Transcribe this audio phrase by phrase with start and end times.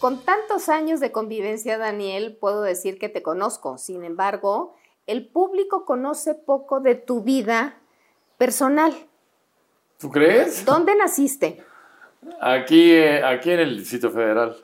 [0.00, 3.78] Con tantos años de convivencia, Daniel, puedo decir que te conozco.
[3.78, 7.78] Sin embargo, el público conoce poco de tu vida
[8.36, 8.92] personal.
[9.98, 10.64] ¿Tú crees?
[10.64, 11.64] ¿Dónde naciste?
[12.40, 14.56] Aquí, eh, aquí en el Distrito Federal.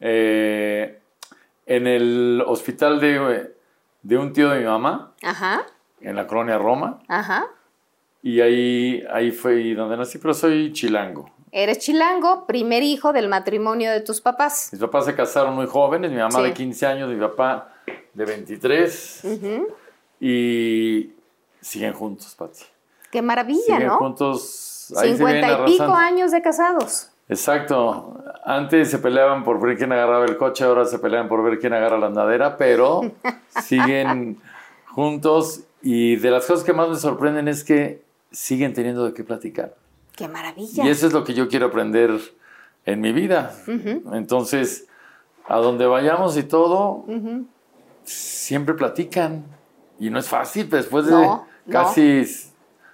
[0.00, 1.00] Eh,
[1.66, 3.54] en el hospital de,
[4.02, 5.66] de un tío de mi mamá, Ajá,
[6.00, 7.00] en la colonia Roma.
[7.08, 7.46] ajá.
[8.20, 11.30] Y ahí, ahí fue donde nací, pero soy chilango.
[11.52, 14.68] Eres chilango, primer hijo del matrimonio de tus papás.
[14.72, 16.42] Mis papás se casaron muy jóvenes, mi mamá Sí.
[16.42, 17.72] de 15 años, mi papá
[18.14, 19.22] de 23.
[20.20, 21.12] Y
[21.60, 22.64] siguen juntos, Pati.
[23.10, 23.98] Qué maravilla, Siguen ¿no?
[23.98, 24.92] juntos.
[24.96, 27.10] Ahí se vienen Cincuenta y pico años de casados.
[27.28, 28.22] Exacto.
[28.44, 31.72] Antes se peleaban por ver quién agarraba el coche, ahora se pelean por ver quién
[31.74, 33.02] agarra la andadera, pero
[33.62, 34.40] siguen
[34.86, 38.02] juntos y de las cosas que más me sorprenden es que
[38.32, 39.74] siguen teniendo de qué platicar.
[40.18, 40.84] Qué maravilla.
[40.84, 42.10] Y eso es lo que yo quiero aprender
[42.84, 43.54] en mi vida.
[44.12, 44.88] Entonces,
[45.46, 47.04] a donde vayamos y todo,
[48.04, 49.44] siempre platican.
[50.00, 51.20] Y no es fácil, pues, después de No,
[51.66, 51.72] no.
[51.72, 52.24] casi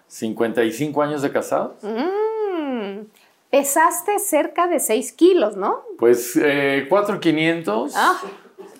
[0.07, 1.83] 55 años de casados.
[1.83, 3.07] Mm,
[3.51, 5.81] pesaste cerca de 6 kilos, ¿no?
[5.99, 8.21] Pues eh, 4,500 Ah.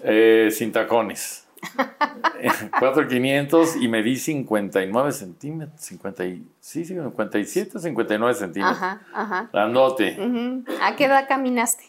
[0.03, 1.44] eh, sin tacones.
[2.79, 5.81] 4,500 y medí 59 centímetros.
[5.81, 8.77] 50 y, sí, sí, 57, 59 centímetros.
[8.77, 9.49] Ajá, ajá.
[9.53, 10.17] Grandote.
[10.19, 10.65] Ujú.
[10.83, 11.85] ¿A qué edad caminaste?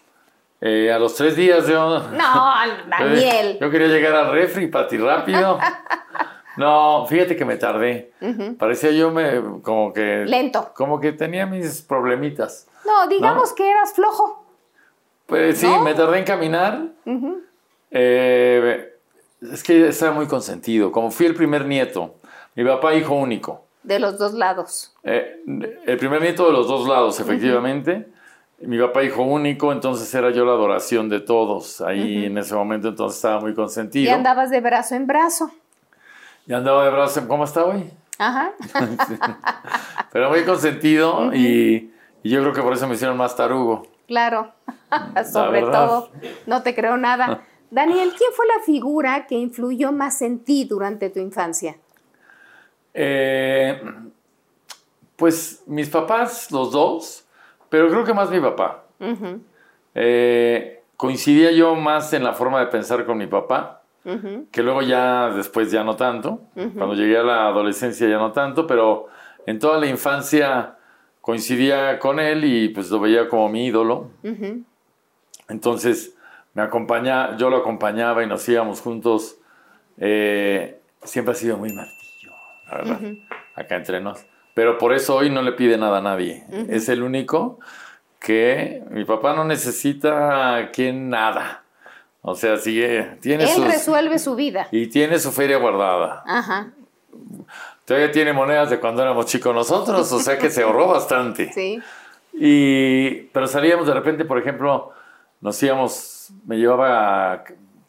[0.62, 2.00] Eh, a los tres días yo.
[2.00, 2.53] No,
[2.90, 3.58] Daniel.
[3.59, 5.59] Yo quería llegar al refri, pati, rápido.
[6.58, 8.14] No, fíjate que me tardé.
[8.58, 10.24] Parecía yo me, como que.
[10.25, 10.72] Lento.
[10.74, 12.69] Como que tenía mis problemitas.
[12.85, 14.46] No, digamos que eras flojo.
[15.25, 15.81] Pues sí, ¿No?
[15.81, 16.81] me tardé en caminar.
[17.91, 18.95] Eh,
[19.52, 20.92] es que estaba muy consentido.
[20.92, 22.16] Como fui el primer nieto,
[22.56, 23.66] mi papá hijo único.
[23.84, 24.96] De los dos lados.
[25.04, 25.42] Eh,
[25.86, 28.08] el primer nieto de los dos lados, efectivamente.
[28.60, 31.82] Mi papá hijo único, entonces era yo la adoración de todos.
[31.82, 34.14] Ahí en ese momento entonces estaba muy Y consentido.
[34.16, 35.52] andabas de brazo en brazo.
[36.48, 37.28] Y andaba de brazo.
[37.28, 37.90] ¿Cómo está hoy?
[38.18, 38.54] Ajá.
[40.12, 41.92] Pero muy consentido y,
[42.24, 43.88] y yo creo que por eso me hicieron más tarugo.
[44.08, 44.52] Claro.
[45.32, 46.10] Sobre todo,
[46.46, 47.42] no te creo nada.
[47.75, 51.75] Daniel, ¿quién fue la figura que influyó más en ti durante tu infancia?
[52.94, 53.81] Eh,
[55.18, 57.28] pues mis papás, los dos,
[57.68, 58.85] pero creo que más mi papá.
[59.94, 63.81] Eh, coincidía yo más en la forma de pensar con mi papá,
[64.53, 66.44] que luego ya después ya no tanto.
[66.53, 69.08] Cuando llegué a la adolescencia ya no tanto, pero
[69.46, 70.78] en toda la infancia
[71.19, 74.11] coincidía con él y pues lo veía como mi ídolo.
[75.50, 76.15] Entonces
[76.55, 79.37] me acompaña, yo lo acompañaba y nos íbamos juntos.
[79.99, 82.31] Eh, siempre ha sido muy martillo,
[82.72, 82.99] la verdad,
[83.53, 84.25] acá entre nos.
[84.55, 86.46] Pero por eso hoy no le pide nada a nadie.
[86.69, 87.59] Es el único
[88.19, 91.61] que mi papá no necesita quien nada.
[92.22, 94.67] O sea, sigue, tiene Él sus- resuelve su vida.
[94.72, 96.23] y tiene su feria guardada.
[96.25, 96.72] Ajá.
[97.85, 101.52] Todavía tiene monedas de cuando éramos chicos nosotros, o sea que se ahorró bastante.
[101.53, 101.79] Sí.
[102.37, 104.91] Y, pero salíamos de repente, por ejemplo,
[105.41, 107.43] nos íbamos, me llevaba, a-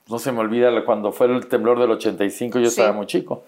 [0.09, 2.81] no se me olvida, cuando fue el temblor del 85, yo Sí.
[2.81, 3.45] estaba muy chico,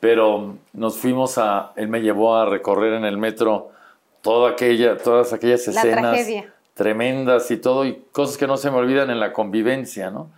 [0.00, 3.70] pero nos fuimos a, él me llevó a recorrer en el metro
[4.20, 6.26] toda aquella, todas aquellas La escenas
[6.74, 10.30] tremendas y todo, y cosas que no se me olvidan en la convivencia, ¿no?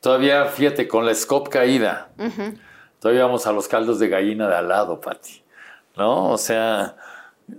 [0.00, 2.08] Todavía, fíjate, con la scope caída,
[2.98, 5.42] todavía íbamos a los caldos de gallina de al lado, Pati,
[5.96, 6.30] ¿no?
[6.30, 6.96] O sea,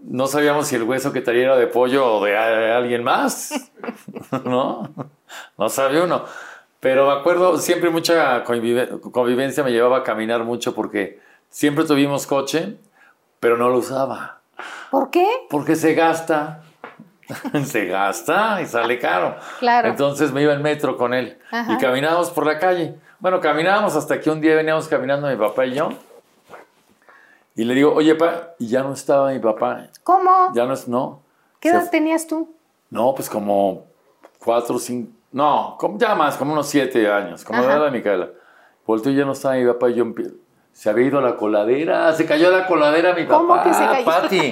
[0.04, 3.72] no sabíamos si el hueso que traía era de pollo o de alguien más,
[4.46, 4.90] ¿no?
[5.58, 6.26] No sabía uno.
[6.80, 11.20] Pero me acuerdo, siempre mucha convive- convivencia me llevaba a caminar mucho porque
[11.50, 12.78] siempre tuvimos coche,
[13.40, 14.42] pero no lo usaba.
[14.92, 15.28] ¿Por qué?
[15.50, 16.62] Porque se gasta.
[17.66, 19.38] se gasta y sale caro.
[19.60, 19.88] Claro.
[19.88, 21.72] Entonces me iba en metro con él Ajá.
[21.74, 22.96] y caminábamos por la calle.
[23.20, 25.90] Bueno, caminábamos hasta que un día veníamos caminando mi papá y yo.
[27.56, 29.88] Y le digo, oye, pa, y ya no estaba mi papá.
[30.04, 30.52] ¿Cómo?
[30.54, 31.22] Ya no es, no.
[31.60, 32.54] ¿Qué edad tenías tú?
[32.90, 33.86] No, pues como
[34.40, 38.30] cuatro, cinco, no, como, ya más, como unos siete años, como la edad de Micaela.
[38.86, 40.06] Volteo y ya no estaba mi papá y yo
[40.74, 43.38] se había ido a la coladera, se cayó la coladera mi papá.
[43.38, 44.06] ¿Cómo que se cayó?
[44.06, 44.52] Pati.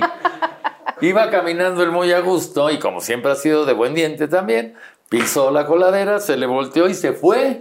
[1.02, 4.76] Iba caminando él muy a gusto y como siempre ha sido de buen diente también,
[5.10, 7.60] pisó la coladera, se le volteó y se fue.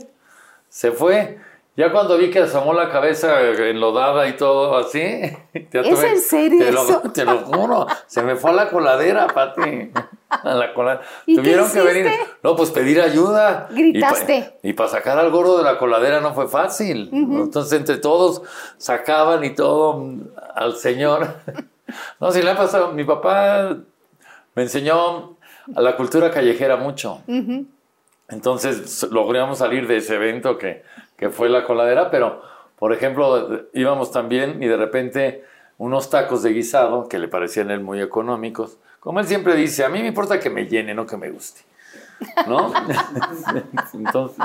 [0.69, 1.41] Se fue.
[1.77, 5.01] Ya cuando vi que asomó la cabeza enlodada y todo así.
[5.73, 7.03] ya ¿Es en serio te lo, eso?
[7.13, 7.87] te lo juro.
[8.07, 9.91] Se me fue a la coladera, Pati.
[10.29, 11.03] A la coladera.
[11.27, 12.11] ¿Y qué Tuvieron que venir.
[12.43, 13.69] No, pues pedir ayuda.
[13.71, 14.59] Gritaste.
[14.63, 17.09] Y para sacar al gordo de la coladera no fue fácil.
[17.13, 18.43] Entonces, entre todos
[18.77, 20.05] sacaban y todo
[20.55, 21.29] al señor.
[22.21, 22.93] No, si le ha pasado.
[22.93, 23.77] Mi papá
[24.55, 25.37] me enseñó
[25.75, 27.23] a la cultura callejera mucho.
[28.31, 30.83] Entonces logramos salir de ese evento que,
[31.21, 32.43] que fue la coladera, pero
[32.77, 35.45] por ejemplo íbamos también y de repente
[35.79, 38.79] unos tacos de guisado que le parecían a él muy económicos.
[38.99, 41.61] Como él siempre dice, a mí me importa que me llene, no que me guste.
[42.47, 42.73] ¿No?
[43.95, 44.45] entonces,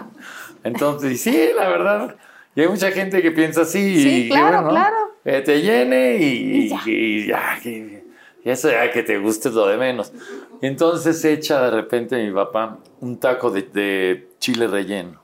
[0.64, 2.16] entonces, sí, la verdad.
[2.56, 4.02] Y hay mucha gente que piensa así.
[4.02, 4.96] Sí, y, claro, bueno, claro.
[5.24, 6.24] Que te llene y,
[6.66, 6.82] Y ya.
[6.86, 8.06] y ya, que-
[8.46, 10.14] y eso ya que te guste es lo de menos.
[10.62, 15.20] Entonces echa de repente mi papá un taco de, de chile relleno,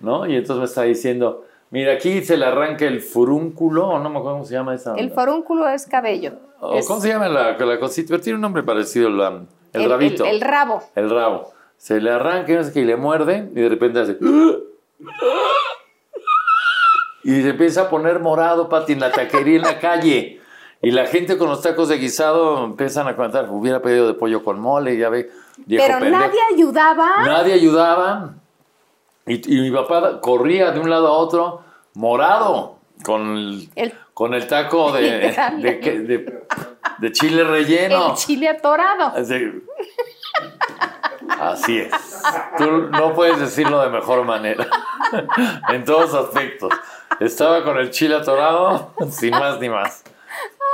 [0.00, 0.26] ¿no?
[0.26, 4.18] Y entonces me está diciendo, mira, aquí se le arranca el furúnculo, o no me
[4.18, 4.94] acuerdo cómo se llama esa.
[4.94, 5.14] El onda.
[5.14, 6.32] forúnculo es cabello.
[6.60, 8.08] O, Es ¿Cómo se llama la, la cosita?
[8.10, 9.42] Pero Tiene un nombre parecido, la-
[9.72, 10.24] el, el, rabito.
[10.24, 10.82] el- el rabo.
[10.94, 11.52] El rabo.
[11.76, 14.16] Se le arranca y no sé qué, y le muerde y de repente hace...
[17.24, 20.40] Y se empieza a poner morado, Pati, en la taquería en la calle.
[20.82, 24.44] Y la gente con los tacos de guisado empiezan a contar, hubiera pedido de pollo
[24.44, 25.30] con mole, ya ve,
[25.66, 26.10] Pero pendejo.
[26.20, 27.10] nadie ayudaba.
[27.24, 28.34] Nadie ayudaba.
[29.26, 31.62] Y, y mi papá corría de un lado a otro
[31.94, 36.42] morado con el, El- con el taco de, de, que- de-
[36.98, 38.10] de chile relleno.
[38.10, 39.06] El chile atorado.
[39.16, 39.34] Así,
[41.40, 41.90] así es.
[42.58, 44.66] Tú no puedes decirlo de mejor manera.
[45.68, 46.72] En todos aspectos.
[47.20, 50.02] Estaba con el chile atorado, sin más ni más.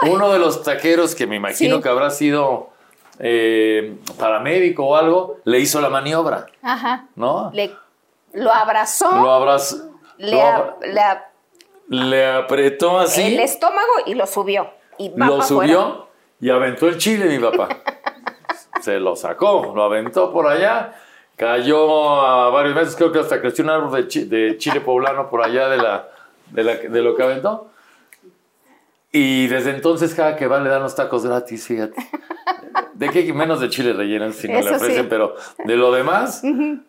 [0.03, 1.82] Uno de los taqueros, que me imagino Sí.
[1.82, 2.70] que habrá sido
[3.19, 7.06] eh, paramédico o algo, le hizo la maniobra, Ajá.
[7.17, 7.50] ¿no?
[7.53, 7.75] Le,
[8.32, 9.77] lo abrazó, Lo abrazó.
[10.19, 11.31] le, lo abra-
[11.88, 13.23] le apretó así.
[13.35, 14.71] el estómago y lo subió.
[14.99, 16.09] Y lo subió
[16.41, 17.69] y aventó el chile, mi papá.
[18.81, 20.94] Se lo sacó, lo aventó por allá,
[21.37, 25.29] cayó a varios metros, creo que hasta creció un árbol de, chi- de chile poblano
[25.29, 26.09] por allá de, la,
[26.50, 27.69] de, la- de lo que aventó.
[29.12, 31.96] Y desde entonces cada que va le dan los tacos gratis, fíjate.
[32.94, 35.06] De qué menos de chile relleno si no Eso le ofrecen, sí.
[35.10, 35.34] pero
[35.64, 36.43] de lo demás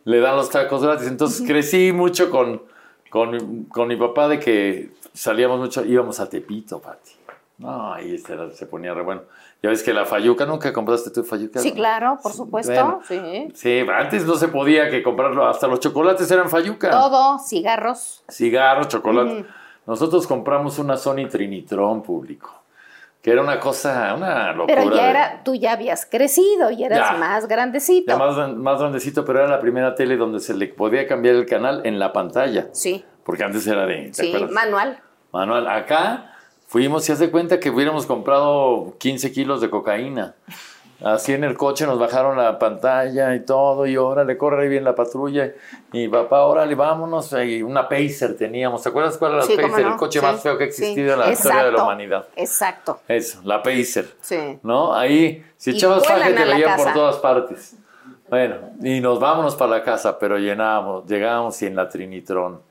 [0.04, 1.08] le dan los tacos gratis.
[1.08, 2.62] Entonces crecí mucho con,
[3.10, 7.12] con, con mi papá de que salíamos mucho, íbamos a Tepito, Pati.
[7.58, 9.22] No, ahí este era- se ponía re bueno.
[9.64, 11.60] Ya ves que la fayuca, ¿nunca compraste tu fayuca?
[11.60, 12.72] Sí, claro, por supuesto.
[12.74, 13.02] Bueno.
[13.08, 13.52] Sí.
[13.54, 16.90] Sí, antes no se podía que comprarlo, hasta los chocolates eran fayuca.
[16.90, 18.24] Todo, cigarros.
[18.30, 19.46] Cigarros, chocolate.
[19.92, 22.50] Nosotros compramos una Sony Trinitron público,
[23.22, 24.74] que era una cosa, una locura.
[24.84, 27.18] Pero ya de- era, tú ya habías crecido y eras Ya.
[27.18, 28.10] más grandecito.
[28.10, 31.46] ya más, más grandecito, pero era la primera tele donde se le podía cambiar el
[31.46, 32.70] canal en la pantalla.
[32.72, 34.04] Sí, Porque antes era de.
[34.06, 34.52] ¿te sí, acuerdas?
[34.52, 35.00] manual.
[35.34, 36.36] Manual, acá
[36.68, 40.36] fuimos y hace cuenta que hubiéramos comprado 15 kilos de cocaína.
[41.04, 44.94] Así en el coche nos bajaron la pantalla y todo, y órale, corre bien la
[44.94, 45.52] patrulla.
[45.92, 47.34] Y papá, órale, vámonos.
[47.34, 48.84] Y una Pacer teníamos.
[48.84, 49.86] ¿Te acuerdas cuál era la Sí, Pacer?
[49.86, 50.84] no, El coche sí, más feo que ha sí.
[50.84, 52.28] existido en la historia de la Exacto, humanidad.
[52.36, 53.00] Exacto.
[53.08, 54.10] Eso, la Pacer.
[54.22, 54.60] Sí.
[54.62, 54.94] ¿No?
[54.94, 57.76] Ahí, si echabas faje, te veían por todas partes.
[58.30, 62.62] Bueno, y nos vámonos para la casa, pero llenábamos, llegábamos y en la Trinitron.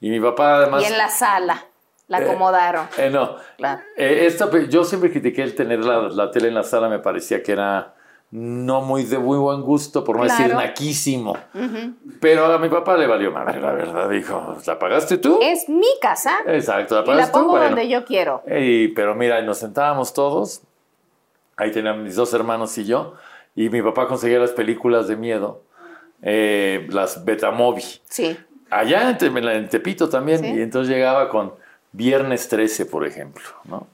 [0.00, 0.82] Y mi papá además...
[0.82, 1.66] Y en la sala
[2.12, 2.86] la acomodaron.
[2.98, 3.36] Eh, no.
[3.56, 3.80] Claro.
[3.96, 6.98] Eh, esta pe- yo siempre critiqué el tener la, la tele en la sala, me
[7.00, 7.94] parecía que era
[8.30, 11.36] no muy de muy buen gusto, por no decir naquísimo.
[12.20, 15.38] Pero a mi papá le valió madre, la verdad, dijo, ¿la pagaste tú?
[15.42, 17.38] Es mi casa Exacto, ¿la y la pagaste tú?
[17.38, 17.66] pongo Bueno.
[17.66, 18.42] donde yo quiero.
[18.46, 20.62] Ey, pero mira, nos sentábamos todos
[21.58, 23.14] Ahí tenían mis dos hermanos y yo.
[23.54, 25.62] Y mi papá conseguía las películas de miedo,
[26.22, 27.82] eh, las Betamovi.
[28.08, 28.34] Sí.
[28.70, 30.38] Allá en Tepito también.
[30.40, 30.46] Sí.
[30.46, 31.52] Y entonces llegaba con
[31.92, 33.86] Viernes 13, por ejemplo, ¿no?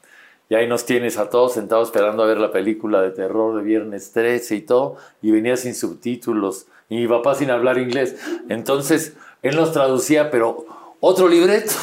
[0.51, 3.63] Y ahí nos tienes a todos sentados esperando a ver la película de terror de
[3.63, 4.97] Viernes 13 y todo.
[5.21, 6.67] Y venía sin subtítulos.
[6.89, 8.17] Y mi papá sin hablar inglés.
[8.49, 10.65] Entonces, él nos traducía, pero
[11.01, 11.73] otro libreto.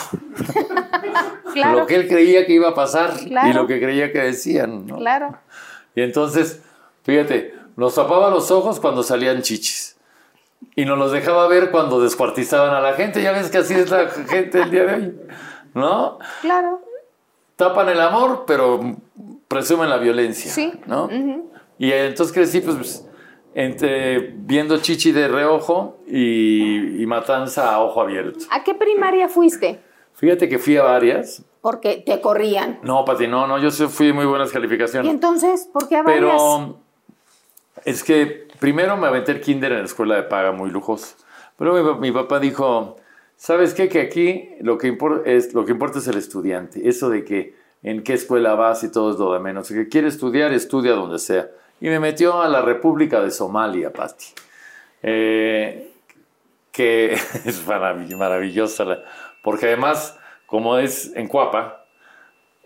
[1.54, 1.80] Claro.
[1.80, 3.48] Lo que él creía que iba a pasar Claro.
[3.50, 4.98] y lo que creía que decían, ¿no?
[4.98, 5.38] Claro.
[5.96, 6.60] Y entonces,
[7.04, 9.96] fíjate, nos tapaba los ojos cuando salían chichis.
[10.76, 13.22] Y nos los dejaba ver cuando descuartizaban a la gente.
[13.22, 15.16] Ya ves que así es la gente el día de hoy.
[15.76, 16.18] ¿No?
[16.42, 16.82] Claro.
[17.56, 18.80] Tapan el amor, pero
[19.48, 20.52] presumen la violencia.
[20.52, 20.74] Sí.
[20.88, 21.08] ¿No?
[21.78, 23.08] Y entonces crecí, pues, pues,
[23.54, 28.40] entre viendo chichi de reojo y, y matanza a ojo abierto.
[28.50, 29.80] ¿A qué primaria fuiste?
[30.16, 31.44] Fíjate que fui a varias.
[31.62, 32.80] Porque te corrían.
[32.84, 35.12] No, Pati, no, no, yo fui muy buenas Y calificaciones.
[35.12, 36.22] entonces, ¿por qué a varias?
[36.36, 36.80] Pero
[37.86, 41.16] es que primero me aventé el kinder en la escuela de paga muy lujoso.
[41.58, 42.98] Pero mi, mi papá dijo,
[43.38, 43.90] ¿sabes qué?
[43.90, 46.88] Que aquí lo que, impor- es, lo que importa es el estudiante.
[46.88, 49.70] Eso de que en qué escuela vas y todo es lo de menos.
[49.72, 51.50] El que quiere estudiar, estudia donde sea.
[51.82, 54.26] Y me metió a la República de Somalia, Pati.
[55.04, 55.92] Eh,
[56.72, 57.14] que
[57.46, 58.86] es marav- maravillosa,
[59.44, 61.86] porque además, como es en Cuapa,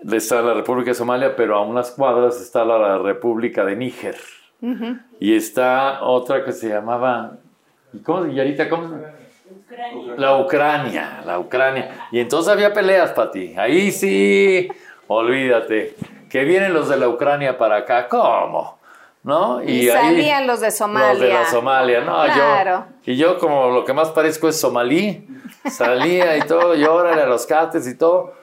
[0.10, 4.16] está la República de Somalia, pero a unas cuadras está la República de Níger.
[5.20, 7.38] Y está otra que se llamaba.
[7.94, 8.26] ¿Y cómo?
[8.28, 9.02] ¿Y ahorita cómo?
[10.18, 12.08] La Ucrania, la Ucrania.
[12.12, 13.54] Y entonces había peleas para ti.
[13.58, 14.68] Ahí sí,
[15.08, 15.96] olvídate.
[16.30, 18.08] Que vienen los de la Ucrania para acá.
[18.08, 18.78] ¿Cómo?
[19.24, 19.62] ¿No?
[19.64, 21.14] Y salían los de Somalia.
[21.14, 22.86] Los de la Somalia, no, Claro.
[23.04, 23.12] yo.
[23.14, 25.28] Y yo, como lo que más parezco es somalí,
[25.70, 28.34] salía y todo, y órale a los cates y todo.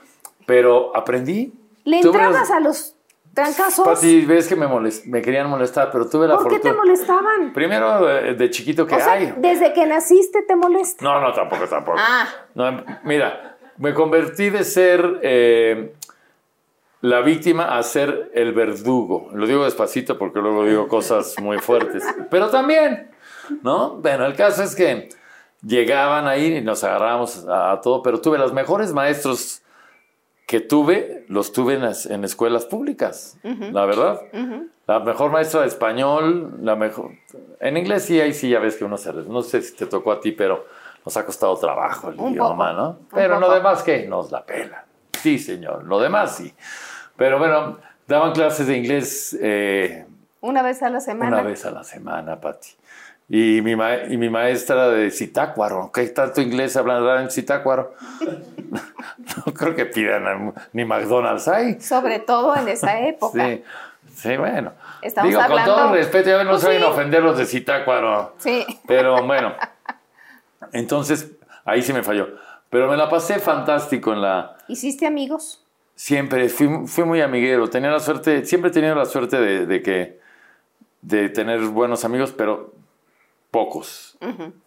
[0.47, 1.53] Pero aprendí.
[1.85, 2.96] ¿Le entrabas a los
[3.37, 3.87] trancazos?
[3.87, 6.73] Pati, ves que me, molest- me querían molestar, pero tuve la ¿Por qué fortuna.
[6.73, 7.53] te molestaban?
[7.53, 9.33] Primero, eh, de chiquito que O sea, hay.
[9.37, 11.05] desde que naciste te molesta.
[11.05, 11.99] No, no, tampoco, tampoco.
[12.01, 12.27] Ah.
[12.55, 15.95] No, mira, me convertí de ser eh,
[17.03, 19.29] la víctima a ser el verdugo.
[19.33, 22.03] Lo digo despacito porque luego digo cosas muy fuertes.
[22.31, 23.11] Pero también,
[23.63, 23.91] ¿no?
[23.97, 25.11] Bueno, el caso es que
[25.63, 29.63] llegaban ahí y nos agarrábamos a, a todo, pero tuve los mejores maestros
[30.47, 34.21] que tuve, los tuve en, en escuelas públicas, la verdad.
[34.87, 37.11] La mejor maestra de español, la mejor...
[37.59, 39.13] En inglés sí, ahí sí ya ves que uno se...
[39.13, 40.65] No sé si te tocó a ti, pero
[41.05, 42.99] nos ha costado trabajo el Un idioma, poco, ¿no?
[43.13, 44.07] Pero lo demás, ¿qué?
[44.07, 44.85] Nos la pela.
[45.13, 46.55] Sí, señor, lo demás sí.
[47.17, 50.07] Pero bueno, daban clases de inglés eh,
[50.41, 51.39] Una vez a la semana.
[51.39, 52.69] una vez a la semana, Pati.
[53.29, 57.95] Y mi, ma- y mi maestra de Citácuaro, ¿qué tanto inglés hablan en Citácuaro?
[59.47, 61.81] no creo que pidan ni McDonald's ahí.
[61.81, 63.45] Sobre todo en esa época.
[63.47, 63.65] Sí,
[64.15, 64.73] sí, bueno.
[65.03, 66.85] Estamos Digo, hablando- con todo respeto, ya no Pues saben sí.
[66.85, 68.35] ofender los de Citácuaro.
[68.39, 68.65] Sí.
[68.87, 69.55] Pero bueno,
[70.73, 71.31] entonces
[71.65, 72.29] ahí sí me falló.
[72.71, 74.57] Pero me la pasé fantástico en la...
[74.69, 75.65] ¿Hiciste amigos?
[75.95, 77.69] Siempre, fui, fui muy amiguero.
[77.71, 80.21] Tenía la suerte, siempre he tenido la suerte de, de que...
[81.03, 82.75] De tener buenos amigos, pero
[83.57, 84.19] pocos.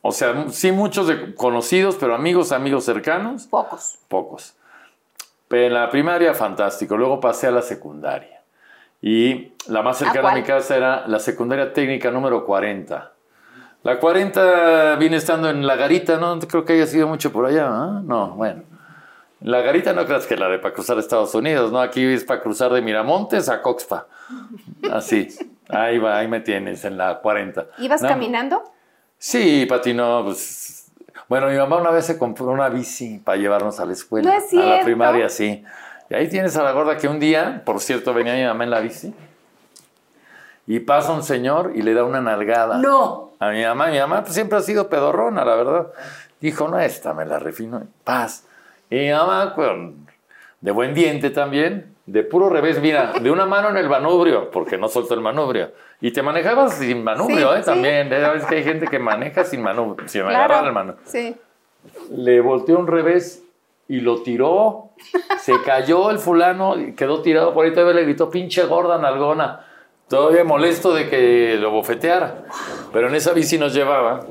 [0.01, 3.99] O sea, sí muchos de conocidos, pero amigos, amigos cercanos, Pocos.
[4.07, 4.55] pocos.
[5.47, 6.97] Pero en la primaria, fantástico.
[6.97, 8.41] Luego pasé a la secundaria.
[8.99, 10.35] Y la más cercana a, cuál?
[10.41, 13.11] mi casa era la secundaria técnica número 40.
[13.83, 17.67] La 40 viene estando en La Garita, no creo que haya sido mucho por allá,
[17.69, 18.01] ¿ah?
[18.03, 18.63] No, bueno.
[19.41, 21.79] La Garita no creas que la de para cruzar a Estados Unidos, ¿no?
[21.79, 24.07] Aquí es para cruzar de Miramontes a Coxpa.
[24.91, 25.27] Así.
[25.69, 27.67] Ahí va, ahí me tienes, en la 40.
[27.77, 28.63] ¿Ibas No, caminando?
[29.19, 30.23] Sí, patinó.
[30.23, 30.91] Pues,
[31.27, 34.31] bueno, mi mamá una vez se compró una bici para llevarnos a la escuela.
[34.31, 35.63] No es A la primaria, sí.
[36.09, 38.69] Y ahí tienes a la gorda que un día, por cierto, venía mi mamá en
[38.71, 39.13] la bici.
[40.65, 42.77] Y pasa un señor y le da una nalgada.
[42.77, 43.31] No.
[43.39, 45.87] A mi mamá, mi mamá pues, siempre ha sido pedorrona, la verdad.
[46.39, 47.83] Dijo, no, esta me la refino.
[48.03, 48.45] Paz.
[48.89, 50.07] Y mi mamá, con,
[50.61, 54.77] de buen diente también, de puro revés, mira, de una mano en el manubrio, porque
[54.77, 55.71] no soltó el manubrio.
[56.01, 57.59] Y te manejabas sin manubrio, Sí, ¿eh?
[57.59, 57.65] sí.
[57.65, 58.09] También.
[58.09, 61.01] Ya ves que hay gente que maneja sin manubrio, sin agarrar el manubrio.
[61.05, 61.35] Sí.
[62.11, 63.43] Le volteó un revés
[63.87, 64.89] y lo tiró.
[65.39, 67.73] Se cayó el fulano y quedó tirado por ahí.
[67.73, 69.65] Todavía le gritó, pinche gorda nalgona.
[70.07, 72.43] Todavía molesto de que lo bofeteara.
[72.91, 74.21] Pero en esa bici nos llevaba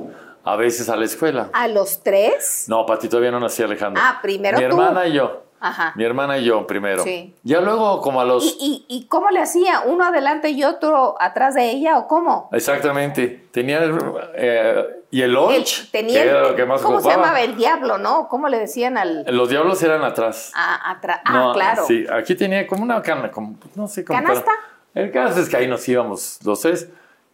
[0.44, 1.50] a veces a la escuela.
[1.52, 2.64] ¿A los tres?
[2.68, 4.02] No, Pati, todavía no nacía Alejandro.
[4.04, 4.70] Ah, primero Mi tú.
[4.70, 5.44] hermana y yo.
[5.60, 5.92] Ajá.
[5.96, 7.02] Mi hermana y yo primero.
[7.02, 7.34] Sí.
[7.42, 8.44] Ya luego, como a los.
[8.44, 9.80] ¿Y, y, y cómo le hacía?
[9.86, 12.48] ¿Uno adelante y otro atrás de ella o cómo?
[12.52, 13.46] Exactamente.
[13.52, 13.82] Tenía.
[13.82, 13.98] el,
[14.34, 15.90] eh, y el El- lunch.
[15.90, 17.40] tenía que el- era lo que más ¿Cómo se llamaba?
[17.40, 18.28] El diablo, ¿no?
[18.28, 19.24] ¿Cómo le decían al...?
[19.28, 20.52] Los diablos eran atrás.
[20.54, 21.20] a- atrás?
[21.24, 21.84] Ah, No, claro.
[21.86, 24.20] Sí, aquí tenía como una cana, como, no sé cómo.
[24.20, 24.52] ¿Canasta?
[24.94, 26.88] El caso es que ahí nos íbamos los tres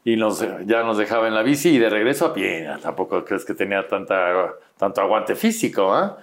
[0.04, 2.68] y nos, ya nos dejaba en la bici y de regreso a pie.
[2.82, 6.16] Tampoco crees que tenía tanta, tanto aguante físico, ¿ah?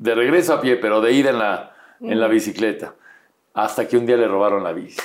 [0.00, 2.94] De regreso a pie, pero de ida en la, en la bicicleta.
[3.54, 5.00] Hasta que un día le robaron la bici.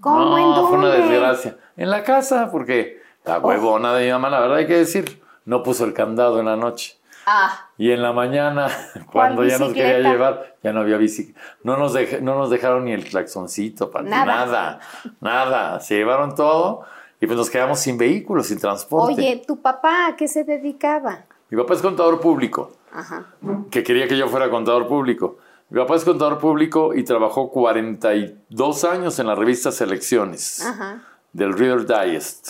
[0.00, 0.38] ¿Cómo?
[0.38, 1.02] ¿En No, fue una dónde?
[1.08, 1.56] desgracia.
[1.76, 5.62] En la casa, porque la huevona de mi mamá, la verdad hay que decir, no
[5.62, 6.96] puso el candado en la noche.
[7.26, 8.68] Ah, Y en la mañana,
[9.12, 10.10] cuando ya nos quería bicicleta?
[10.12, 11.34] llevar, ya no había bici.
[11.62, 14.24] No nos, dej- no nos dejaron ni el claxoncito, Nada.
[14.24, 14.80] nada,
[15.20, 15.80] nada.
[15.80, 16.84] Se llevaron todo
[17.20, 19.14] y pues nos quedamos sin vehículos, sin transporte.
[19.14, 21.24] oye, ¿tu papá a qué se dedicaba?
[21.50, 23.26] Mi papá es contador público, Ajá.
[23.70, 25.38] que quería que yo fuera contador público.
[25.70, 31.02] Mi papá es contador público y trabajó 42 años en la revista Selecciones Ajá.
[31.32, 32.48] del Reader Digest,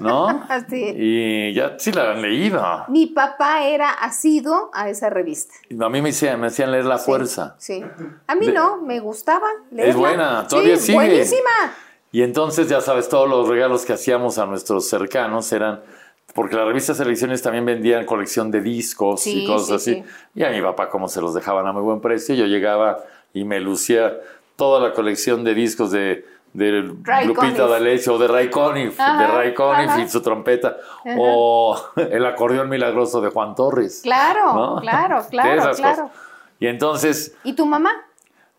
[0.00, 0.28] ¿no?
[0.48, 0.92] Así.
[0.96, 2.62] y ya sí la han leído.
[2.88, 5.54] Mi papá era asiduo a esa revista.
[5.80, 7.54] A mí me hacían, me hacían leer La Fuerza.
[7.58, 7.82] Sí.
[8.26, 9.46] A mí De- no, me gustaba.
[9.70, 9.90] leerla.
[9.90, 10.94] Es buena, todavía sí, sigue.
[10.96, 11.50] Buenísima.
[12.14, 15.80] Y entonces, ya sabes, todos los regalos que hacíamos a nuestros cercanos eran,
[16.34, 20.02] porque la revista Selecciones también vendían colección de discos Sí, y cosas sí, así.
[20.02, 20.10] sí.
[20.34, 22.98] Y a mi papá, como se los dejaban a muy buen precio, yo llegaba
[23.34, 24.18] y me lucía
[24.56, 26.82] toda la colección de discos de, de
[27.26, 27.66] Lupita.
[27.66, 30.76] D'Alessio o de Ray Conniff, de Ray Conniff y su trompeta,
[31.18, 34.00] o el acordeón milagroso de Juan Torres.
[34.02, 34.76] Claro, ¿no?
[34.80, 36.02] claro, claro, claro.
[36.04, 36.10] cosas.
[36.60, 37.90] Y entonces, ¿Y tu mamá?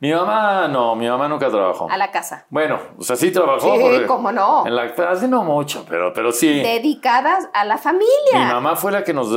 [0.04, 1.90] Mi mamá, no, mi mamá nunca trabajó.
[1.90, 2.46] A la casa.
[2.50, 3.74] Bueno, o sea, sí trabajó.
[3.74, 4.68] Sí, cómo no.
[4.68, 6.60] En la, hace no mucho, pero, pero sí.
[6.62, 8.54] Dedicadas a la Mi familia.
[8.54, 9.30] mamá fue la que nos,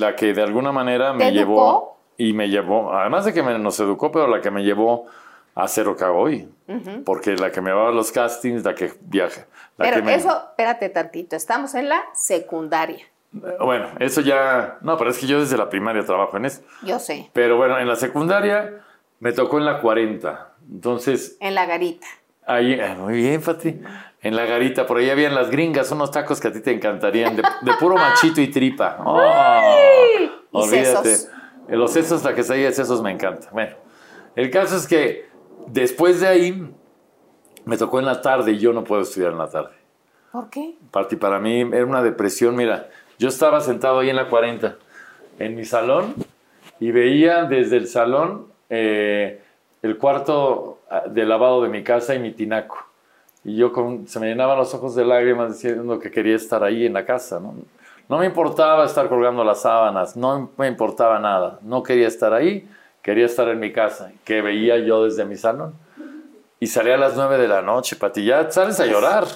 [0.00, 1.98] la que de alguna manera me ¿Te llevó educó?
[2.16, 5.06] y me llevó, además de que me, nos educó, pero la que me llevó
[5.56, 6.48] a hacer hoy,
[7.04, 9.46] porque la que me llevaba a los castings, la que viaja.
[9.76, 13.04] La Pero que me- eso, espérate tantito, estamos en la secundaria.
[13.58, 16.62] Bueno, eso ya, no, pero es que yo desde la primaria trabajo en eso.
[16.82, 18.80] Yo sé, Pero bueno, en la secundaria
[19.24, 22.06] me tocó en la 40, entonces en la garita.
[22.46, 23.80] Ahí, eh, muy bien, Pati.
[24.20, 27.34] En la garita, por ahí habían las gringas, unos tacos que a ti te encantarían,
[27.36, 28.98] de, de puro machito y tripa.
[29.06, 29.18] Oh,
[30.52, 31.08] Y olvídate.
[31.16, 31.30] sesos.
[31.68, 33.48] Eh, Los sesos, la quesadilla de sesos me encanta.
[33.50, 33.74] Bueno,
[34.36, 35.26] el caso es que
[35.68, 36.70] después de ahí
[37.64, 39.74] me tocó en la tarde y yo no puedo estudiar en la tarde.
[40.32, 40.74] ¿Por qué?
[41.18, 42.54] Para mí era una depresión.
[42.56, 44.76] Mira, yo estaba sentado ahí en la 40,
[45.38, 46.14] en mi salón,
[46.78, 49.42] y veía desde el salón eh,
[49.82, 52.78] el cuarto ah, de lavado de mi casa y mi tinaco.
[53.44, 56.86] Y yo con, se me llenaban los ojos de lágrimas diciendo que quería estar ahí
[56.86, 57.38] en la casa.
[57.40, 57.54] ¿no?
[58.08, 61.58] no me importaba estar colgando las sábanas, no me importaba nada.
[61.62, 62.68] No quería estar ahí,
[63.02, 65.74] quería estar en mi casa, que veía yo desde mi salón.
[66.60, 69.26] Y salía a las 9 de la noche, Pati, ya sales a llorar.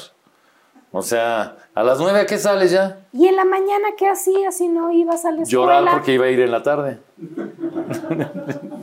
[0.91, 3.01] O sea, a las 9 ¿a qué sales ya?
[3.12, 5.81] ¿Y en la mañana qué hacías si no ibas a la escuela?
[5.81, 6.99] Llorar porque iba a ir en la tarde.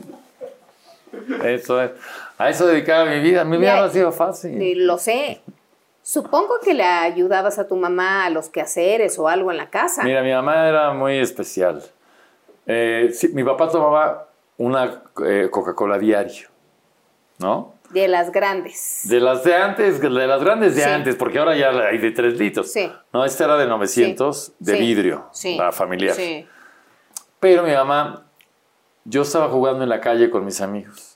[1.44, 1.92] eso es.
[2.38, 3.44] A eso dedicaba mi vida.
[3.46, 4.86] Mi vida no ha sido fácil.
[4.86, 5.42] Lo sé.
[6.02, 10.04] Supongo que le ayudabas a tu mamá a los quehaceres o algo en la casa.
[10.04, 11.84] Mira, mi mamá era muy especial.
[12.68, 16.48] Eh, sí, mi papá tomaba una eh, Coca-Cola diario,
[17.40, 17.74] ¿no?
[17.90, 19.02] De las grandes.
[19.06, 20.90] De las de antes, de las grandes de Sí.
[20.90, 22.72] antes, porque ahora ya hay de 3 litros.
[22.72, 22.92] Sí.
[23.14, 24.54] No, esta era de 900 Sí.
[24.60, 25.56] de vidrio, Sí.
[25.58, 26.16] la familiar.
[26.16, 26.48] Sí.
[27.40, 28.26] Pero mi mamá,
[29.06, 31.15] yo estaba jugando en la calle con mis amigos.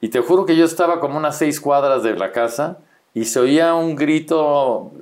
[0.00, 2.78] Y te juro que yo estaba como unas seis cuadras de la casa
[3.14, 4.92] y se oía un grito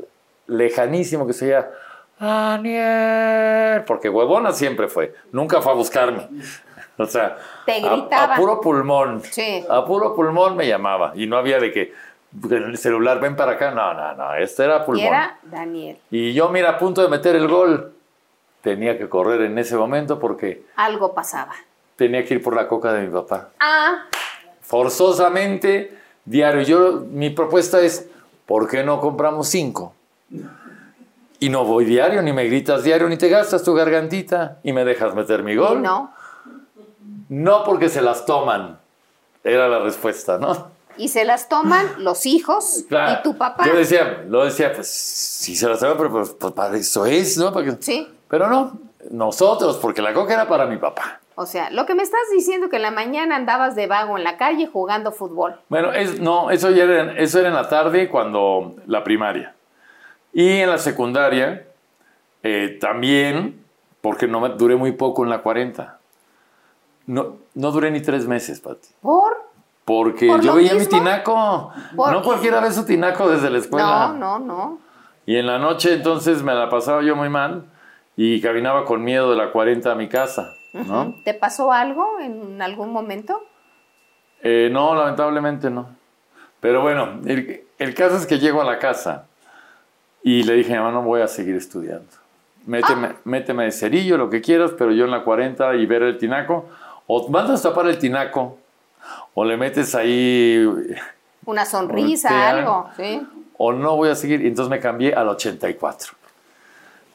[0.46, 1.70] lejanísimo que se oía,
[2.18, 6.28] Daniel, porque huevona siempre fue, nunca fue a buscarme.
[6.98, 8.34] O sea, Te a- gritaba.
[8.34, 9.22] A, puro pulmón.
[9.22, 9.62] Sí.
[9.68, 11.12] A puro pulmón me llamaba.
[11.14, 11.92] Y no había de que
[12.50, 13.70] el celular ven para acá.
[13.70, 14.34] No, no, no.
[14.34, 15.04] Este era Y pulmón.
[15.06, 15.98] era Daniel.
[16.10, 17.92] Y yo, mira, a punto de meter el gol.
[18.62, 21.52] Tenía que correr en ese momento porque Algo pasaba.
[21.96, 23.50] tenía que ir por la coca de mi papá.
[23.60, 24.06] Ah,
[24.66, 26.62] Forzosamente, diario.
[26.62, 28.06] Yo, mi propuesta es,
[28.46, 29.94] ¿por qué no compramos cinco?
[31.38, 34.84] Y no voy diario, ni me gritas diario, ni te gastas tu gargantita y me
[34.84, 35.82] dejas meter mi gol.
[35.82, 36.12] no.
[37.28, 38.78] No porque se las toman.
[39.42, 40.68] Era la respuesta, ¿no?
[40.96, 43.18] Y se las toman los hijos Claro.
[43.18, 43.66] y tu papá.
[43.66, 47.36] Yo decía, lo decía, pues sí se las toman, pero pues, pues, para eso es,
[47.36, 47.52] ¿no?
[47.52, 48.08] Para que- Sí.
[48.28, 48.78] Pero no,
[49.10, 51.20] nosotros, porque la coca era para mi papá.
[51.38, 54.24] O sea, lo que me estás diciendo que en la mañana andabas de vago en
[54.24, 55.60] la calle jugando fútbol.
[55.68, 59.54] Bueno, es, no, eso ya era, eso era en la tarde cuando la primaria.
[60.32, 61.66] Y en la secundaria
[62.42, 63.62] eh, también,
[64.00, 65.98] porque no duré muy poco en la 40.
[67.06, 68.88] No, no duré ni tres meses, Pati.
[69.02, 69.44] ¿Por?
[69.84, 70.98] Porque ¿Por yo veía mi mismo?
[70.98, 71.70] tinaco.
[71.94, 74.08] ¿Por No cualquiera ve su tinaco desde la escuela.
[74.08, 74.78] No, no, no.
[75.26, 77.66] Y en la noche entonces me la pasaba yo muy mal
[78.16, 81.14] y caminaba con miedo de la 40 a mi casa, ¿no?
[81.24, 83.42] ¿Te pasó algo en algún momento?
[84.42, 85.88] Eh, no, lamentablemente no.
[86.60, 89.26] Pero bueno, el, el caso es que llego a la casa
[90.22, 92.06] y le dije, mamá, no voy a seguir estudiando.
[92.66, 96.18] Méteme, méteme de cerillo, lo que quieras, pero yo en la 40 y ver el
[96.18, 96.66] tinaco.
[97.06, 98.58] O mandas a tapar el tinaco,
[99.34, 100.66] o le metes ahí
[101.44, 102.54] Una sonrisa, Voltear.
[102.56, 103.24] algo, ¿sí?
[103.58, 104.42] o no voy a seguir.
[104.42, 106.14] Y entonces me cambié al 84.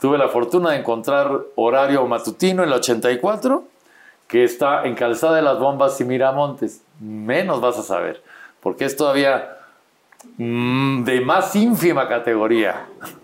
[0.01, 3.65] Tuve la fortuna de encontrar horario matutino en el 84,
[4.27, 6.81] que está en Calzada de las Bombas y Miramontes.
[6.99, 8.23] Menos vas a saber,
[8.61, 9.59] porque es todavía
[10.37, 12.87] mm, de más ínfima categoría.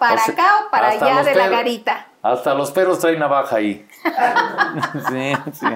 [0.00, 2.08] ¿Para O sea, acá o para allá de la garita?
[2.22, 3.86] Hasta los perros traen navaja ahí.
[5.08, 5.66] sí, sí.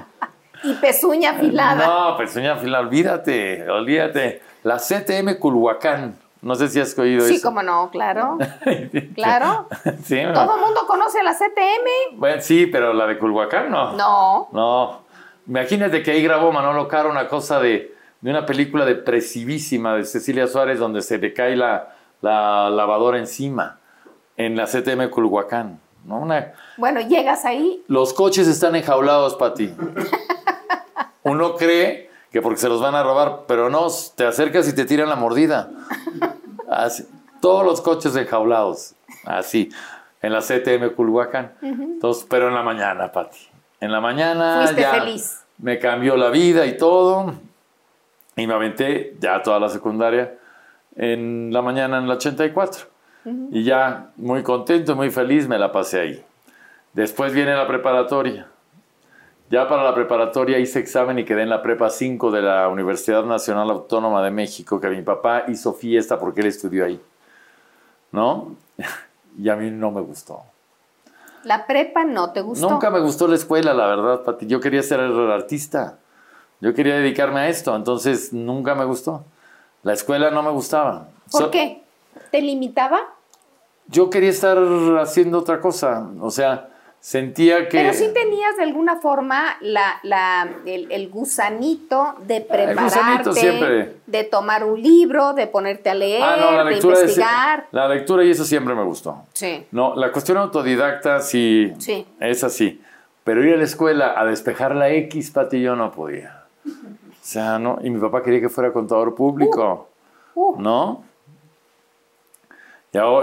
[0.64, 1.86] Y pezuña afilada.
[1.86, 4.42] No, pezuña fila, olvídate, olvídate.
[4.64, 7.48] La CTM Culhuacán, no sé si has oído sí, eso.
[7.48, 8.38] cómo no, claro.
[9.14, 9.68] Claro.
[10.05, 10.20] sí.
[10.33, 12.16] Todo el mundo conoce la CTM.
[12.18, 13.92] Bueno, sí, pero la de Culhuacán no.
[13.96, 14.48] No.
[14.53, 15.03] No.
[15.46, 20.46] Imagínate que ahí grabó Manolo Caro una cosa de, de una película depresivísima de Cecilia
[20.46, 23.79] Suárez donde se le cae la, la lavadora encima
[24.37, 25.81] en la CTM Culhuacán.
[26.05, 26.20] ¿no?
[26.20, 27.83] Una, Bueno, llegas ahí.
[27.88, 29.74] los coches están enjaulados, Pati.
[31.22, 34.85] Uno cree que porque se los van a robar, pero no, te acercas y te
[34.85, 35.68] tiran la mordida.
[36.84, 37.06] Así,
[37.40, 39.70] todos los coches enjaulados, así,
[40.22, 41.52] en la CTM Culhuacán.
[41.62, 43.38] Entonces, pero en la mañana, Pati.
[43.80, 45.44] En la mañana Fuiste ya feliz.
[45.58, 47.34] me cambió la vida y todo.
[48.36, 50.34] Y me aventé ya toda la secundaria
[50.96, 52.86] en la mañana en el 84.
[53.50, 56.24] Y ya muy contento, muy feliz, me la pasé ahí.
[56.94, 58.46] Después viene la preparatoria.
[59.50, 63.24] Ya para la preparatoria hice examen y quedé en la prepa 5 de la Universidad
[63.24, 67.00] Nacional Autónoma de México, que mi papá hizo fiesta porque él estudió ahí.
[68.12, 68.54] ¿No?
[69.38, 70.42] Y a mí no me gustó.
[71.44, 72.68] La prepa no te gustó.
[72.68, 74.46] Nunca me gustó la escuela, la verdad, Pati.
[74.48, 75.98] Yo quería ser artista.
[76.60, 79.24] Yo quería dedicarme a esto, entonces nunca me gustó.
[79.84, 81.08] La escuela no me gustaba.
[81.30, 81.84] ¿Por So- qué?
[82.32, 83.00] ¿Te limitaba?
[83.86, 84.58] Yo quería estar
[85.00, 86.08] haciendo otra cosa.
[86.20, 86.69] O sea,
[87.00, 87.78] sentía que...
[87.78, 93.96] Pero sí tenías de alguna forma la, la- el, el gusanito de prepararte, gusanito siempre.
[94.06, 97.66] de tomar un libro, de ponerte a leer, Ah, no, la de investigar.
[97.72, 99.24] la lectura y eso siempre me gustó.
[99.32, 99.66] Sí.
[99.70, 102.06] No, la cuestión autodidacta sí, Sí.
[102.20, 102.80] es así.
[103.24, 106.44] Pero ir a la escuela a despejar la X, Pati, yo no podía.
[106.66, 106.70] O
[107.22, 107.78] sea, no.
[107.82, 109.88] Y mi papá quería que fuera contador público.
[110.34, 110.60] Uh.
[110.60, 111.04] ¿No?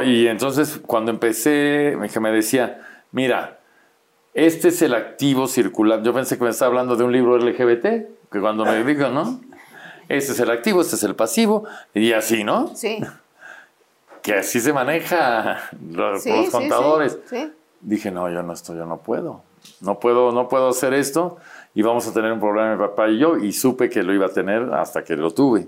[0.03, 3.57] Y, entonces cuando empecé, me me decía, mira,
[4.37, 6.03] este es el activo circular.
[6.03, 7.83] Yo pensé que me estaba hablando de un libro LGBT,
[8.31, 9.41] que cuando me dijo, ¿no?
[10.07, 12.75] Este es el activo, este es el pasivo, y así, ¿no?
[12.75, 12.99] Sí.
[14.21, 15.57] Que así se maneja
[15.91, 17.17] los, Sí, los sí, contadores.
[17.25, 17.51] sí, sí.
[17.81, 19.41] Dije, no, yo no estoy, yo no puedo.
[19.81, 21.37] No puedo, no puedo hacer esto
[21.73, 24.27] y vamos a tener un problema mi papá y yo y supe que lo iba
[24.27, 25.67] a tener hasta que lo tuve.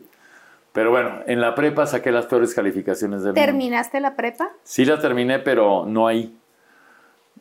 [0.73, 3.41] Pero bueno, en la prepa saqué las peores calificaciones del mundo.
[3.41, 4.51] ¿Terminaste la prepa?
[4.63, 6.37] Sí la terminé, pero no ahí.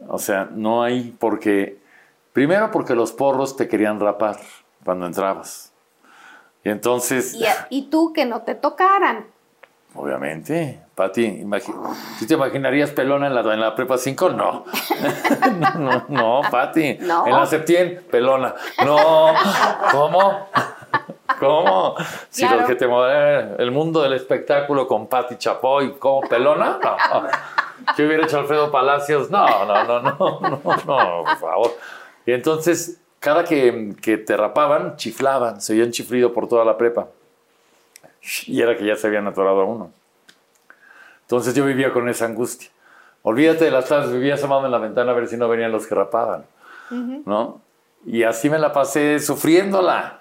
[0.07, 1.79] O sea, no ahí porque...
[2.33, 4.37] Primero porque los porros te querían rapar
[4.85, 5.73] cuando entrabas.
[6.63, 7.35] Y entonces...
[7.35, 9.27] Y, y tú que no te tocaran.
[9.95, 11.45] Obviamente, Pati,
[12.21, 14.29] ¿tú te imaginarías pelona en la, en la prepa 5?
[14.31, 14.65] No.
[15.59, 16.99] no, no, no, Pati.
[17.01, 17.27] No.
[17.27, 18.55] En la Septien, pelona.
[18.85, 19.33] No.
[19.91, 20.49] ¿Cómo?
[21.41, 21.95] ¿Cómo?
[22.29, 22.59] Si Claro.
[22.61, 26.21] los que te mueven el mundo del espectáculo con Pati Chapoy, ¿cómo?
[26.29, 26.79] ¿Pelona?
[26.83, 27.23] No.
[27.97, 29.31] ¿Qué hubiera hecho Alfredo Palacios?
[29.31, 31.77] No, no, no, no, no, no, por favor.
[32.27, 37.09] Y entonces, cada que, que te rapaban, chiflaban, se oían chiflido por toda la prepa.
[38.47, 39.93] Y era que ya se habían atorado a uno.
[41.23, 42.71] Entonces yo vivía con esa angustia.
[43.23, 45.87] Olvídate de las tardes, vivía asomado en la ventana a ver si no venían los
[45.87, 46.45] que rapaban.
[46.91, 47.61] ¿No?
[48.07, 50.21] Y así me la pasé sufriéndola.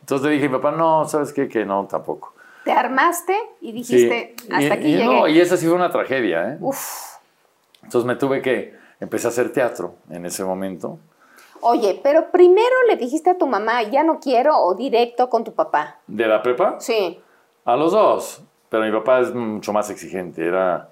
[0.00, 1.48] Entonces le dije papá, no, ¿sabes qué?
[1.48, 2.31] Que no, tampoco.
[2.64, 3.72] Te armaste y Sí.
[3.72, 5.04] dijiste, hasta y, aquí y llegué.
[5.04, 6.52] no, y esa sí fue una tragedia.
[6.52, 6.56] ¿eh?
[6.60, 6.78] Uf.
[7.82, 10.98] Entonces me tuve que, empecé a hacer teatro en ese momento.
[11.60, 15.52] Oye, pero primero le dijiste a tu mamá, ya no quiero, o directo con tu
[15.54, 15.98] papá.
[16.06, 16.76] ¿De la prepa?
[16.80, 17.20] Sí.
[17.64, 18.42] A los dos.
[18.68, 20.44] Pero mi papá es mucho más exigente.
[20.46, 20.88] Era...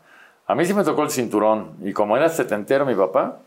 [0.46, 1.76] A mí sí me tocó el cinturón.
[1.82, 3.38] Y como era setentero mi papá,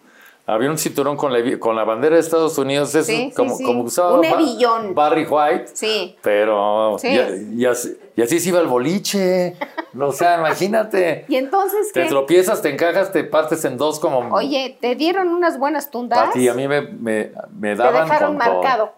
[0.45, 2.89] había un cinturón con la, con la bandera de Estados Unidos.
[2.89, 3.63] Sí, sí, como, sí.
[3.63, 4.93] como usaba Un Ba- hebillón.
[4.95, 5.67] Barry White.
[5.73, 6.15] Sí.
[6.21, 6.97] Pero...
[6.99, 7.07] Sí.
[7.09, 9.55] Y, y así, y así se iba el boliche.
[9.99, 11.25] O sea, imagínate.
[11.29, 14.19] Y entonces, Te tropiezas, te encajas, te partes en dos como...
[14.35, 16.19] Oye, ¿te dieron unas buenas tundas?
[16.27, 18.55] Pati, a mí me, me, me Te daban dejaron con todo.
[18.61, 18.93] marcado.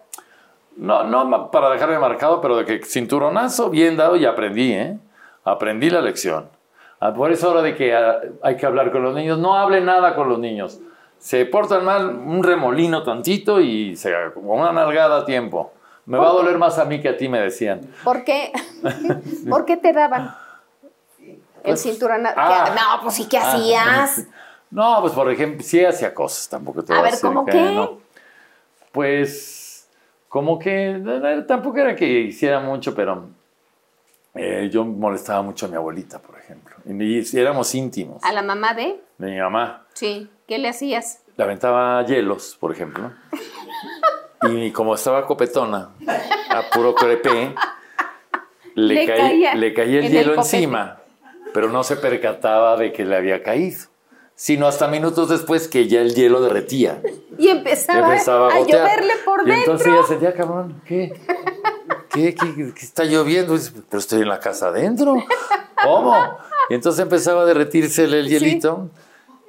[0.76, 4.98] No, no para dejarme marcado, pero de que cinturonazo bien dado y aprendí, ¿eh?
[5.44, 6.50] Aprendí la lección.
[7.00, 9.80] Ah, Por eso ahora de que ah, hay que hablar con los niños, no hable
[9.80, 10.80] nada con los niños.
[11.18, 15.72] Se portan mal, un remolino tantito y se, una nalgada a tiempo.
[16.06, 17.80] Me va a doler más a mí que a ti, me decían.
[18.04, 18.52] ¿Por qué?
[19.50, 20.34] ¿Por qué te daban?
[21.20, 22.22] El Pues, cinturón.
[22.22, 22.72] ¿qué- ah.
[22.96, 24.26] no, pues sí, ¿qué Ah, hacías?
[24.68, 27.72] No, pues por ejemplo, sí hacía cosas, tampoco te A ver, decir ¿cómo que qué?
[27.72, 27.98] no.
[28.92, 29.88] Pues,
[30.28, 33.28] como que tampoco era que hiciera mucho, pero
[34.34, 36.74] eh, yo molestaba mucho a mi abuelita, por ejemplo.
[36.84, 38.22] Y, y éramos íntimos.
[38.24, 39.00] ¿A la mamá de?
[39.18, 39.84] De mi mamá.
[39.94, 40.28] Sí.
[40.46, 41.20] ¿Qué le hacías?
[41.36, 43.12] Le aventaba hielos, por ejemplo.
[44.50, 45.90] Y como estaba copetona,
[46.50, 47.54] a puro crepé,
[48.74, 50.98] le, Le caí- caía le caía el en hielo el encima,
[51.52, 53.86] pero no se percataba de que le había caído.
[54.38, 57.00] Sino hasta minutos después que ya el hielo derretía.
[57.38, 59.72] Y empezaba, empezaba a a, lloverle por y dentro.
[59.72, 61.18] entonces ella sentía, cabrón, ¿qué?
[62.10, 63.54] ¿Qué, qué, qué está lloviendo?
[63.54, 65.14] Y dice, pero estoy en la casa adentro.
[65.82, 66.14] ¿Cómo?
[66.68, 68.34] Y entonces empezaba a derretirse el, el Sí.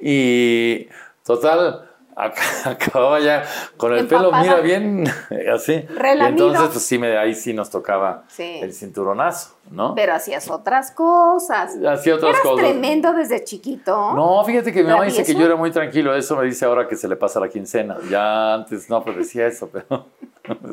[0.02, 0.88] Y
[1.26, 2.34] total, ac-
[2.66, 3.44] acababa ya
[3.78, 5.04] con el pelo, mira, bien
[5.54, 5.82] así.
[5.82, 6.48] Relamido.
[6.48, 8.60] entonces, pues sí, me, ahí sí nos tocaba Sí.
[8.62, 9.96] el cinturonazo, ¿no?
[9.96, 11.76] Pero hacías otras cosas.
[11.86, 12.66] Hacía otras Eras cosas.
[12.66, 14.14] tremendo desde chiquito.
[14.14, 16.16] No, fíjate que mi mamá dice que yo era muy tranquilo.
[16.16, 17.98] Eso me dice ahora que se le pasa la quincena.
[18.10, 20.06] Ya antes no, pues decía eso, pero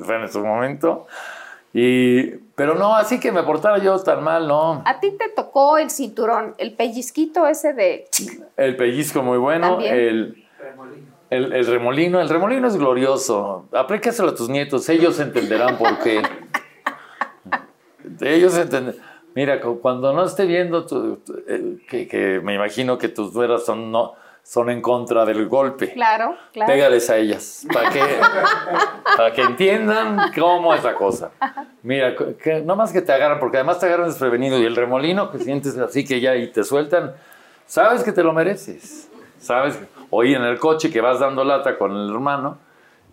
[0.05, 1.07] fue en su momento.
[1.73, 4.83] Y, pero no, así que me portara yo tan mal, no.
[4.85, 8.09] A ti te tocó el cinturón, el pellizquito ese de...
[8.57, 10.45] El pellizco muy bueno, el,
[11.31, 12.21] el, el remolino.
[12.21, 13.69] El remolino es glorioso.
[13.73, 16.23] Aplícaselo a tus nietos, ellos entenderán por qué.
[18.21, 19.01] Ellos entenderán.
[19.35, 23.35] Mira, cu- cuando no esté viendo, tu- tu- eh, que, que me imagino que tus
[23.35, 24.12] nueras son, no,
[24.45, 25.93] son en contra del golpe.
[25.95, 26.71] Claro, claro.
[26.73, 28.01] Pégales a ellas, para que,
[29.17, 31.31] para que entiendan cómo es la cosa.
[31.83, 35.31] Mira, que, no más que te agarran, porque además te agarran desprevenido y el remolino
[35.33, 37.15] que sientes así que ya y te sueltan,
[37.67, 39.09] sabes que te lo mereces.
[39.41, 39.79] Sabes,
[40.11, 42.59] oí en el coche que vas dando lata con el hermano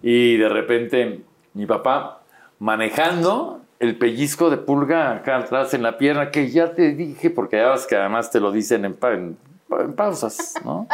[0.03, 1.21] y de repente
[1.53, 2.19] mi papá
[2.59, 7.57] manejando el pellizco de pulga acá atrás en la pierna, que ya te dije, porque
[7.57, 9.37] ya ves que además te lo dicen en, pa- en-
[9.79, 10.87] en pausas, ¿no?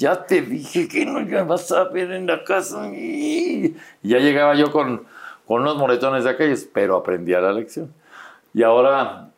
[0.00, 2.88] Ya te dije que no ya vas a ver en la casa.
[2.88, 5.04] Y ya llegaba yo con,
[5.46, 7.92] con unos moretones de aquellos, pero aprendía la lección.
[8.54, 9.28] Y ahora,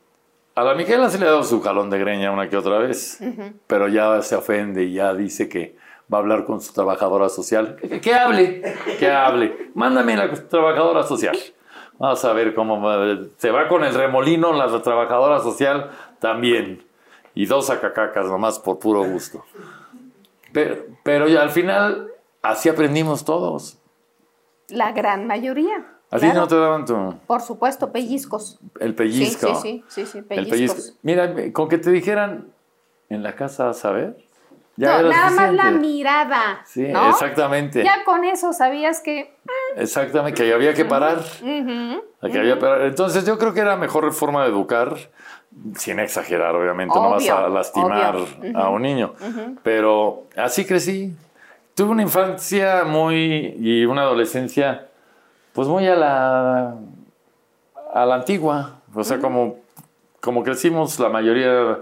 [0.55, 3.19] a la Miquela se le ha dado su jalón de greña una que otra vez,
[3.67, 5.75] pero ya se ofende y ya dice que
[6.13, 7.75] va a hablar con su trabajadora social.
[7.75, 8.63] Que, que hable,
[9.01, 9.71] que hable.
[9.75, 11.37] Mándame la trabajadora social.
[11.99, 12.89] Vamos a ver cómo
[13.37, 16.85] se va con el remolino la trabajadora social también.
[17.35, 19.45] Y dos acacacas nomás por puro gusto.
[20.53, 22.11] Pero, pero ya al final,
[22.43, 23.79] así aprendimos todos.
[24.69, 25.87] La gran mayoría.
[26.11, 26.41] ¿A ti claro.
[26.41, 28.59] no te daban tu, Por supuesto, pellizcos.
[28.81, 29.55] el pellizco?
[29.55, 30.77] Sí, sí, sí, sí, sí, El pellizcos.
[30.77, 30.99] pellizco.
[31.03, 32.53] Mira, con que te dijeran
[33.09, 34.17] en la casa a ver.
[34.77, 36.63] Ya no, nada más la mirada.
[36.65, 37.11] Sí, ¿no?
[37.11, 37.85] exactamente.
[37.85, 39.37] Ya con eso sabías que.
[39.77, 41.21] Exactamente, que había que parar.
[41.41, 42.83] que había que parar.
[42.83, 44.97] Entonces yo creo que era mejor forma de educar,
[45.77, 48.17] sin exagerar, obviamente, no vas a lastimar
[48.55, 49.15] a un niño.
[49.63, 51.15] Pero así crecí.
[51.75, 54.89] Tuve una infancia muy y una adolescencia,
[55.55, 56.75] pues muy a la,
[57.95, 58.81] a la antigua.
[58.95, 59.57] O sea, como,
[60.21, 61.79] como crecimos la mayoría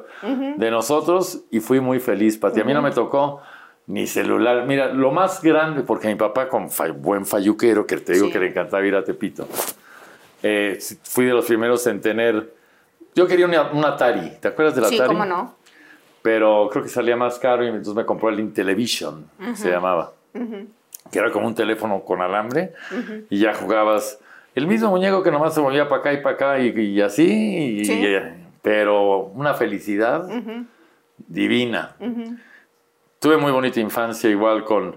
[0.57, 2.61] de nosotros y fui muy feliz, Pati.
[2.61, 3.41] A mí no me tocó
[3.89, 4.65] ni celular.
[4.67, 8.33] Mira, lo más grande, porque mi papá, con fa- buen falluquero, que te digo Sí.
[8.33, 9.49] que le encantaba ir a Tepito,
[10.45, 12.60] eh, fui de los primeros en tener.
[13.15, 14.33] Yo quería una- un Atari.
[14.41, 15.09] ¿Te acuerdas del Sí, Atari?
[15.09, 15.55] cómo no.
[16.23, 20.13] pero creo que salía más caro y entonces me compró el Intellivision, se llamaba,
[21.11, 22.75] que era como un teléfono con alambre
[23.31, 24.19] y ya jugabas
[24.55, 27.79] el mismo muñeco que nomás se movía para acá y para acá y, y así,
[27.81, 28.05] y- Sí.
[28.05, 28.19] y-
[28.61, 30.29] pero una felicidad
[31.17, 31.97] divina.
[33.19, 34.97] Tuve muy bonita infancia igual con,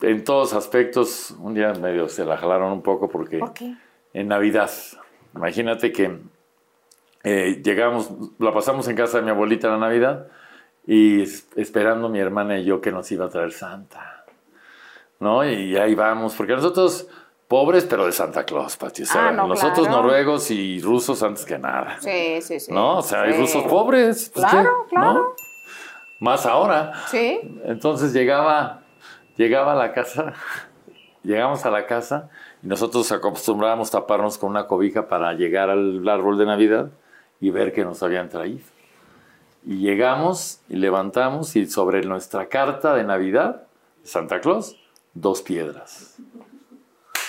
[0.00, 3.74] en todos aspectos, un día medio se la jalaron un poco porque ¿Por qué?
[4.14, 4.70] en Navidad.
[5.36, 6.18] Imagínate que
[7.24, 10.26] eh, llegamos, la pasamos en casa de mi abuelita la Navidad
[10.86, 14.24] y es- esperando mi hermana y yo que nos iba a traer Santa.
[15.20, 15.44] ¿No?
[15.48, 17.06] Y ahí vamos, porque nosotros
[17.46, 19.02] pobres, pero de Santa Claus, Pati.
[19.02, 20.02] O sea, Ah, no, nosotros claro.
[20.02, 21.96] noruegos y rusos antes que nada.
[22.00, 22.72] Sí, sí, sí.
[22.72, 22.98] ¿No?
[22.98, 24.30] O sea, hay rusos pobres.
[24.34, 24.96] pues, Claro, ¿qué?
[24.96, 25.02] ¿No?
[25.02, 25.34] claro.
[26.18, 26.92] Más ahora.
[27.08, 27.40] Sí.
[27.64, 28.80] Entonces llegaba,
[29.36, 30.32] llegaba a la casa,
[31.22, 32.30] llegamos a la casa
[32.62, 36.90] y nosotros acostumbrábamos taparnos con una cobija para llegar al árbol de Navidad
[37.42, 38.60] y ver que nos habían traído.
[39.66, 43.64] Y llegamos y levantamos y sobre nuestra carta de Navidad,
[44.04, 44.76] Santa Claus,
[45.12, 46.16] dos piedras.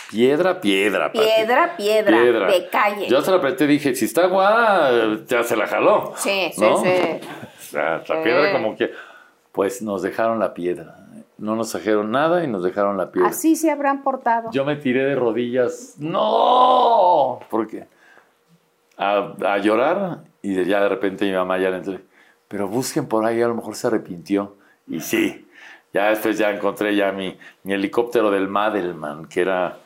[0.09, 1.11] Piedra, piedra.
[1.11, 1.19] Pati.
[1.25, 3.07] Piedra, piedra, de calle.
[3.07, 6.13] Yo se la apreté y dije, si está guada, ya se la jaló.
[6.15, 6.77] Sí, sí, ¿no?
[6.77, 6.89] sí.
[7.59, 8.13] Sea, la Sí.
[8.23, 8.91] piedra como que...
[9.51, 10.97] Pues nos dejaron la piedra.
[11.37, 13.29] No nos trajeron nada y nos dejaron la piedra.
[13.29, 14.49] Así se habrán portado.
[14.51, 15.95] Yo me tiré de rodillas.
[15.99, 17.39] ¡No!
[17.49, 17.85] Porque
[18.97, 21.97] a, a llorar y ya de repente mi mamá ya le entró.
[22.47, 24.55] Pero busquen por ahí, a lo mejor se arrepintió.
[24.87, 25.47] Y sí,
[25.93, 29.77] ya después ya encontré ya mi, mi helicóptero del Madelman, que era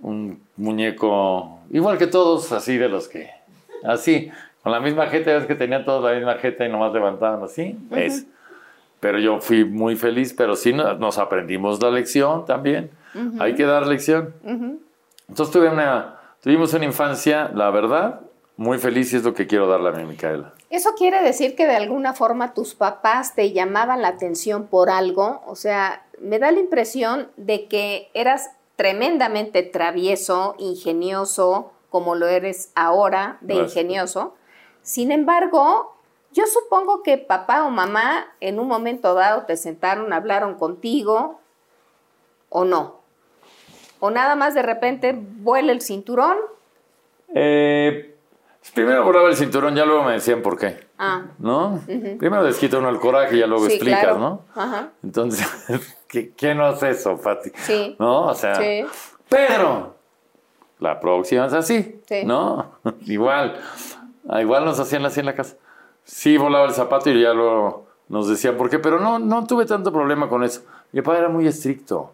[0.00, 3.30] un muñeco igual que todos, así de los que,
[3.84, 4.30] así,
[4.62, 7.76] con la misma jeta, ves que tenían todos la misma jeta y nomás levantaban así,
[7.90, 8.26] es.
[9.00, 12.90] Pero yo fui muy feliz, pero sí no- nos aprendimos la lección también.
[13.38, 14.32] Hay que dar lección.
[15.28, 18.20] Entonces tuve una, tuvimos una infancia, la verdad,
[18.58, 20.52] muy feliz y es lo que quiero darle a mi Micaela.
[20.68, 25.40] ¿Eso quiere decir que de alguna forma tus papás te llamaban la atención por algo?
[25.46, 32.72] O sea, me da la impresión de que eras tremendamente travieso, ingenioso, como lo eres
[32.74, 33.76] ahora de Gracias.
[33.76, 34.34] ingenioso.
[34.82, 35.96] Sin embargo,
[36.32, 41.40] yo supongo que papá o mamá en un momento dado te sentaron, hablaron contigo,
[42.50, 43.03] o no.
[44.00, 46.36] O nada más de repente vuela el cinturón.
[47.34, 48.14] Eh,
[48.74, 50.84] primero volaba el cinturón, ya luego me decían por qué.
[50.98, 51.80] Ah, ¿No?
[51.86, 54.18] Primero les quita uno el coraje y ya luego sí, explicas, claro.
[54.18, 54.42] ¿no?
[54.54, 54.90] Ajá.
[55.02, 55.46] Entonces,
[56.36, 57.50] ¿qué, no es eso, Pati?
[57.56, 57.96] Sí.
[57.98, 58.26] ¿No?
[58.28, 58.84] O sea, Sí.
[59.28, 59.96] pero
[60.78, 62.24] la próxima es así, Sí.
[62.24, 62.72] ¿no?
[63.06, 63.58] igual,
[64.28, 65.56] Ah, igual nos hacían así en la casa.
[66.04, 69.66] Sí, volaba el zapato y ya luego nos decían por qué, pero no, no tuve
[69.66, 70.62] tanto problema con eso.
[70.92, 72.12] Mi papá era muy estricto.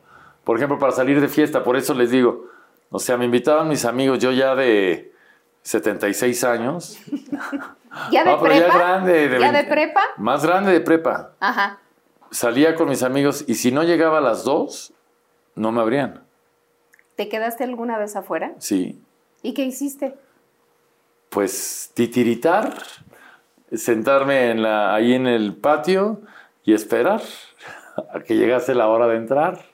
[0.51, 2.49] Por ejemplo, para salir de fiesta, por eso les digo,
[2.91, 5.13] o sea, me invitaban mis amigos, yo ya de
[5.63, 6.99] 76 años.
[8.11, 8.59] ¿Ya de prepa?
[8.59, 9.29] ya grande.
[9.29, 10.01] De ¿Ya de 20 prepa?
[10.17, 11.35] Más grande de prepa.
[11.39, 11.79] Ajá.
[12.33, 14.93] Salía con mis amigos y si no llegaba a las 2,
[15.55, 16.25] no me abrían.
[17.15, 18.51] ¿Te quedaste alguna vez afuera?
[18.59, 19.01] Sí.
[19.45, 20.17] ¿Y qué hiciste?
[21.29, 22.75] Pues titiritar,
[23.73, 26.23] sentarme en la, ahí en el patio
[26.65, 27.23] y esperar
[28.13, 29.70] a que llegase la hora de entrar.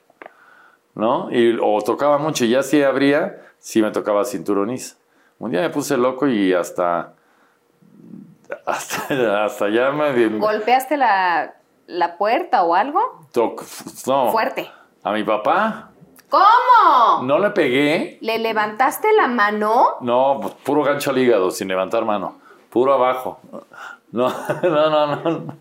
[0.97, 1.29] ¿No?
[1.31, 4.95] Y, o tocaba mucho y ya si abría, sí me tocaba cinturoniza.
[5.37, 7.13] Un día me puse loco y hasta.
[8.65, 10.27] Hasta, hasta ya me.
[10.39, 11.53] ¿Golpeaste la,
[11.85, 12.99] la puerta o algo?
[13.31, 13.63] toc-
[14.07, 14.69] no, Fuerte.
[15.03, 15.91] A mi papá.
[16.29, 17.23] ¿Cómo?
[17.23, 18.17] No le pegué.
[18.21, 19.97] ¿Le levantaste la mano?
[20.01, 22.39] No, pues, puro gancho al hígado, sin levantar mano.
[22.71, 23.39] Puro abajo.
[24.11, 24.27] No,
[24.63, 25.53] no, no, no.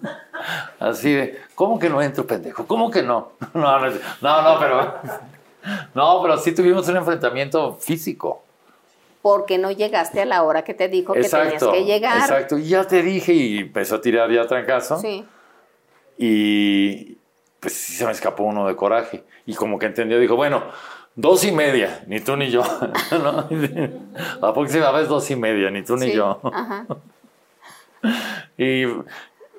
[0.78, 2.66] Así de, ¿cómo que no entro, pendejo?
[2.66, 3.32] ¿Cómo que no?
[3.54, 4.94] No, no, no, pero.
[5.94, 8.44] No, pero sí tuvimos un enfrentamiento físico.
[9.20, 12.18] Porque no llegaste a la hora que te dijo que tenías que llegar.
[12.18, 12.56] Exacto.
[12.56, 15.00] Y ya te dije y empezó a tirar ya trancazo.
[15.00, 15.24] Sí.
[16.18, 17.18] Y
[17.58, 19.24] pues sí se me escapó uno de coraje.
[19.44, 20.62] Y como que entendió, dijo, bueno,
[21.16, 22.62] dos y media, ni tú ni yo.
[23.10, 23.48] ¿no?
[24.40, 26.12] La próxima vez dos y media, ni tú ni sí.
[26.12, 26.38] yo.
[26.44, 26.86] Ajá.
[28.56, 28.84] Y,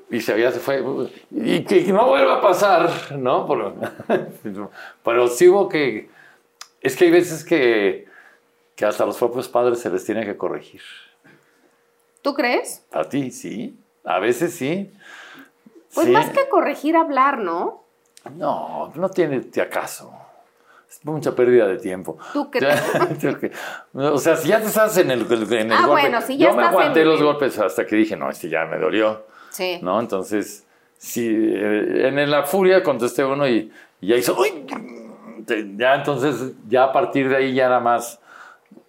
[0.10, 0.84] y se, ya se fue.
[1.32, 3.48] Y que no vuelva a pasar, ¿no?
[3.48, 3.76] Pero,
[5.04, 6.10] pero sí hubo que...
[6.82, 8.08] Es que hay veces que,
[8.76, 10.82] que hasta los propios padres se les tiene que corregir.
[12.22, 12.86] ¿Tú crees?
[12.91, 13.78] A ti, sí.
[14.06, 14.91] A veces sí.
[15.93, 16.12] Pues Sí.
[16.13, 17.84] más que corregir, hablar, ¿no?
[18.36, 20.13] No, no tiene acaso.
[20.89, 22.17] Es mucha pérdida de tiempo.
[22.34, 23.52] ¿Tú que-
[23.93, 26.02] o sea, si ya te estás en el, en el Ah, golpe.
[26.04, 28.48] bueno, si ya Yo me estás aguanté en- los golpes hasta que dije, no, este
[28.50, 29.26] ya me dolió.
[29.58, 29.80] Sí.
[29.82, 30.00] ¿No?
[30.00, 30.65] Entonces,
[31.00, 34.65] sí, eh, en la furia contesté uno y, y ya hizo, ¡uy!
[35.78, 38.20] Ya entonces, ya a partir de ahí ya nada más,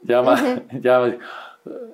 [0.02, 1.18] ya, ma- ya, me-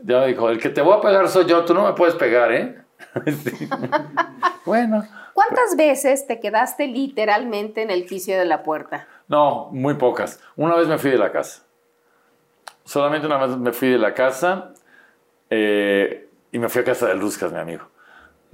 [0.02, 2.16] ya me dijo, el que te voy a pegar soy yo, tú no me puedes
[2.16, 2.78] pegar, ¿eh?
[4.64, 5.06] Bueno.
[5.34, 9.06] ¿Cuántas veces te quedaste literalmente en el quicio de la puerta?
[9.28, 10.40] No, muy pocas.
[10.56, 11.62] Una vez me fui de la casa.
[12.84, 14.72] Solamente una vez me fui de la casa
[15.50, 17.84] eh, y me fui a casa de Luzcas, mi amigo.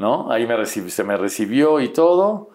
[0.00, 0.32] ¿No?
[0.32, 2.48] Ahí me recibi- se me recibió y todo.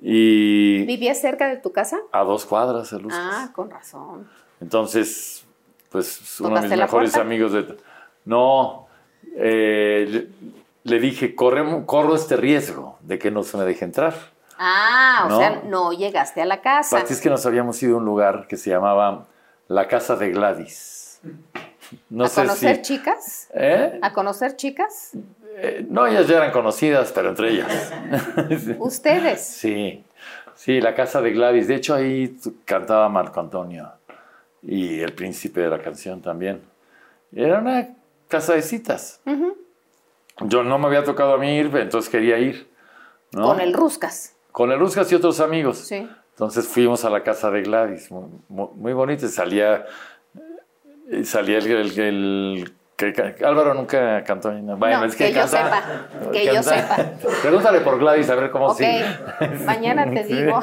[0.00, 1.98] Y ¿Vivías cerca de tu casa?
[2.12, 3.20] a dos cuadras Luzcas.
[3.22, 4.28] Ah, con razón.
[4.60, 5.44] Entonces,
[5.90, 7.26] pues uno de ¿Tocaste mis mejores puerta?
[7.26, 7.76] amigos de...
[8.24, 8.88] No,
[9.36, 14.14] eh, le, le dije, corremo- corro este riesgo de que no se me deje entrar.
[14.58, 16.98] Ah, o sea, no llegaste a la casa.
[16.98, 19.26] Pati, es que nos habíamos ido a un lugar que se llamaba
[19.68, 21.20] La Casa de Gladys.
[22.10, 22.82] No ¿A sé conocer si...
[22.82, 23.48] chicas?
[23.54, 23.98] ¿Eh?
[24.02, 25.12] ¿A conocer chicas?
[25.60, 27.92] Eh, No, ellas ya eran conocidas, pero entre ellas.
[28.78, 29.40] Ustedes.
[29.44, 30.04] Sí,
[30.54, 31.68] sí, La Casa de Gladys.
[31.68, 33.90] De hecho, ahí cantaba Marco Antonio
[34.62, 36.60] y el príncipe de la canción también.
[37.34, 37.88] Era una
[38.28, 39.20] casa de citas.
[40.40, 42.68] Yo no me había tocado a mí ir, entonces quería ir.
[43.32, 43.42] ¿no?
[43.48, 44.34] Con el Ruscas.
[44.52, 45.78] Con el Ruscas y otros amigos.
[45.78, 46.08] Sí.
[46.32, 49.26] Entonces fuimos a la casa de Gladys, muy, muy, bonita.
[49.28, 49.84] Salía,
[51.10, 54.50] eh, salía el, el- el Que, que Álvaro nunca cantó.
[54.50, 56.96] No, bueno, No, es que, que yo canta- sepa, que yo canta- sepa.
[57.42, 59.00] Pregúntale por Gladys a ver cómo Ok, sí.
[59.64, 60.60] mañana te digo.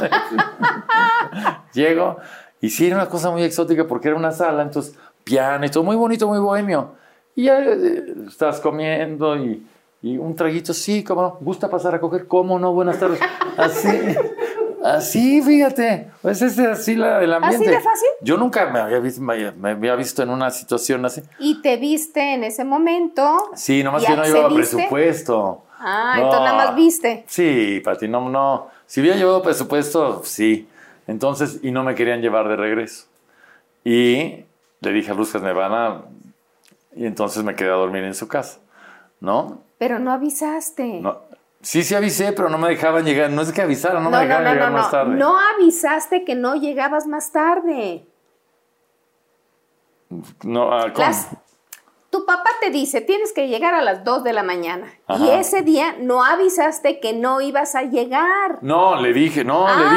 [1.74, 2.18] Llego
[2.62, 5.84] y sí, era una cosa muy exótica porque era una sala, entonces piano y todo,
[5.84, 6.94] muy bonito, muy bohemio.
[7.36, 9.66] Y ya eh, estás comiendo y,
[10.02, 13.20] y un traguito, sí, cómo no, gusta pasar a coger, cómo no, buenas tardes.
[13.58, 13.88] Así,
[14.86, 17.70] así, fíjate, pues es así la, el ambiente.
[17.70, 18.10] de fácil?
[18.22, 21.22] Yo nunca me había, visto, me había visto en una situación así.
[21.40, 23.52] Y te viste en ese momento.
[23.56, 25.64] Sí, nomás ¿Y que no llevaba presupuesto.
[25.80, 27.24] Ah, entonces nada más viste.
[27.28, 28.70] Sí, Pati, no, no.
[28.86, 30.68] Si hubiera llevado presupuesto, sí.
[31.08, 33.06] Entonces, y no me querían llevar de regreso.
[33.84, 34.46] Y
[34.80, 36.02] le dije a Luzcas, me van a...
[36.96, 38.60] Y entonces me quedé a dormir en su casa,
[39.20, 39.62] ¿no?
[39.78, 41.02] Pero no avisaste.
[41.02, 41.35] no.
[41.66, 43.32] Sí, sí avisé, pero no me dejaban llegar.
[43.32, 45.16] No es que avisaran, no, no, me dejaban no, llegar más tarde.
[45.16, 48.06] No avisaste que no llegabas más tarde.
[50.44, 51.08] No, ah, ¿cómo?
[51.08, 51.30] Las-
[52.12, 54.88] tu papá te dice, tienes que llegar a las 2 de la mañana.
[55.20, 58.60] Y ese día no avisaste que no ibas a llegar.
[58.62, 59.76] No, le dije, no, Ah.
[59.76, 59.90] le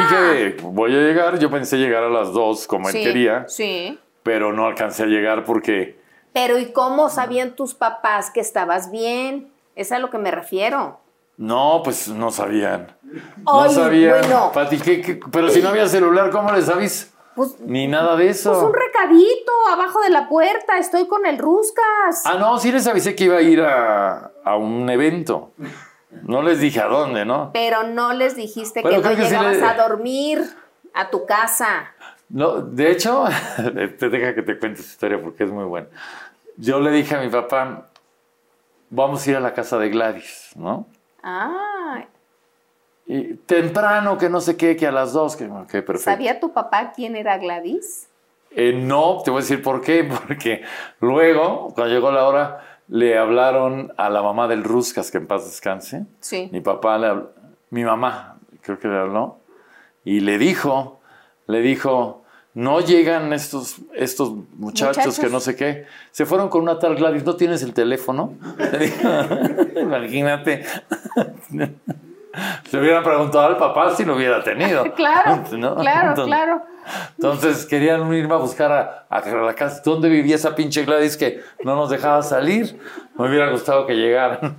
[0.49, 1.37] dije, voy a llegar.
[1.39, 3.97] Yo pensé llegar a las dos como Sí, él quería, Sí.
[4.23, 5.97] pero no alcancé a llegar porque...
[6.33, 9.49] Pero ¿y cómo sabían tus papás que estabas bien?
[9.75, 10.98] Es a lo que me refiero.
[11.39, 12.91] No, pues no sabían.
[13.45, 14.19] No sabían.
[14.19, 14.51] bueno.
[14.53, 15.19] Pati, ¿qué- qué?
[15.31, 17.07] pero si no había celular, ¿cómo les aviso?
[17.33, 18.51] Pues, Ni nada de eso.
[18.51, 20.77] pues un recadito abajo de la puerta.
[20.77, 22.23] Estoy con el Ruscas.
[22.25, 25.53] ah, no, sí les avisé que iba a ir a, a un evento.
[26.23, 27.51] No les dije a dónde, ¿no?
[27.53, 30.41] Pero no les dijiste Bueno, que no que sí llegabas le- a dormir
[30.93, 31.93] a tu casa.
[32.27, 33.23] No, de hecho,
[33.97, 35.87] te deja que te cuente esta historia porque es muy buena.
[36.57, 37.85] Yo le dije a mi papá,
[38.89, 40.85] vamos a ir a la casa de Gladys, ¿no?
[41.23, 42.05] Ah,
[43.05, 45.99] Y temprano, que no sé qué, que a las dos, que perfecto.
[45.99, 48.07] ¿sabía tu papá quién era Gladys?
[48.51, 50.63] Eh, no, te voy a decir por qué, porque
[51.01, 55.45] luego, cuando llegó la hora, le hablaron a la mamá del Ruscas, que en paz
[55.45, 56.05] descanse.
[56.19, 56.49] Sí.
[56.51, 57.29] Mi papá, le habl-
[57.71, 59.37] mi mamá, creo que le habló,
[60.05, 60.99] y le dijo,
[61.47, 62.23] le dijo,
[62.55, 65.19] no llegan estos, estos muchachos, Muchachos.
[65.19, 65.85] que no sé qué.
[66.11, 68.33] Se fueron con una tal Gladys, ¿no tienes el teléfono?
[69.81, 70.65] Imagínate.
[72.71, 74.83] Le hubieran preguntado al papá si lo hubiera tenido.
[74.95, 75.75] Claro, ¿no?
[75.75, 76.61] claro, Entonces- claro.
[77.17, 81.41] entonces querían irme a buscar a, a la casa donde vivía esa pinche Gladys que
[81.63, 82.79] no nos dejaba salir.
[83.17, 84.57] Me hubiera gustado que llegaran.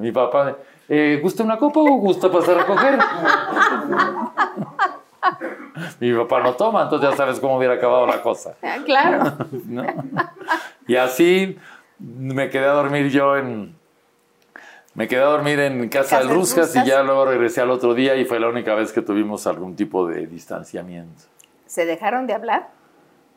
[0.00, 0.56] Mi papá,
[0.88, 2.98] eh, ¿gusta una copa o gusta pasar a coger?
[6.00, 8.54] Mi papá no toma, entonces ya sabes cómo hubiera acabado la cosa.
[8.62, 9.32] Ah, Claro.
[9.66, 9.84] ¿no?
[10.86, 11.58] Y así
[11.98, 13.76] me quedé a dormir yo en...
[14.94, 18.14] Me quedé a dormir en casa del Ruscas y ya luego regresé al otro día
[18.14, 21.22] y fue la única vez que tuvimos algún tipo de distanciamiento.
[21.66, 22.68] ¿Se dejaron de hablar?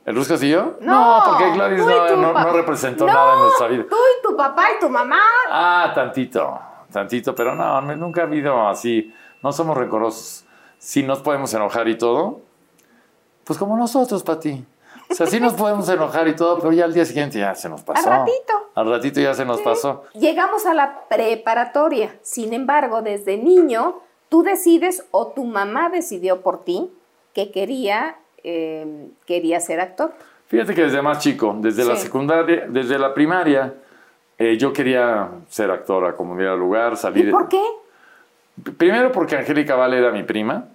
[0.05, 0.77] ¿El Ruscas y yo?
[0.81, 3.85] No, porque Gladys no, no- no representó No, nada en nuestra vida.
[3.89, 5.19] Tú y tu papá y tu mamá.
[5.51, 6.59] Ah, tantito,
[6.91, 9.11] tantito, pero no, no- nunca ha habido así.
[9.41, 10.45] No somos rencorosos.
[10.79, 12.41] Si nos podemos enojar y todo,
[13.43, 14.65] pues como nosotros, Pati.
[15.09, 17.69] O sea, sí nos podemos enojar y todo, pero ya al día siguiente ya se
[17.69, 18.09] nos pasó.
[18.09, 18.53] ratito.
[18.75, 20.03] Al ratito ya se nos pasó.
[20.13, 22.17] Llegamos a la preparatoria.
[22.21, 26.91] Sin embargo, desde niño, tú decides o tu mamá decidió por ti
[27.33, 30.11] que quería, eh, quería ser actor.
[30.47, 33.75] Fíjate que desde más chico, desde la secundaria, desde la primaria,
[34.37, 37.29] eh, yo quería ser actora, como hubiera lugar, salir.
[37.29, 37.61] ¿Y por qué?
[38.77, 40.65] Primero porque Angélica Vale era mi prima.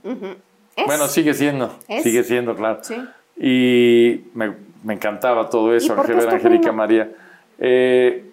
[0.86, 2.02] Bueno, sigue siendo, Es.
[2.02, 2.78] sigue siendo, claro.
[2.82, 2.96] Sí.
[3.36, 4.54] Y me,
[4.84, 6.76] me encantaba todo eso, ¿Y por qué Ángel- es tu Angélica prima?
[6.76, 7.10] María.
[7.58, 8.24] Eh,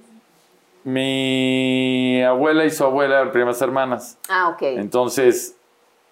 [0.83, 4.17] mi abuela y su abuela eran primas hermanas.
[4.29, 4.61] Ah, ok.
[4.61, 5.55] Entonces,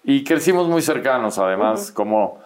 [0.04, 2.38] y crecimos muy cercanos, además, como,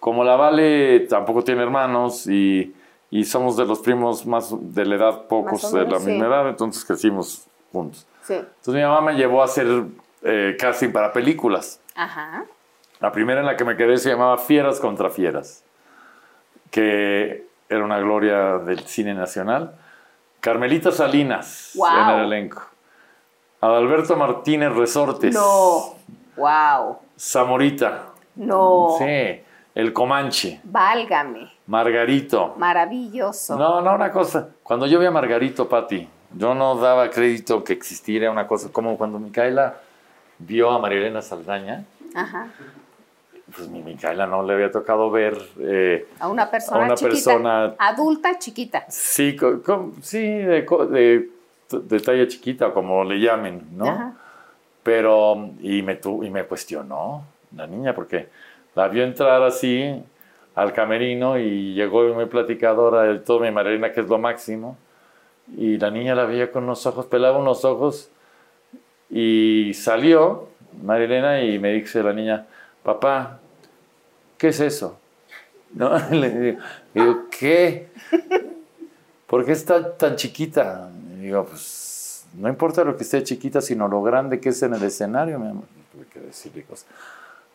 [0.00, 2.74] como la Vale tampoco tiene hermanos y,
[3.10, 6.06] y somos de los primos más de la edad, pocos de la sí.
[6.10, 8.06] misma edad, entonces crecimos juntos.
[8.22, 8.34] Sí.
[8.34, 9.66] Entonces mi mamá me llevó a hacer
[10.24, 11.80] eh, casting para películas.
[11.94, 12.44] Ajá.
[13.00, 15.64] La primera en la que me quedé se llamaba Fieras contra Fieras,
[16.70, 19.74] que era una gloria del cine nacional.
[20.40, 22.10] Carmelita Salinas Guau.
[22.10, 22.62] en el elenco.
[23.60, 25.34] Adalberto Martínez Resortes.
[25.34, 25.94] No.
[26.36, 26.98] Wow.
[27.18, 28.06] Zamorita.
[28.36, 28.96] No.
[28.98, 29.40] Sí.
[29.74, 30.60] El Comanche.
[30.64, 31.50] Válgame.
[31.66, 32.54] Margarito.
[32.58, 33.56] Maravilloso.
[33.56, 34.50] No, no, una cosa.
[34.62, 38.96] Cuando yo vi a Margarito, Pati, yo no daba crédito que existiera una cosa como
[38.98, 39.76] cuando Micaela
[40.38, 41.84] vio a Marilena Saldaña.
[42.14, 42.48] Ajá.
[43.54, 45.36] Pues mi Micaela no le había tocado ver.
[45.60, 47.14] eh, A una persona A una chiquita.
[47.32, 48.84] persona- Adulta chiquita.
[48.88, 51.28] sí, co- co- sí de-
[51.70, 53.86] de talla chiquita, como le llamen, ¿no?
[53.88, 54.12] Ajá.
[54.82, 57.24] Pero, y me, tu- y me cuestionó
[57.56, 58.28] la niña, porque
[58.74, 60.02] la vio entrar así,
[60.54, 64.76] al camerino y llegó muy platicadora del todo mi Marilena, que es lo máximo.
[65.56, 68.08] Y la niña la veía con unos ojos, pelaba unos ojos
[69.10, 70.48] y salió
[70.82, 72.46] Marilena y me dice la niña,
[72.82, 73.38] papá,
[74.38, 74.98] ¿qué es eso?
[75.74, 75.96] ¿No?
[76.10, 76.58] Le
[76.94, 77.88] digo, ¿qué?
[79.26, 80.90] ¿Por qué está tan chiquita?
[81.20, 84.82] digo, pues no importa lo que esté chiquita, sino lo grande que es en el
[84.82, 85.64] escenario, mi amor.
[85.92, 86.86] Tuve que decirle cosas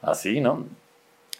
[0.02, 0.66] así, ¿no?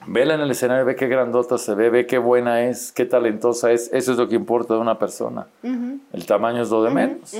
[0.08, 3.72] Vela en el escenario, ve qué grandota se ve, ve qué buena es, qué talentosa
[3.72, 3.90] es.
[3.92, 5.48] Eso es lo que importa de una persona.
[5.62, 7.36] El tamaño es lo de menos.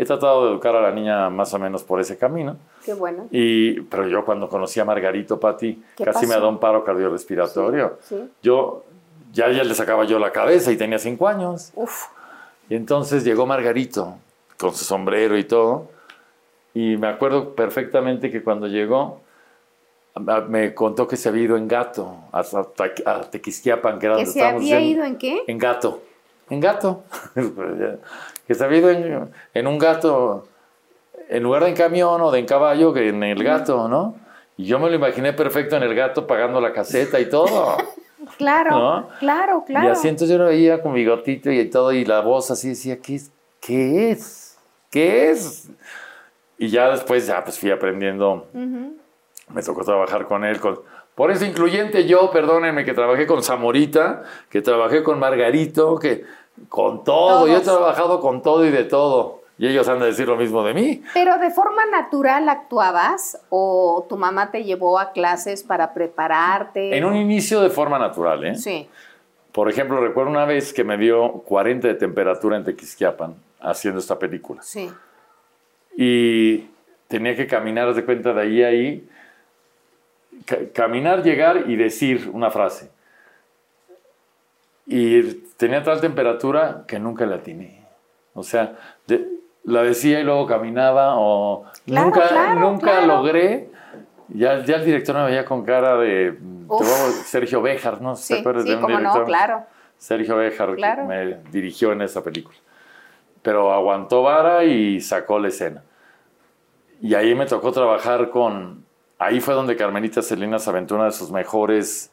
[0.00, 2.56] He tratado de educar a la niña más o menos por ese camino.
[2.84, 3.26] Qué bueno.
[3.32, 7.98] Y, pero yo cuando conocí a Margarito Pati, casi me ha dado un paro cardiorrespiratorio.
[8.40, 8.84] Yo
[9.32, 11.72] ya, ya le sacaba yo la cabeza y tenía cinco años.
[11.74, 12.04] Uf.
[12.68, 14.14] Y entonces llegó Margarito
[14.56, 15.88] con su sombrero y todo.
[16.74, 19.20] Y me acuerdo perfectamente que cuando llegó,
[20.48, 22.44] me contó que se había ido en gato a,
[23.06, 25.42] a Tequisquiapan, que era ¿Que se había ido en qué?
[25.48, 26.02] En gato.
[26.50, 27.04] En gato.
[28.46, 30.48] que se había ido en, en, un gato,
[31.28, 34.16] en lugar de en camión o de en caballo, que en el gato, ¿no?
[34.56, 37.76] Y yo me lo imaginé perfecto en el gato pagando la caseta y todo.
[38.38, 39.88] claro, claro, claro.
[39.88, 42.98] Y así entonces yo lo veía con bigotito y todo, y la voz así decía,
[43.00, 43.30] ¿qué es?
[43.60, 44.58] ¿Qué es?
[44.90, 45.68] ¿Qué es?
[46.56, 48.46] Y ya después ya pues fui aprendiendo
[49.52, 50.60] me tocó trabajar con él.
[50.60, 50.80] Con,
[51.14, 56.24] por eso incluyente yo, perdónenme, que trabajé con Zamorita, que trabajé con Margarito, que
[56.68, 59.42] con todo, yo he trabajado con todo y de todo.
[59.58, 61.02] Y ellos han de decir lo mismo de mí.
[61.14, 66.96] Pero de forma natural actuabas o tu mamá te llevó a clases para prepararte.
[66.96, 68.54] En un inicio de forma natural, ¿eh?
[68.54, 68.88] Sí.
[69.50, 74.16] Por ejemplo, recuerdo una vez que me dio 40 de temperatura en Tequisquiapan haciendo esta
[74.16, 74.62] película.
[74.62, 74.88] Sí.
[75.96, 76.68] Y
[77.08, 79.08] tenía que caminar de cuenta de ahí a ahí
[80.72, 82.90] caminar, llegar y decir una frase.
[84.88, 85.22] Y
[85.56, 87.86] tenía tal temperatura que nunca la atiné.
[88.34, 88.76] O sea,
[89.64, 93.70] la decía y luego caminaba o nunca, nunca logré.
[94.28, 96.38] Ya, ya el director me veía con cara de
[97.24, 98.16] Sergio Béjar, ¿no?
[98.16, 99.00] Sí, de un director?
[99.02, 99.64] No, claro.
[99.96, 100.76] Sergio Béjar
[101.06, 102.56] me dirigió en esa película.
[103.42, 105.82] Pero aguantó vara y sacó la escena.
[107.00, 108.84] Y ahí me tocó trabajar con,
[109.18, 112.12] Ahí fue donde Carmelita Salinas se aventó una de sus mejores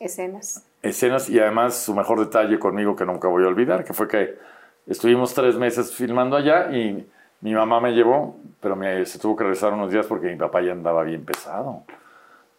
[0.00, 0.64] escenas.
[0.82, 4.38] Escenas y además su mejor detalle conmigo que nunca voy a olvidar, que fue que
[4.86, 7.06] estuvimos tres meses filmando allá y
[7.40, 10.60] mi mamá me llevó, pero me, se tuvo que regresar unos días porque mi papá
[10.62, 11.82] ya andaba bien pesado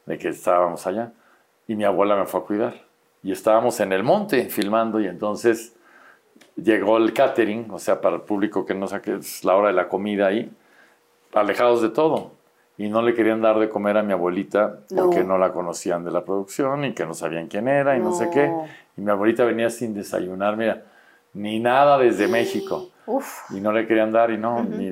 [0.05, 1.11] de que estábamos allá
[1.67, 2.73] y mi abuela me fue a cuidar.
[3.21, 5.75] Y estábamos en el monte filmando y entonces
[6.55, 9.73] llegó el catering, o sea, para el público que no sabe es la hora de
[9.73, 10.51] la comida ahí,
[11.33, 12.38] alejados de todo
[12.79, 15.37] y no le querían dar de comer a mi abuelita porque no.
[15.37, 18.49] la conocían de la producción y que no sabían quién era y no, sé qué.
[18.95, 20.85] Y mi abuelita venía sin desayunar, mira,
[21.33, 22.87] ni nada desde México.
[23.49, 24.89] Y no le querían dar y no, ni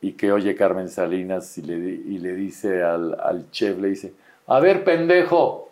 [0.00, 4.14] Y que oye Carmen Salinas y le, y le dice al, al chef, le dice,
[4.46, 5.68] a ver pendejo,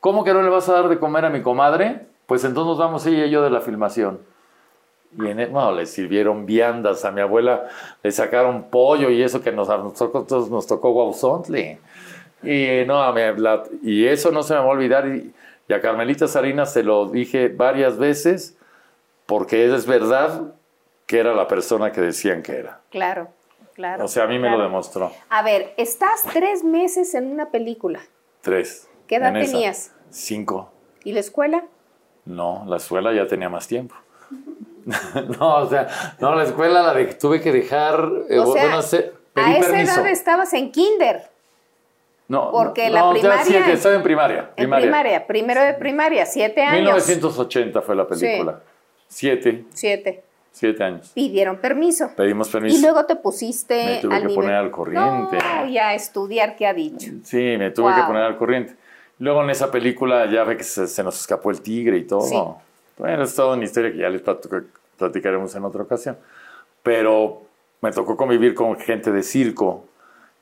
[0.00, 2.06] ¿cómo que no le vas a dar de comer a mi comadre?
[2.24, 4.20] Pues entonces nos vamos ella y yo de la filmación.
[5.18, 7.68] Y en el, le sirvieron viandas, a mi abuela
[8.02, 11.80] le sacaron pollo y eso que nos, a nosotros nos tocó guauzontle.
[12.42, 13.14] Y, no,
[13.82, 15.06] y eso no se me va a olvidar.
[15.08, 15.32] Y,
[15.72, 18.56] a Carmelita Salinas se lo dije varias veces
[19.26, 20.52] porque es verdad
[21.06, 22.80] que era la persona que decían que era.
[22.90, 23.28] Claro,
[23.74, 24.04] claro.
[24.04, 25.12] O sea, a mí me lo demostró.
[25.28, 28.00] A ver, estás tres meses en una película.
[28.40, 28.88] Tres.
[29.06, 29.94] ¿Qué edad tenías?
[30.10, 30.72] Cinco.
[31.04, 31.64] ¿Y la escuela?
[32.24, 33.94] No, la escuela ya tenía más tiempo.
[35.38, 35.88] no, o sea,
[36.20, 39.80] no, la escuela la de, tuve que dejar, eh, o sea, bueno, sé, a esa
[39.80, 41.30] edad estabas en kinder.
[42.28, 43.44] No, porque no, la no, primaria.
[43.44, 44.84] Sí, que estaba en primaria, primaria.
[44.84, 47.08] En primaria, primero de primaria, siete años.
[47.08, 48.60] 1980 fue la película.
[49.08, 49.64] Siete.
[49.74, 50.22] Siete.
[50.52, 51.10] Siete años.
[51.12, 52.10] Pidieron permiso.
[52.16, 52.76] Pedimos permiso.
[52.76, 53.84] Y luego te pusiste.
[53.84, 55.38] Me tuve que poner al corriente.
[55.38, 57.10] No, y a estudiar qué ha dicho.
[57.24, 58.76] Sí, me tuve que poner al corriente.
[59.18, 62.22] Luego en esa película ya ve que se, se nos escapó el tigre y todo.
[62.22, 62.36] Sí.
[63.00, 64.22] Bueno, es toda una historia que ya les
[64.98, 66.18] platicaremos en otra ocasión.
[66.82, 67.42] Pero
[67.80, 69.86] me tocó convivir con gente de circo,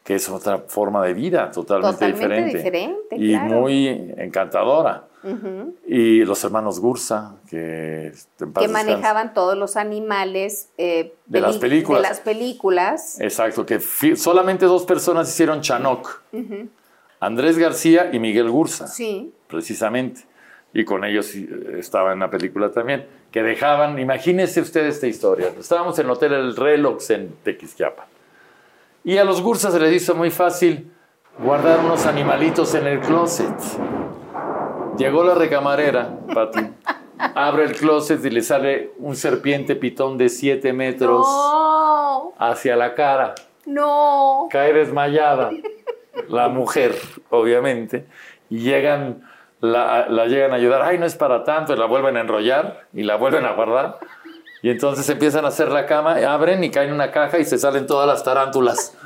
[0.02, 3.16] que es otra forma de vida totalmente, totalmente diferente.
[3.16, 5.04] y muy encantadora.
[5.86, 8.12] Y los hermanos Gursa, que,
[8.58, 12.02] que manejaban todos los animales eh, de, las películas.
[12.02, 13.20] de las películas.
[13.20, 13.80] Exacto, que
[14.16, 16.22] solamente dos personas hicieron Chanok.
[17.20, 18.86] Andrés García y Miguel Gursa.
[18.86, 19.32] Sí.
[19.48, 20.27] Precisamente
[20.74, 25.98] y con ellos estaba en la película también, que dejaban, imagínense ustedes esta historia, estábamos
[25.98, 28.06] en el Hotel El Relox en Tequisquiapa,
[29.04, 30.90] y a los gursas se les hizo muy fácil
[31.38, 33.54] guardar unos animalitos en el closet.
[34.98, 36.60] Llegó la recamarera, Pati.
[37.34, 42.94] Abre el closet y le sale un serpiente pitón de 7 metros No, hacia la
[42.94, 43.34] cara.
[43.66, 44.48] no.
[44.50, 45.50] Cae desmayada.
[46.28, 46.94] La mujer,
[47.30, 48.06] obviamente.
[48.50, 49.22] Y llegan,
[49.60, 50.82] la, la llegan a ayudar.
[50.82, 51.72] Ay, no es para tanto.
[51.74, 53.98] Y la vuelven a enrollar y la vuelven a guardar.
[54.62, 57.58] Y entonces empiezan a hacer la cama, abren y caen en una caja y se
[57.58, 58.96] salen todas las tarántulas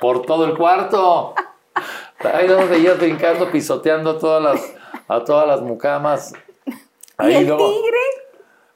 [0.00, 1.34] por todo el cuarto.
[2.34, 4.74] Ahí los veías brincando, pisoteando todas las,
[5.08, 6.34] a todas las mucamas.
[6.66, 6.72] ¿Y
[7.16, 7.96] Ahí el luego- tigre?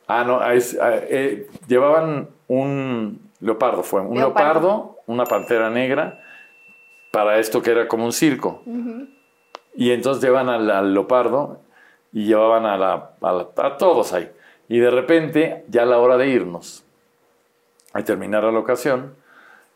[0.06, 4.60] Ah, no, ahí ah, eh, llevaban un leopardo, fue un Leopardo.
[4.60, 6.20] leopardo, una pantera negra,
[7.10, 8.62] para esto que era como un circo.
[9.74, 11.60] Y entonces llevan al, al leopardo
[12.12, 14.30] y llevaban a, a todos ahí.
[14.68, 16.84] Y de repente, ya a la hora de irnos,
[17.92, 19.14] a terminar la ocasión,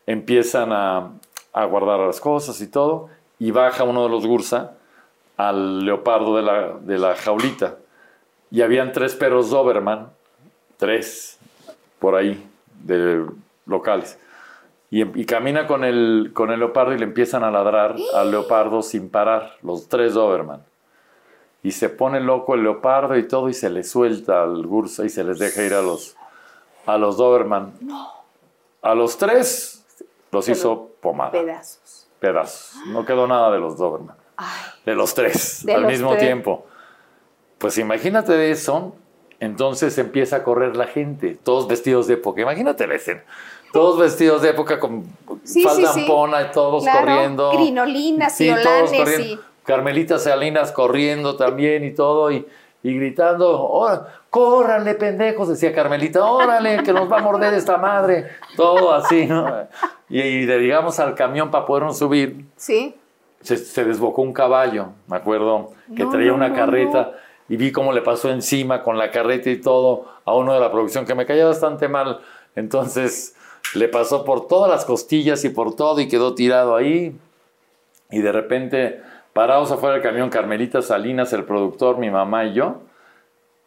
[0.05, 1.11] empiezan a,
[1.53, 4.75] guardar las cosas y todo, y baja uno de los Gursa
[5.35, 7.75] al leopardo de la, de la jaulita.
[8.49, 10.09] Y habían tres perros Doberman,
[10.77, 11.37] tres,
[11.99, 12.43] por ahí,
[12.83, 13.25] de
[13.65, 14.17] locales.
[14.91, 18.81] Y, y camina con el, con el leopardo y le empiezan a ladrar al leopardo
[18.81, 20.63] sin parar, los tres Doberman.
[21.61, 25.09] Y se pone loco el leopardo y todo, y se le suelta al Gursa y
[25.09, 26.15] se les deja ir a los,
[26.85, 27.73] a los Doberman.
[28.81, 29.85] A los tres
[30.31, 32.07] los hizo pomada, Pedazos.
[32.19, 32.75] pedazos.
[32.87, 34.15] No quedó nada de los Doberman.
[34.85, 36.23] De los tres, De al los mismo tres.
[36.23, 36.65] tiempo.
[37.57, 38.95] Pues imagínate de eso,
[39.41, 42.41] entonces empieza a correr la gente, todos vestidos de época.
[42.41, 43.23] Imagínate la escena.
[43.71, 45.03] Todos vestidos de época con
[45.43, 46.01] Sí, falda sí, sí.
[46.01, 47.51] ampona y todos Claro, corriendo.
[47.51, 49.41] crinolinas y olanes corriendo.
[49.63, 52.47] Carmelita Salinas corriendo también y todo y,
[52.81, 58.27] y gritando, "Ora- córranle pendejos, decía Carmelita, órale, que nos va a morder esta madre.
[58.55, 59.47] Todo así, ¿no?
[60.09, 62.95] Y, y de, digamos al camión para podernos subir, Sí.
[63.41, 67.11] se, se desbocó un caballo, me acuerdo, que No, traía una no, carreta
[67.47, 70.71] y vi cómo le pasó encima con la carreta y todo a uno de la
[70.71, 72.19] producción que me caía bastante mal.
[72.55, 73.35] Entonces
[73.75, 77.15] le pasó por todas las costillas y por todo y quedó tirado ahí.
[78.09, 79.01] Y de repente,
[79.33, 82.81] parados afuera del camión, Carmelita Salinas, el productor, mi mamá y yo.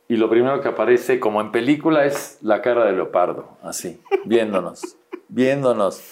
[0.08, 4.96] Y lo primero que aparece, como en película, es la cara de leopardo, así, viéndonos,
[5.28, 6.02] viéndonos.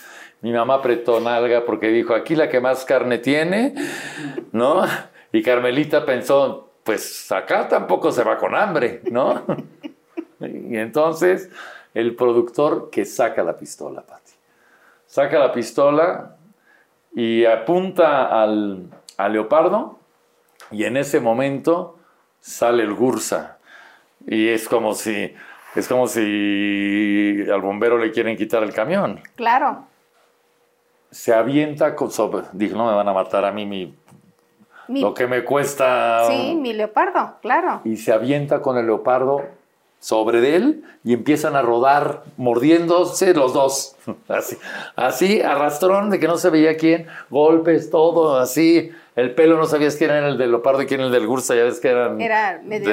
[0.43, 3.75] Mi mamá apretó nalga porque dijo, aquí la que más carne tiene,
[4.53, 4.85] ¿no?
[5.33, 9.45] Y Carmelita pensó, pues acá tampoco se va con hambre, ¿no?
[10.41, 11.51] Y entonces
[11.95, 14.33] el productor que saca la pistola, Pati.
[15.07, 16.37] Saca la pistola
[17.15, 18.85] y apunta al,
[19.17, 19.99] al leopardo
[20.71, 21.99] y en ese momento
[22.41, 23.59] sale el Gursa.
[24.27, 25.35] Y es como si,
[25.75, 29.21] es como si al bombero le quieren quitar el camión.
[29.35, 29.87] Claro.
[31.11, 33.93] Se avienta con sobre, dijo, no me van a matar a mí mi,
[34.87, 36.25] Mi- lo que me cuesta.
[36.29, 37.81] sí, mi leopardo, claro.
[37.85, 39.45] Y se avienta con el leopardo
[40.01, 43.97] sobre de él y empiezan a rodar mordiéndose los dos.
[44.29, 44.57] Así,
[44.97, 48.91] así arrastrón de que no se veía quién, golpes, todo así.
[49.15, 51.55] El pelo no sabías quién era el del leopardo y quién era el del Gursa,
[51.55, 52.21] ya ves que eran...
[52.21, 52.93] Era medio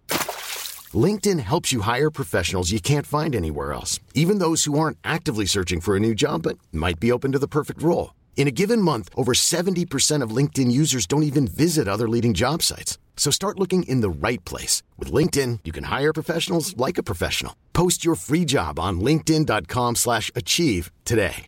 [0.95, 5.45] LinkedIn helps you hire professionals you can't find anywhere else, even those who aren't actively
[5.45, 8.15] searching for a new job but might be open to the perfect role.
[8.35, 12.63] In a given month, over 70% of LinkedIn users don't even visit other leading job
[12.63, 12.97] sites.
[13.15, 14.81] So start looking in the right place.
[14.97, 17.55] With LinkedIn, you can hire professionals like a professional.
[17.71, 21.45] Post your free job on linkedin.com slash achieve today.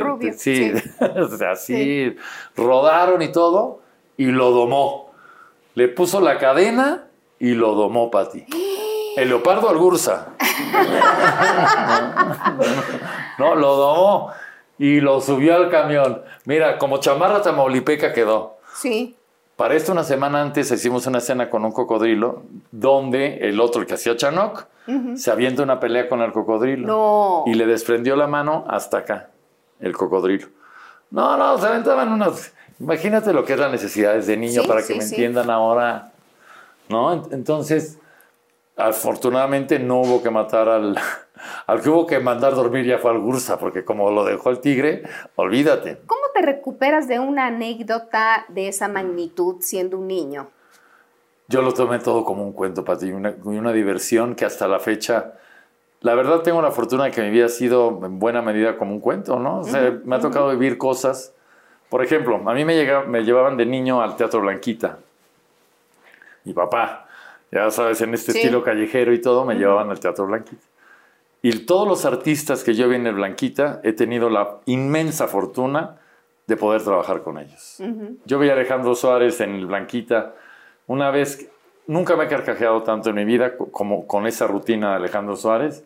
[0.00, 0.32] rubio.
[0.36, 2.16] Sí, o sea, así
[2.56, 3.82] rodaron y todo,
[4.16, 5.09] y lo domó.
[5.74, 7.04] Le puso la cadena
[7.38, 8.46] y lo domó, Pati.
[9.16, 10.28] El leopardo al Gursa.
[13.38, 14.30] No, lo domó
[14.78, 16.22] y lo subió al camión.
[16.44, 18.58] Mira, como chamarra tamaulipeca quedó.
[18.74, 19.16] Sí.
[19.56, 23.86] Para esto, una semana antes hicimos una escena con un cocodrilo, donde el otro, el
[23.86, 24.64] que hacía Chanok,
[25.16, 26.86] se avienta una pelea con el cocodrilo.
[26.86, 27.44] No.
[27.46, 29.28] Y le desprendió la mano hasta acá,
[29.78, 30.48] el cocodrilo.
[31.10, 32.54] No, no, se aventaban unas.
[32.80, 35.14] Imagínate lo que es la necesidad de niño Sí, para que sí, me sí.
[35.14, 36.12] entiendan ahora.
[36.88, 37.14] ¿No?
[37.14, 37.98] Ent- Entonces,
[38.76, 40.96] afortunadamente no hubo que matar al,
[41.66, 44.60] al que hubo que mandar dormir ya fue al Gursa, porque como lo dejó el
[44.60, 45.02] tigre,
[45.36, 45.98] olvídate.
[46.06, 50.48] ¿Cómo te recuperas de una anécdota de esa magnitud siendo un niño?
[51.48, 54.78] Yo lo tomé todo como un cuento para ti, una, una diversión que hasta la
[54.78, 55.32] fecha,
[56.00, 58.92] la verdad tengo la fortuna de que mi vida ha sido en buena medida como
[58.92, 59.58] un cuento, ¿no?
[59.60, 61.34] O sea, me ha tocado vivir cosas.
[61.90, 64.98] Por ejemplo, a mí me, llegaba, me llevaban de niño al Teatro Blanquita.
[66.44, 67.06] Mi papá,
[67.50, 68.38] ya sabes, en este Sí.
[68.38, 70.62] estilo callejero y todo, me llevaban al Teatro Blanquita.
[71.42, 75.96] Y todos los artistas que yo vi en el Blanquita, he tenido la inmensa fortuna
[76.46, 77.78] de poder trabajar con ellos.
[78.24, 80.34] Yo vi a Alejandro Suárez en el Blanquita.
[80.86, 81.48] Una vez,
[81.86, 85.36] nunca me he carcajeado tanto en mi vida co- como con esa rutina de Alejandro
[85.36, 85.84] Suárez,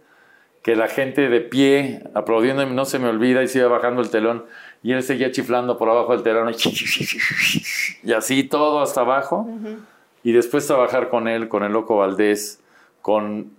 [0.63, 4.47] que la gente de pie, aplaudiendo, no se me olvida, y iba bajando el telón,
[4.85, 6.55] y él seguía chiflando por abajo del telón,
[8.05, 9.49] y así todo hasta abajo.
[10.23, 12.61] Y después trabajar con él, con el Loco Valdés,
[13.03, 13.51] con,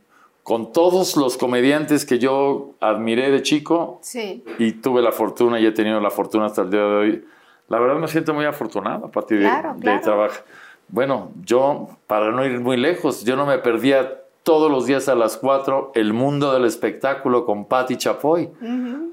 [0.43, 4.43] con todos los comediantes que yo admiré de chico, Sí.
[4.59, 7.26] y tuve la fortuna y he tenido la fortuna hasta el día de hoy.
[7.67, 10.01] La verdad me siento muy afortunado a partir de- Claro, de, claro.
[10.01, 10.45] trabajar.
[10.88, 15.15] Bueno, yo, para no ir muy lejos, yo no me perdía todos los días a
[15.15, 18.49] las 4 el mundo del espectáculo con Patti Chapoy,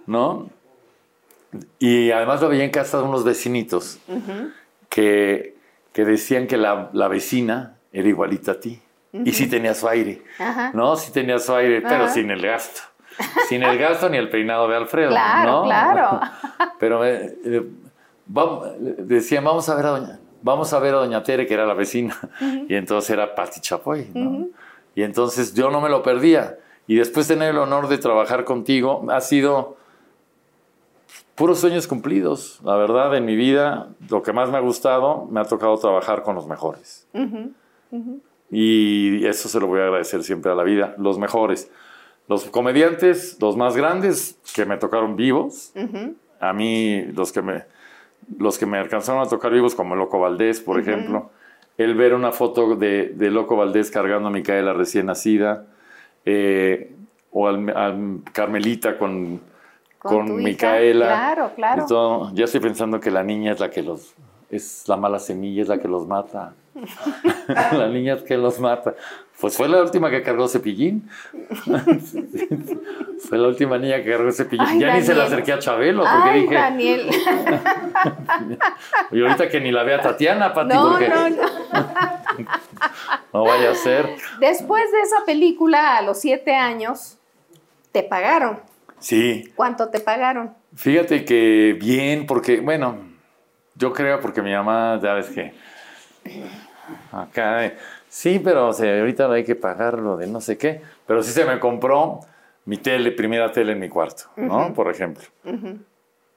[0.06, 0.48] ¿no?
[1.78, 3.98] Y además lo veía en casa de unos vecinitos
[4.88, 5.56] que,
[5.92, 8.80] que decían que la, la vecina era igualita a ti.
[9.12, 10.70] Y sí tenía su aire, Ajá.
[10.72, 10.96] ¿no?
[10.96, 12.80] Sí tenía su aire, pero sin el gasto.
[13.48, 15.62] Sin el gasto ni el peinado de Alfredo, Claro, ¿no?
[15.64, 16.20] claro.
[16.80, 17.62] Pero eh, eh,
[18.98, 21.74] decían, vamos a ver a doña, vamos a ver a doña Tere, que era la
[21.74, 22.16] vecina.
[22.68, 24.46] Y entonces era Pati Chapoy, ¿no?
[24.94, 26.56] Y entonces yo no me lo perdía.
[26.86, 29.76] Y después tener el honor de trabajar contigo ha sido
[31.42, 32.60] puros sueños cumplidos.
[32.62, 36.22] La verdad, en mi vida, lo que más me ha gustado, me ha tocado trabajar
[36.22, 37.08] con los mejores.
[38.48, 40.94] Y eso se lo voy a agradecer siempre a la vida.
[40.98, 41.68] Los mejores.
[42.28, 45.72] Los comediantes, los más grandes, que me tocaron vivos.
[46.38, 47.64] A mí, los que me,
[48.38, 51.32] los que me alcanzaron a tocar vivos, como Loco Valdés, por ejemplo.
[51.76, 55.66] El ver una foto de, de Loco Valdés cargando a Micaela recién nacida.
[56.24, 56.94] eh,
[57.32, 59.40] o al Carmelita con,
[60.02, 61.06] Con Micaela.
[61.06, 61.84] claro, claro.
[61.84, 62.30] y todo.
[62.34, 64.14] Ya estoy pensando que la niña es la que los...
[64.50, 66.52] Es la mala semilla, es la que los mata.
[67.72, 68.94] la niña es que los mata.
[69.40, 71.08] Pues fue la última que cargó cepillín.
[73.28, 74.66] fue la última niña que cargó cepillín.
[74.66, 77.10] Ay, ya ni se la acerqué a Chabelo porque Ay, dije, Daniel.
[79.10, 81.42] y ahorita que ni la vea Tatiana, Pati, No, porque no, no.
[83.32, 84.08] no vaya a ser.
[84.38, 87.16] Después de esa película, a los siete años,
[87.90, 88.60] te pagaron.
[89.02, 90.54] Sí, ¿Cuánto te pagaron?
[90.76, 92.98] Fíjate que bien, porque, bueno,
[93.74, 95.52] yo creo porque mi mamá, ya ves que
[97.10, 97.72] acá,
[98.08, 101.44] sí, pero o sea, ahorita hay que pagarlo de no sé qué, pero sí se
[101.44, 102.20] me compró
[102.64, 104.72] mi tele, primera tele en mi cuarto, ¿no?
[104.72, 105.24] Por ejemplo.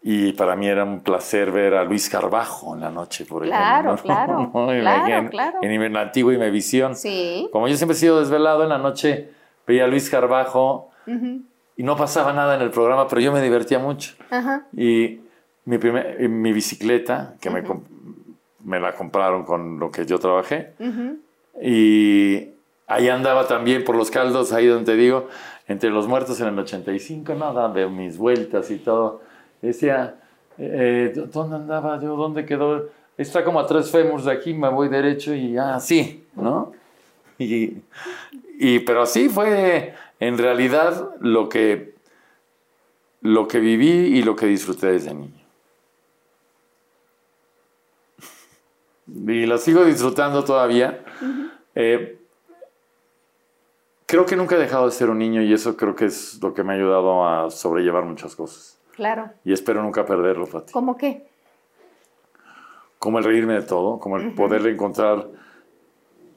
[0.02, 3.94] Y para mí era un placer ver a Luis Carbajo en la noche, por Claro,
[3.94, 4.04] ejemplo.
[4.04, 4.72] claro, ¿no?
[4.74, 5.60] En- claro, en, claro.
[5.62, 6.96] En, la antigua Imevisión.
[6.96, 7.48] Sí.
[7.52, 9.30] Como yo siempre he sido desvelado, en la noche
[9.68, 10.90] veía a Luis Carbajo
[11.78, 14.14] y no pasaba nada en el programa, pero yo me divertía mucho.
[14.30, 14.66] Ajá.
[14.76, 15.20] Y
[15.66, 17.64] mi, primer- mi bicicleta, que me,
[18.64, 20.74] me la compraron con lo que yo trabajé,
[21.62, 22.50] y
[22.88, 25.28] ahí andaba también por los caldos, ahí donde te digo,
[25.68, 29.22] entre los muertos en el 85, no, dando mis vueltas y todo.
[29.62, 30.16] Decía,
[30.58, 32.16] eh, eh, ¿dónde andaba yo?
[32.16, 32.90] ¿Dónde quedó?
[33.18, 36.74] Está como a tres fémurs de aquí, me voy derecho y ah, sí, ¿no?
[37.38, 37.78] Y,
[38.60, 41.96] y- pero así fue en realidad lo que,
[43.22, 45.34] lo que viví y lo que disfruté desde niño.
[49.08, 51.06] Y lo sigo disfrutando todavía.
[51.76, 52.18] Eh,
[54.08, 56.54] creo que nunca he dejado de ser un niño y eso creo que es lo
[56.56, 58.80] que me ha ayudado a sobrellevar muchas cosas.
[58.96, 59.30] Claro.
[59.44, 60.72] Y espero nunca perderlo, Fati.
[60.72, 61.28] ¿Cómo qué?
[62.98, 65.28] Como el reírme de todo, como el poder encontrar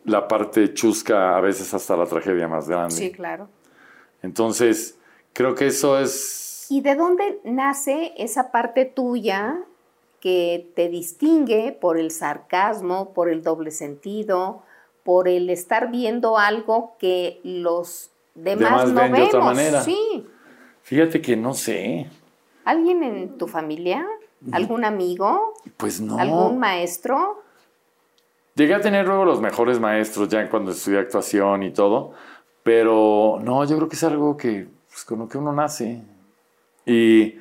[0.04, 2.94] la parte chusca, a veces hasta la tragedia más grande.
[2.94, 3.48] Sí, claro.
[4.22, 4.98] Entonces,
[5.32, 6.66] creo que eso es...
[6.70, 9.58] ¿Y de dónde nace esa parte tuya
[10.20, 14.62] que te distingue por el sarcasmo, por el doble sentido,
[15.04, 19.34] por el estar viendo algo que los demás, Demás no ven de vemos?
[19.34, 19.82] otra manera.
[19.82, 20.26] Sí.
[20.82, 22.10] Fíjate que no sé.
[22.64, 24.06] ¿Alguien en tu familia?
[24.52, 25.54] ¿Algún amigo?
[25.76, 26.18] Pues no.
[26.18, 27.42] ¿Algún maestro?
[28.54, 32.12] Llegué a tener luego los mejores maestros ya cuando estudié actuación y todo,
[32.68, 36.02] pero no, yo creo que es algo que pues, con lo que uno nace.
[36.84, 37.38] Y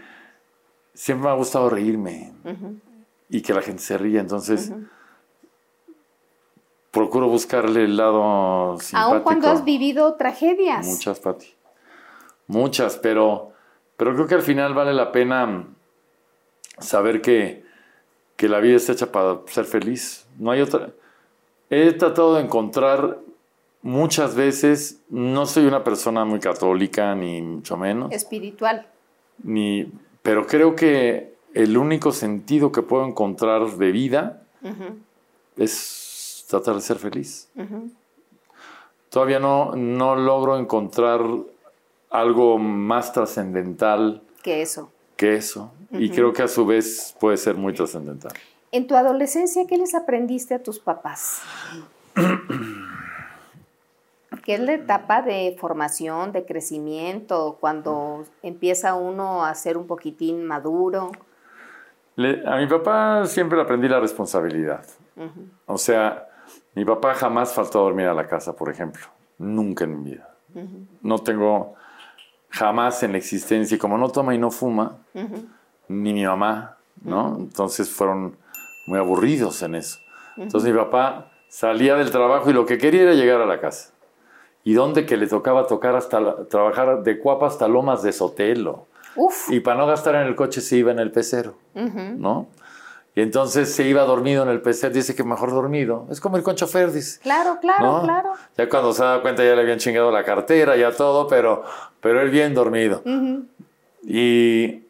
[0.94, 2.32] siempre me ha gustado reírme
[3.28, 4.72] y que la gente se ría, entonces
[6.92, 9.16] procuro buscarle el lado simpático.
[9.16, 10.88] Aun cuando has vivido tragedias.
[10.88, 11.54] Muchas, Pati.
[12.48, 13.52] Muchas, pero,
[13.98, 15.68] pero creo que al final vale la pena
[16.80, 17.66] saber que,
[18.38, 20.26] que la vida está hecha para ser feliz.
[20.40, 20.92] No hay otra.
[21.70, 23.28] He tratado de encontrar
[23.82, 28.12] muchas veces, no soy una persona muy católica, ni mucho menos.
[28.12, 28.88] Espiritual.
[29.44, 34.44] Ni, pero creo que el único sentido que puedo encontrar de vida
[35.58, 37.50] es tratar de ser feliz.
[39.10, 41.22] Todavía no, no logro encontrar
[42.10, 44.92] algo más trascendental que eso.
[45.16, 45.72] Que eso.
[45.92, 48.34] Y creo que a su vez puede ser muy trascendental.
[48.72, 51.42] En tu adolescencia, ¿qué les aprendiste a tus papás?
[54.48, 60.46] ¿Qué es la etapa de formación, de crecimiento, cuando empieza uno a ser un poquitín
[60.46, 61.12] maduro?
[62.46, 64.86] a mi papá siempre le aprendí la responsabilidad.
[65.66, 66.30] O sea,
[66.76, 69.06] mi papá jamás faltó a dormir a la casa, por ejemplo.
[69.38, 70.34] Nunca en mi vida.
[71.02, 71.76] No tengo
[72.50, 75.00] jamás en la existencia, y como no toma y no fuma,
[75.90, 77.36] ni mi mamá, ¿no?
[77.38, 78.38] Entonces fueron
[78.88, 80.00] muy aburridos en eso.
[80.38, 83.97] Entonces mi papá salía del trabajo y lo que quería era llegar a la casa.
[84.68, 88.88] Y donde que le tocaba tocar hasta trabajar de Cuapa hasta Lomas de Sotelo.
[89.48, 92.48] Y para no gastar en el coche se iba en el pecero, ¿no?
[93.16, 96.06] Y entonces se iba dormido en el pecero, dice que mejor dormido.
[96.12, 97.22] Es como el con chofer, dice.
[97.22, 98.34] Claro, claro, claro.
[98.58, 101.64] Ya cuando se da cuenta ya le habían chingado la cartera, ya todo, pero,
[102.02, 103.02] pero él bien dormido.
[104.04, 104.82] Y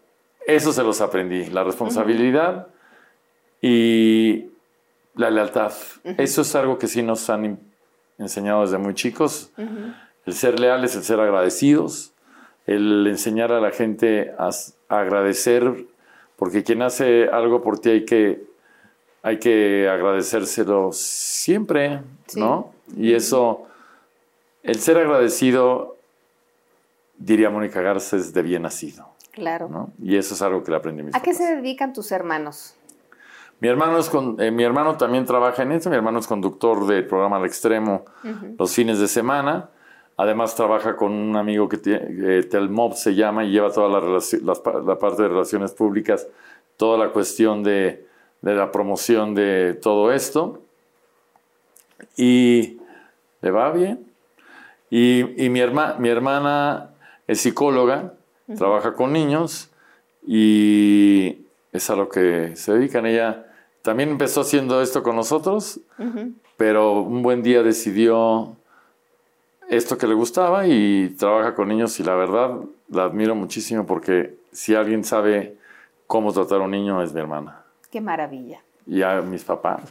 [0.48, 2.66] eso se los aprendí, la responsabilidad
[3.62, 4.48] y
[5.14, 5.72] la lealtad.
[6.04, 7.67] Eso es algo que sí nos han
[8.18, 9.52] enseñado desde muy chicos.
[10.26, 12.14] El ser leales, el ser agradecidos,
[12.66, 14.50] el enseñar a la gente a,
[14.90, 15.86] agradecer,
[16.36, 18.44] porque quien hace algo por ti hay que,
[19.22, 22.02] hay que agradecérselo siempre,
[22.36, 22.72] ¿no?
[22.96, 23.68] Y eso,
[24.64, 25.98] el ser agradecido,
[27.18, 29.08] diría Mónica Garza, es de bien nacido.
[29.32, 29.92] Claro.
[30.02, 32.76] Y eso es algo que le aprendí a mis ¿A qué se dedican tus hermanos?
[33.60, 36.86] Mi hermano, es con, eh, mi hermano también trabaja en eso, mi hermano es conductor
[36.86, 38.06] del programa Al Extremo
[38.58, 39.70] los fines de semana.
[40.16, 44.20] Además trabaja con un amigo que tiene, Telmob se llama y lleva toda la,
[44.84, 46.28] la, parte de relaciones públicas,
[46.76, 48.06] toda la cuestión de,
[48.42, 50.62] de la promoción de todo esto.
[52.16, 52.78] Y
[53.42, 54.06] le va bien.
[54.90, 56.92] Y, y mi, herma, mi hermana
[57.28, 58.14] es psicóloga,
[58.58, 59.70] trabaja con niños
[60.26, 61.47] y
[61.78, 63.06] es a lo que se dedican.
[63.06, 63.46] Ella
[63.82, 65.80] también empezó haciendo esto con nosotros,
[66.58, 68.56] pero un buen día decidió
[69.70, 72.58] esto que le gustaba y trabaja con niños y la verdad
[72.90, 75.58] la admiro muchísimo porque si alguien sabe
[76.08, 77.64] cómo tratar a un niño es mi hermana.
[77.92, 78.62] Qué maravilla.
[78.86, 79.82] Y a mis papás,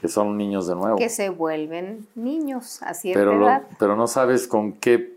[0.00, 0.96] que son niños de nuevo.
[0.96, 3.62] Que se vuelven niños a cierta pero edad.
[3.78, 5.16] pero no sabes con qué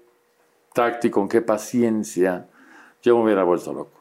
[0.73, 2.45] tacto y con qué paciencia
[3.01, 3.98] yo me hubiera vuelto loco.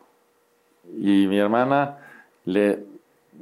[0.97, 1.99] Y mi hermana
[2.45, 2.89] le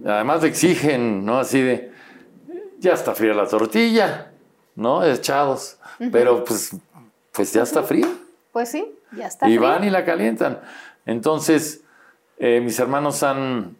[0.04, 1.38] además le exigen, ¿no?
[1.38, 1.92] Así de,
[2.78, 4.30] ya está fría la tortilla,
[4.74, 5.04] ¿no?
[5.04, 5.78] Echados,
[6.12, 6.76] pero pues,
[7.32, 8.08] pues ya está fría.
[8.52, 9.48] Pues sí, ya está.
[9.48, 10.60] Y van y la calientan.
[11.04, 11.82] Entonces,
[12.38, 13.76] eh, mis hermanos han,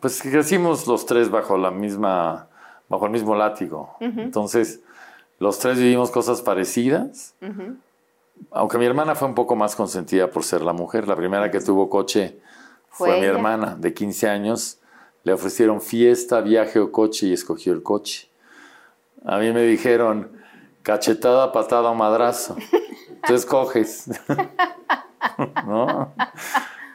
[0.00, 2.48] pues crecimos los tres bajo la misma,
[2.88, 3.96] bajo el mismo látigo.
[4.00, 4.80] Entonces,
[5.38, 7.34] los tres vivimos cosas parecidas.
[8.50, 11.08] Aunque mi hermana fue un poco más consentida por ser la mujer.
[11.08, 12.38] La primera que tuvo coche
[12.88, 14.78] fue, mi hermana de 15 años.
[15.24, 18.28] Le ofrecieron fiesta, viaje o coche y escogió el coche.
[19.24, 20.32] A mí me dijeron
[20.82, 22.56] cachetada, patada o madrazo.
[23.26, 24.10] Tú escoges.
[25.66, 26.12] ¿No?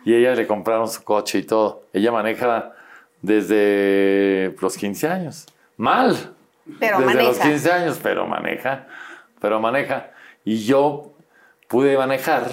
[0.04, 1.84] Y ella le compraron su coche y todo.
[1.94, 2.74] Ella maneja
[3.22, 5.46] desde los 15 años.
[5.78, 6.36] Mal.
[6.80, 7.30] Pero desde maneja.
[7.30, 8.88] los 15 años, pero maneja.
[9.40, 10.12] Pero maneja.
[10.44, 11.17] Y yo
[11.68, 12.50] pude manejar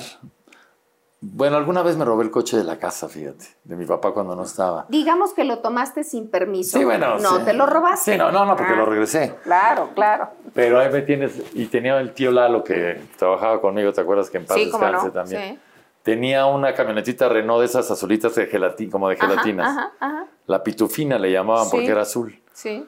[1.26, 4.36] bueno, alguna vez me robé el coche de la casa, fíjate, de mi papá cuando
[4.36, 4.84] no estaba.
[4.90, 6.76] Digamos que lo tomaste sin permiso.
[6.78, 7.18] Sí, bueno.
[7.18, 8.12] No, te lo robaste.
[8.12, 9.34] Sí, no, no, no, porque Ah, lo regresé.
[9.42, 10.28] Claro, claro.
[10.52, 14.36] Pero ahí me tienes, y tenía el tío Lalo que trabajaba conmigo, ¿te acuerdas que
[14.36, 15.54] en paz Sí, descanse no, también?
[15.54, 15.58] sí.
[16.02, 19.66] Tenía una camionetita Renault de esas azulitas de gelatina, como de gelatinas.
[19.66, 20.26] Ajá, ajá.
[20.46, 22.38] La pitufina le llamaban porque era azul.
[22.52, 22.86] Sí.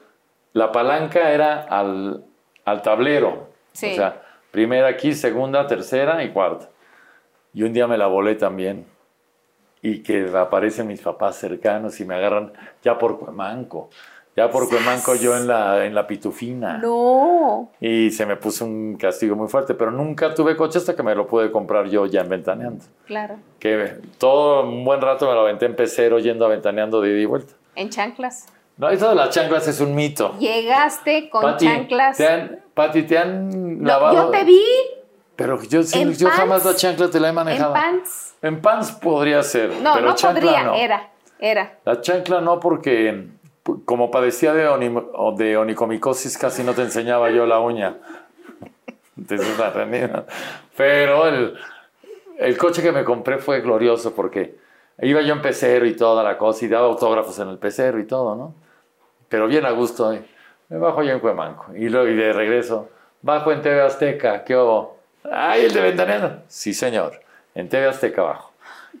[0.53, 2.23] La palanca era al,
[2.65, 3.47] al tablero.
[3.73, 3.93] Sí.
[3.93, 4.21] O sea,
[4.51, 6.69] primera aquí, segunda, tercera y cuarta.
[7.53, 8.85] Y un día me la volé también.
[9.81, 13.89] Y que aparecen mis papás cercanos y me agarran ya por Cuemanco.
[14.35, 16.77] Ya por Cuemanco yo en la, en la pitufina.
[16.77, 17.71] No.
[17.79, 19.73] Y se me puso un castigo muy fuerte.
[19.73, 22.85] Pero nunca tuve coche hasta que me lo pude comprar yo ya en Ventaneando.
[23.05, 23.37] Claro.
[23.59, 27.19] Que todo un buen rato me lo aventé en pecero yendo a Ventaneando de ida
[27.19, 27.53] y vuelta.
[27.75, 28.45] En chanclas.
[28.77, 30.35] No, eso de las chanclas es un mito.
[30.39, 32.17] Llegaste con Pati, chanclas.
[32.17, 34.15] Te han, Pati, te han No, lavado.
[34.15, 34.63] yo te vi
[35.35, 37.73] Pero yo, sí- en yo jamás la chancla te la he en manejado.
[37.73, 38.35] pants.
[38.41, 39.71] En pants podría ser.
[39.81, 40.75] No, pero no chancla podría, no.
[40.75, 41.09] era,
[41.39, 41.79] era.
[41.85, 43.27] La chancla no, porque
[43.85, 47.97] como padecía de, onim- de onicomicosis, casi no te enseñaba yo la uña.
[49.17, 50.27] Entonces, es la realidad.
[50.75, 51.57] Pero el,
[52.37, 54.55] el coche que me compré fue glorioso porque
[55.01, 58.05] iba yo en pecero y toda la cosa y daba autógrafos en el pecero y
[58.05, 58.53] todo, ¿no?
[59.29, 60.13] Pero bien a gusto.
[60.13, 60.23] ¿eh?
[60.69, 62.89] Me bajo yo en Cuemanco y luego y de regreso,
[63.21, 64.97] bajo en TV Azteca, ¿qué hubo?
[65.31, 66.43] ¡Ay, el de Ventaneando!
[66.47, 67.19] Sí, señor,
[67.55, 68.53] en TV Azteca bajo.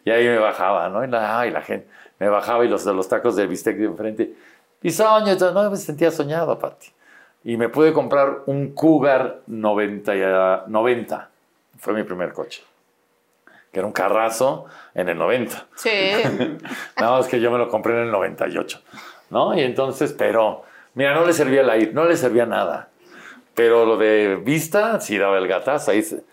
[0.05, 1.03] Y ahí me bajaba, ¿no?
[1.03, 1.87] Y la, ay, la gente
[2.19, 4.33] me bajaba y los de los tacos del bistec de enfrente.
[4.81, 6.87] Y todo, no me sentía soñado, Pati.
[7.43, 11.29] Y me pude comprar un Cougar 90, y, ah, 90.
[11.79, 12.63] Fue mi primer coche.
[13.71, 15.67] Que era un carrazo en el 90.
[15.75, 15.89] Sí.
[16.99, 18.81] Nada más que yo me lo compré en el 98,
[19.29, 19.57] ¿no?
[19.57, 20.63] Y entonces, pero,
[20.93, 22.89] mira, no le servía el aire, no le servía nada.
[23.55, 26.23] Pero lo de vista, sí daba el gatazo, ahí se,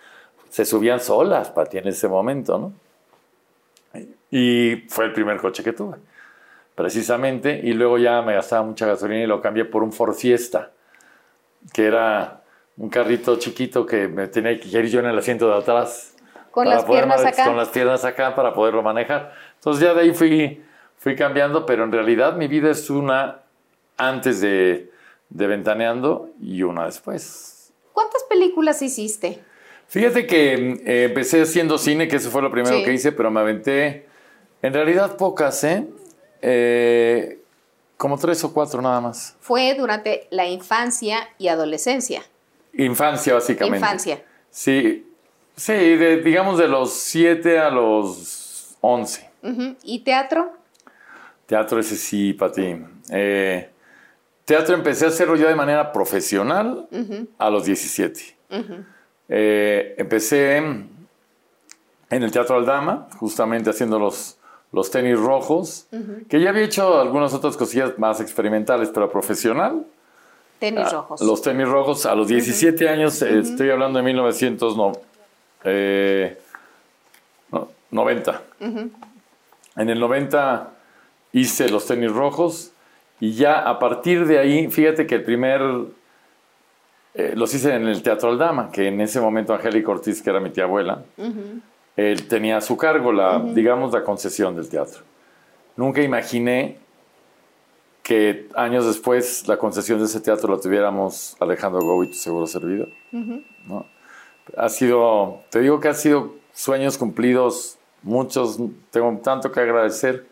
[0.51, 2.73] se subían solas, Pati, en ese momento, ¿no?
[4.31, 5.97] Y fue el primer coche que tuve,
[6.75, 7.61] precisamente.
[7.63, 10.71] Y luego ya me gastaba mucha gasolina y lo cambié por un Ford Fiesta,
[11.73, 12.43] que era
[12.77, 16.17] un carrito chiquito que me tenía que ir yo en el asiento de atrás.
[16.51, 17.45] Con las piernas acá.
[17.45, 19.33] Con las piernas acá para poderlo manejar.
[19.55, 20.63] Entonces ya de ahí fui,
[21.05, 23.43] fui cambiando, pero en realidad mi vida es una
[23.99, 24.91] antes de,
[25.29, 27.71] de Ventaneando y una después.
[27.93, 29.39] ¿Cuántas películas hiciste?
[29.87, 30.55] Fíjate que
[30.87, 32.85] eh, empecé haciendo cine, que eso fue lo primero Sí.
[32.85, 34.07] que hice, pero me aventé,
[34.63, 35.87] en realidad pocas, ¿eh?
[36.41, 37.39] Eh,
[37.99, 39.37] como tres o cuatro nada más.
[39.41, 42.23] Fue durante la infancia y adolescencia.
[42.73, 43.77] Infancia, básicamente.
[43.77, 44.25] Infancia.
[44.51, 45.07] Sí,
[45.55, 49.29] sí, de- digamos de los siete a los once.
[49.83, 50.55] ¿Y teatro?
[51.55, 52.77] Teatro ese sí, Pati.
[53.11, 53.71] Eh,
[54.45, 56.89] teatro empecé a hacerlo yo de manera profesional
[57.39, 58.37] a los 17.
[59.29, 60.89] Eh, empecé en
[62.11, 64.37] el Teatro Aldama, justamente haciendo los,
[64.73, 65.87] los tenis rojos,
[66.29, 69.87] que ya había hecho algunas otras cosillas más experimentales, pero profesional.
[70.59, 71.21] Tenis Ah, rojos.
[71.21, 74.99] Los tenis rojos a los 17 años, eh, estoy hablando de 1990.
[75.67, 76.37] eh,
[77.53, 78.43] no, 90.
[79.77, 80.74] En el 90
[81.35, 82.73] hice los tenis rojos
[83.21, 85.61] y ya a partir de ahí, fíjate que el primer,
[87.15, 90.41] eh, los hice en el Teatro Aldama, que en ese momento Angélica Ortiz, que era
[90.41, 91.05] mi tía abuela,
[91.97, 95.03] él tenía a su cargo, la, digamos, la concesión del teatro.
[95.77, 96.79] Nunca imaginé
[98.03, 102.89] que años después la concesión de ese teatro la tuviéramos Alejandro Gobi, tu seguro servidor.
[103.13, 103.87] ¿no?
[104.57, 108.59] Ha sido, te digo que ha sido sueños cumplidos, muchos,
[108.91, 110.27] tengo tanto que agradecer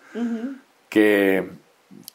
[0.93, 1.49] que,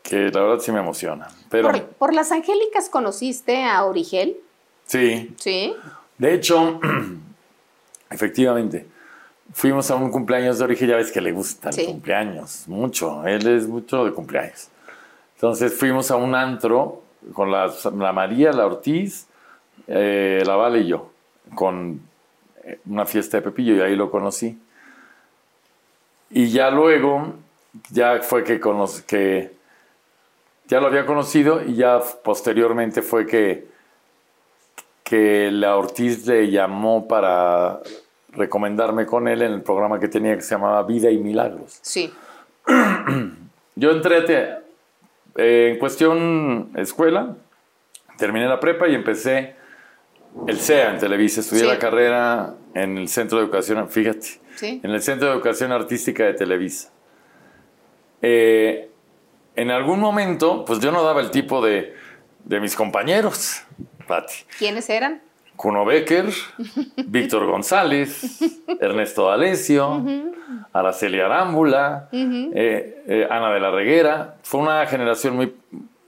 [0.03, 1.27] que la verdad sí me emociona.
[1.49, 4.37] Pero ¿Por, por las Angélicas conociste a Origel?
[4.85, 5.73] sí, Sí.
[6.19, 6.79] de hecho,
[8.11, 8.85] efectivamente,
[9.53, 11.85] fuimos a un cumpleaños de origen, ya ves que le gusta el Sí.
[11.85, 14.69] cumpleaños, mucho, él es mucho de cumpleaños.
[15.35, 17.01] Entonces fuimos a un antro
[17.33, 19.25] con la, la María, la Ortiz,
[19.87, 21.11] eh, la Vale y yo,
[21.55, 21.99] con
[22.63, 24.57] eh, una fiesta de Pepillo y ahí lo conocí.
[26.29, 27.33] Y ya luego,
[27.89, 29.51] ya fue que, cono- que
[30.67, 33.67] ya lo había conocido y ya posteriormente fue que,
[35.03, 37.79] que la Ortiz le llamó para
[38.29, 41.79] recomendarme con él en el programa que tenía que se llamaba Vida y Milagros.
[41.81, 42.13] Sí.
[43.75, 44.57] Yo entré
[45.35, 47.35] eh, en cuestión escuela,
[48.17, 49.55] terminé la prepa y empecé
[50.47, 51.41] el CEA en Televisa.
[51.41, 51.67] Estudié Sí.
[51.67, 54.81] la carrera en el Centro de Educación, fíjate, Sí.
[54.83, 56.91] en el Centro de Educación Artística de Televisa.
[58.21, 58.89] Eh,
[59.55, 61.95] en algún momento, pues yo no daba el tipo de,
[62.45, 63.63] de mis compañeros,
[64.07, 64.35] Pati.
[64.57, 65.21] ¿Quiénes eran?
[65.57, 66.27] Kuno Becker,
[67.07, 68.39] Víctor González,
[68.79, 70.03] Ernesto D'Alessio,
[70.71, 74.35] Araceli Arámbula, eh, eh, Ana de la Reguera.
[74.43, 75.55] Fue una generación muy,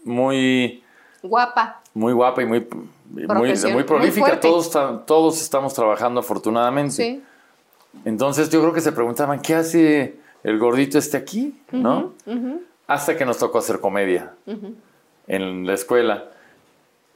[0.05, 0.83] muy,
[1.23, 1.81] Guapa.
[1.95, 2.67] muy guapa y muy,
[3.09, 3.25] muy,
[3.83, 4.27] prolífica.
[4.27, 4.71] muy todos,
[5.05, 6.93] todos estamos trabajando afortunadamente.
[6.93, 7.23] Sí.
[8.05, 11.59] Entonces yo creo que se preguntaban, ¿qué hace el gordito este aquí?
[11.71, 12.13] ¿No?
[12.87, 14.33] Hasta que nos tocó hacer comedia
[15.27, 16.25] en la escuela.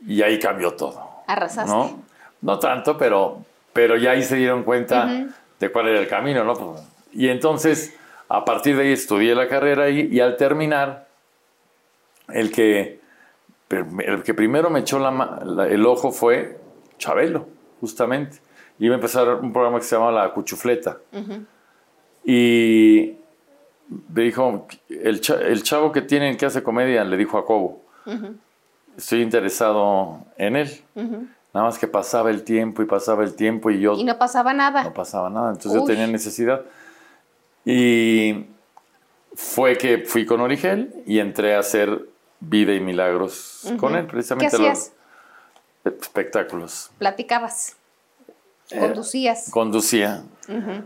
[0.06, 1.02] Y ahí cambió todo.
[1.28, 1.72] Arrasaste.
[1.72, 2.02] ¿no?
[2.42, 3.40] No tanto, pero,
[3.72, 5.06] pero ya ahí se dieron cuenta
[5.60, 6.54] de cuál era el camino, ¿no?
[6.54, 6.82] Pues,
[7.14, 7.96] Y entonces,
[8.28, 11.08] a partir de ahí estudié la carrera y, y al terminar,
[12.28, 13.00] el que,
[13.70, 16.60] el que primero me echó la la- el ojo fue
[16.98, 17.48] Chabelo,
[17.80, 18.40] justamente.
[18.80, 20.98] Iba a empezar un programa que se llamaba La Cuchufleta.
[22.24, 23.16] Y
[24.14, 27.82] me dijo, el, el chavo que tienen que hace comedia, le dijo a Cobo,
[28.98, 30.82] estoy interesado en él.
[30.96, 33.94] Nada más que pasaba el tiempo y pasaba el tiempo y yo...
[33.94, 34.84] Y no pasaba nada.
[34.86, 36.64] No pasaba nada, entonces yo tenía necesidad.
[37.64, 38.46] Y
[39.36, 42.08] fue que fui con Origel y entré a hacer
[42.40, 44.58] Vida y Milagros con él, precisamente.
[44.58, 44.94] ¿Qué hacías?
[45.84, 46.92] Los espectáculos.
[46.98, 47.76] Platicabas.
[48.80, 49.50] Conducías.
[49.52, 50.24] Conducía.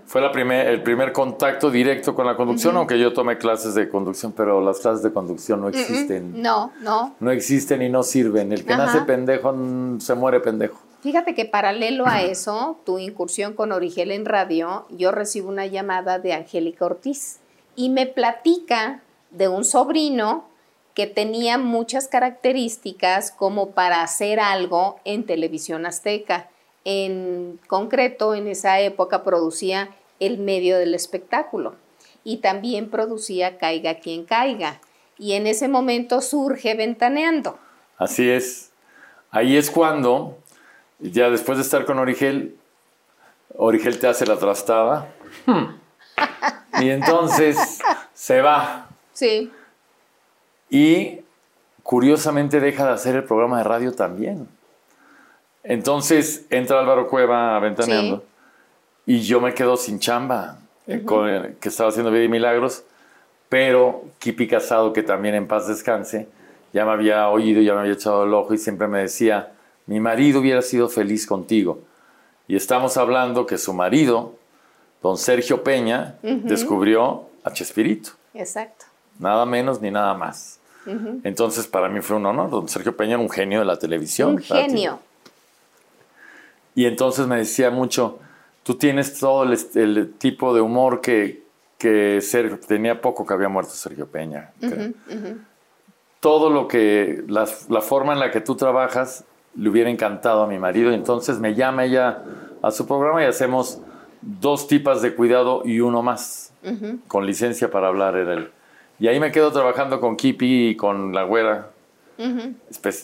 [0.05, 3.89] Fue la primer, el primer contacto directo con la conducción, aunque yo tomé clases de
[3.89, 6.41] conducción, pero las clases de conducción no existen.
[6.41, 7.15] No, no.
[7.19, 8.51] No existen y no sirven.
[8.51, 9.53] El que nace pendejo
[9.99, 10.79] se muere pendejo.
[11.01, 16.19] Fíjate que paralelo a eso, tu incursión con Origel en radio, yo recibo una llamada
[16.19, 17.37] de Angélica Ortiz
[17.75, 20.45] y me platica de un sobrino
[20.93, 26.49] que tenía muchas características como para hacer algo en televisión azteca
[26.89, 29.89] en concreto en esa época producía
[30.21, 31.75] el medio del espectáculo
[32.23, 34.79] y también producía Caiga quien caiga.
[35.17, 37.59] Y en ese momento surge Ventaneando.
[37.97, 38.71] Así es.
[39.31, 40.37] Ahí es cuando,
[40.99, 42.55] ya después de estar con Origel,
[43.57, 45.13] Origel te hace la trastada.
[46.79, 47.79] y entonces
[48.13, 48.87] se va.
[49.11, 49.51] Sí.
[50.69, 51.19] Y
[51.83, 54.47] curiosamente deja de hacer el programa de radio también.
[55.67, 58.23] Entonces entra Álvaro Cueva ventaneando
[59.05, 61.03] y yo me quedo sin chamba, eh,
[61.59, 62.83] que estaba haciendo Vida y Milagros,
[63.49, 66.27] pero Kipi Casado, que también en paz descanse,
[66.73, 69.51] ya me había oído, ya me había echado el ojo y siempre me decía,
[69.85, 71.79] mi marido hubiera sido feliz contigo.
[72.47, 74.35] Y estamos hablando que su marido,
[75.01, 78.11] don Sergio Peña, descubrió a Chespirito.
[78.33, 78.85] Exacto.
[79.19, 80.59] Nada menos ni nada más.
[81.23, 82.49] Entonces, para mí fue un honor.
[82.49, 84.35] Don Sergio Peña era un genio de la televisión.
[84.35, 84.99] Un genio.
[86.77, 88.19] Y entonces me decía mucho,
[88.61, 91.41] tú tienes todo el, tipo de humor que,
[91.79, 94.51] que Sergio, tenía poco que había muerto Sergio Peña.
[96.19, 99.25] Todo lo que, la, forma en la que tú trabajas
[99.55, 100.91] le hubiera encantado a mi marido.
[100.91, 102.21] Entonces me llama ella
[102.61, 103.81] a su programa y hacemos
[104.21, 106.53] dos tipas de cuidado y uno más,
[107.07, 108.51] con licencia para hablar era él.
[108.99, 111.71] Y ahí me quedo trabajando con Kipi y con la güera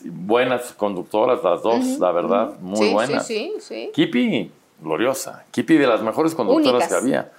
[0.05, 3.27] buenas conductoras las dos, la verdad, muy buenas.
[3.27, 4.51] Sí, sí, Kipi,
[4.81, 5.45] gloriosa.
[5.51, 7.31] Kipi de las mejores conductoras que había.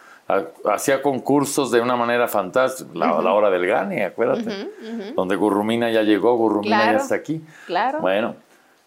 [0.64, 2.90] Hacía concursos de una manera fantástica.
[2.94, 4.70] La, hora del Gane, acuérdate.
[5.14, 7.42] Donde Gurrumina ya llegó, Gurrumina ya está aquí.
[7.66, 8.00] Claro.
[8.00, 8.36] Bueno,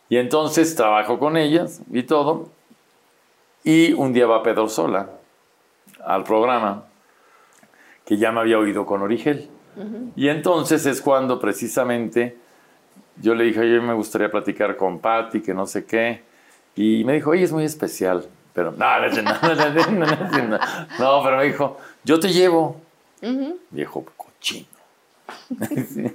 [0.10, 2.50] y entonces trabajo con ellas y todo.
[3.64, 5.10] Y un día va Pedro Sola
[6.06, 6.86] al programa,
[8.06, 9.50] que ya me había oído con Origel.
[10.16, 12.36] Y entonces es cuando precisamente
[13.22, 16.22] yo le dije, oye, me gustaría platicar con Patty, que no sé qué.
[16.76, 18.28] Y me dijo, oye, es muy especial.
[18.54, 20.60] Pero, no, no, no,
[21.00, 22.82] no, pero me dijo, yo te llevo.
[23.72, 24.68] Viejo cochino.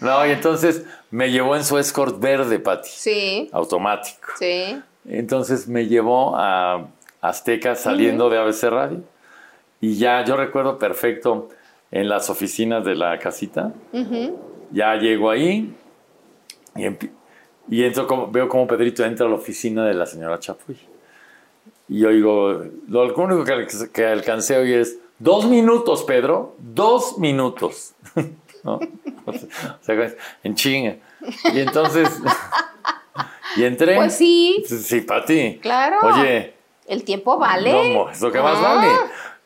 [0.00, 0.26] no.
[0.26, 2.88] y entonces me llevó en su escort verde, Patty.
[2.88, 3.50] Sí.
[3.52, 4.32] Automático.
[4.38, 4.80] Sí.
[5.06, 6.86] Entonces me llevó a
[7.20, 9.02] Azteca saliendo de ABC Radio.
[9.80, 11.48] Y ya yo recuerdo perfecto
[11.92, 13.72] en las oficinas de la casita.
[14.72, 15.72] Ya llego ahí
[16.74, 16.86] y,
[17.68, 20.76] y entro como, veo como Pedrito entra a la oficina de la señora Chapuy.
[21.88, 27.92] Y oigo, lo único que, que alcancé hoy es, dos minutos, Pedro, dos minutos.
[28.64, 28.80] ¿No?
[29.24, 30.96] O sea, en chinga.
[31.54, 32.08] Y entonces,
[33.56, 33.94] y entré.
[33.94, 34.64] Pues sí.
[34.66, 35.60] Sí, para ti.
[35.62, 35.98] Claro.
[36.02, 36.54] Oye.
[36.86, 37.94] El tiempo vale.
[37.94, 38.88] No, es lo que más vale.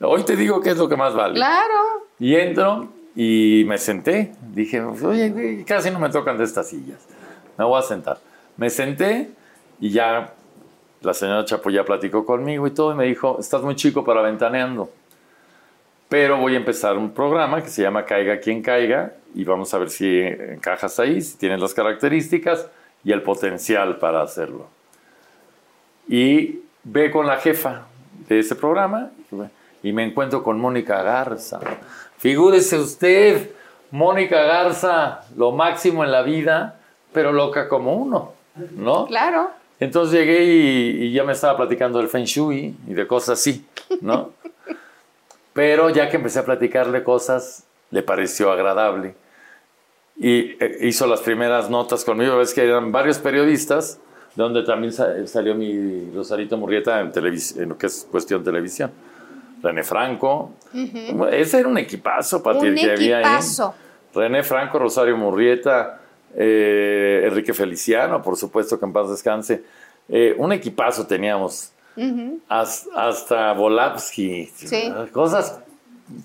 [0.01, 1.34] Hoy te digo que es lo que más vale.
[1.34, 2.05] Claro.
[2.18, 4.32] Y entro y me senté.
[4.52, 7.07] Dije, oye, casi no me tocan de estas sillas.
[7.58, 8.18] Me voy a sentar.
[8.57, 9.30] Me senté
[9.80, 10.32] y ya
[11.00, 14.22] la señora Chapo ya platicó conmigo y todo y me dijo, estás muy chico para
[14.22, 14.91] ventaneando.
[16.08, 19.78] Pero voy a empezar un programa que se llama Caiga quien caiga y vamos a
[19.78, 22.68] ver si encajas ahí, si tienes las características
[23.04, 24.68] y el potencial para hacerlo.
[26.08, 27.86] Y ve con la jefa
[28.28, 29.11] de ese programa
[29.82, 31.61] y me encuentro con Mónica Garza.
[32.26, 33.50] Figúrese usted,
[33.92, 36.80] Mónica Garza, lo máximo en la vida,
[37.12, 38.32] pero loca como uno,
[38.72, 39.07] ¿no?
[39.07, 39.53] Claro.
[39.78, 43.64] Entonces llegué y, ya me estaba platicando del Feng Shui y de cosas así,
[44.00, 44.32] ¿no?
[45.53, 47.62] pero ya que empecé a platicarle cosas,
[47.92, 49.14] le pareció agradable.
[50.16, 54.00] Y eh, hizo las primeras notas conmigo, ves que eran varios periodistas,
[54.34, 58.90] donde también salió mi Rosarito Murrieta en, en lo que es cuestión televisión.
[59.67, 60.53] René Franco.
[61.33, 63.25] Ese era un equipazo, para un que había ahí.
[64.14, 66.01] René Franco, Rosario Murrieta,
[66.34, 69.63] eh, Enrique Feliciano, por supuesto que en paz descanse.
[70.09, 71.72] Eh, un equipazo teníamos.
[72.49, 74.47] hasta, hasta Volavsky.
[74.55, 74.93] Sí.
[75.13, 75.59] Cosas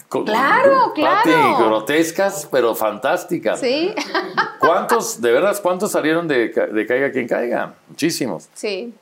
[0.10, 1.58] co- Claro, Pati, claro.
[1.66, 3.60] grotescas, pero fantásticas.
[3.62, 3.94] Sí,
[4.60, 7.74] ¿Cuántos, de veras, cuántos salieron de, de Caiga quien caiga?
[7.90, 8.50] Muchísimos.
[8.54, 8.94] sí.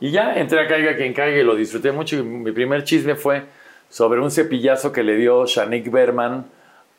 [0.00, 2.16] Y ya entré a Caiga quien caiga y lo disfruté mucho.
[2.16, 3.44] Y mi primer chisme fue
[3.88, 6.46] sobre un cepillazo que le dio Shanik Berman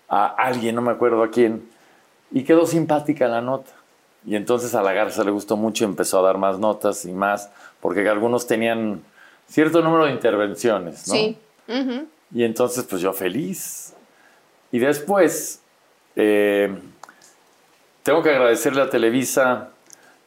[0.08, 1.68] a alguien, no me acuerdo a quién,
[2.32, 3.72] y quedó simpática la nota.
[4.26, 7.12] Y entonces a la Garza le gustó mucho y empezó a dar más notas y
[7.12, 9.02] más, porque algunos tenían
[9.48, 11.14] cierto número de intervenciones, ¿no?
[11.14, 11.38] Sí.
[12.34, 13.94] Y entonces, pues yo feliz.
[14.72, 15.62] Y después,
[16.16, 16.74] eh,
[18.04, 19.70] tengo que agradecerle a Televisa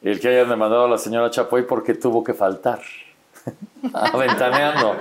[0.03, 2.81] el que hayan demandado a la señora Chapoy porque tuvo que faltar.
[3.93, 4.97] Aventaneando.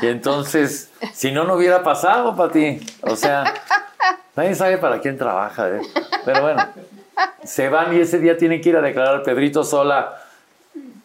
[0.00, 2.80] Y entonces, si no, no hubiera pasado para ti.
[3.02, 3.44] O sea,
[4.36, 5.68] nadie sabe para quién trabaja.
[5.68, 5.80] ¿eh?
[6.24, 6.66] Pero bueno,
[7.44, 10.22] se van y ese día tienen que ir a declarar a Pedrito Sola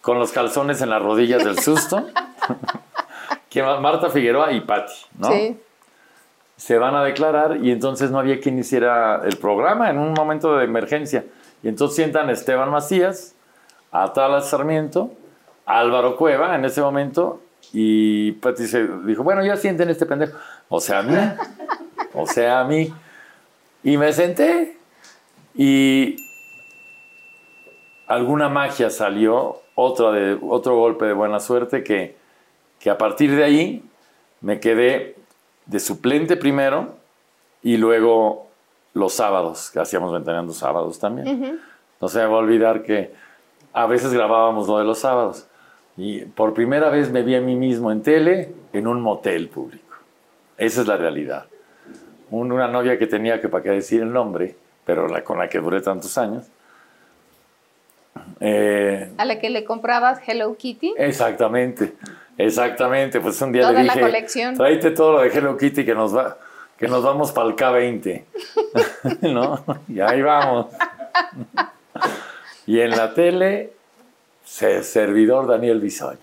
[0.01, 2.07] con los calzones en las rodillas del susto.
[3.49, 5.31] que Marta Figueroa y Patti, ¿no?
[5.31, 5.59] Sí.
[6.55, 10.57] Se van a declarar y entonces no había quien hiciera el programa en un momento
[10.57, 11.23] de emergencia.
[11.63, 13.35] Y entonces sientan a Esteban Macías,
[13.91, 15.11] a Tala Sarmiento,
[15.65, 17.41] a Álvaro Cueva en ese momento
[17.73, 20.38] y Patti se dijo, bueno, ya sienten este pendejo.
[20.69, 21.15] O sea, a mí.
[22.13, 22.93] O sea, a mí.
[23.84, 24.77] Y me senté
[25.55, 26.15] y
[28.07, 32.15] alguna magia salió, otra de, otro golpe de buena suerte que,
[32.79, 33.84] que a partir de ahí
[34.41, 35.15] me quedé
[35.65, 36.95] de suplente primero
[37.61, 38.47] y luego
[38.98, 41.60] los sábados, que hacíamos ventaneando sábados también.
[42.02, 43.11] No se me va a olvidar que
[43.74, 45.48] a veces grabábamos lo de los sábados.
[45.95, 49.95] Y por primera vez me vi a mí mismo en tele en un motel público.
[50.57, 51.45] Esa es la realidad.
[52.30, 54.56] Un- una novia que tenía que, para qué decir el nombre,
[54.86, 56.45] pero la, con la que duré tantos años.
[58.40, 60.94] Eh, A la que le comprabas Hello Kitty.
[60.98, 61.94] Exactamente,
[62.38, 63.19] exactamente.
[63.19, 64.56] Pues un día Toda le la dije, colección.
[64.56, 66.38] tráete todo lo de Hello Kitty que nos va,
[66.78, 68.24] que nos vamos para el K20,
[69.34, 69.64] ¿no?
[69.88, 70.68] Y ahí vamos.
[72.66, 73.74] y en la tele,
[74.45, 76.20] se- servidor Daniel Bisoño.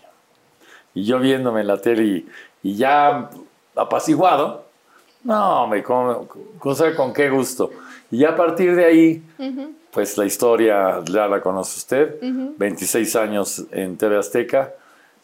[0.94, 2.28] Y yo viéndome en la tele y,
[2.62, 3.30] y ya
[3.74, 4.64] apaciguado,
[5.24, 6.26] no, me con,
[6.58, 7.70] con, con qué gusto.
[8.10, 9.22] Y a partir de ahí,
[9.90, 12.18] pues la historia ya la conoce usted.
[12.58, 14.72] 26 años en TV Azteca.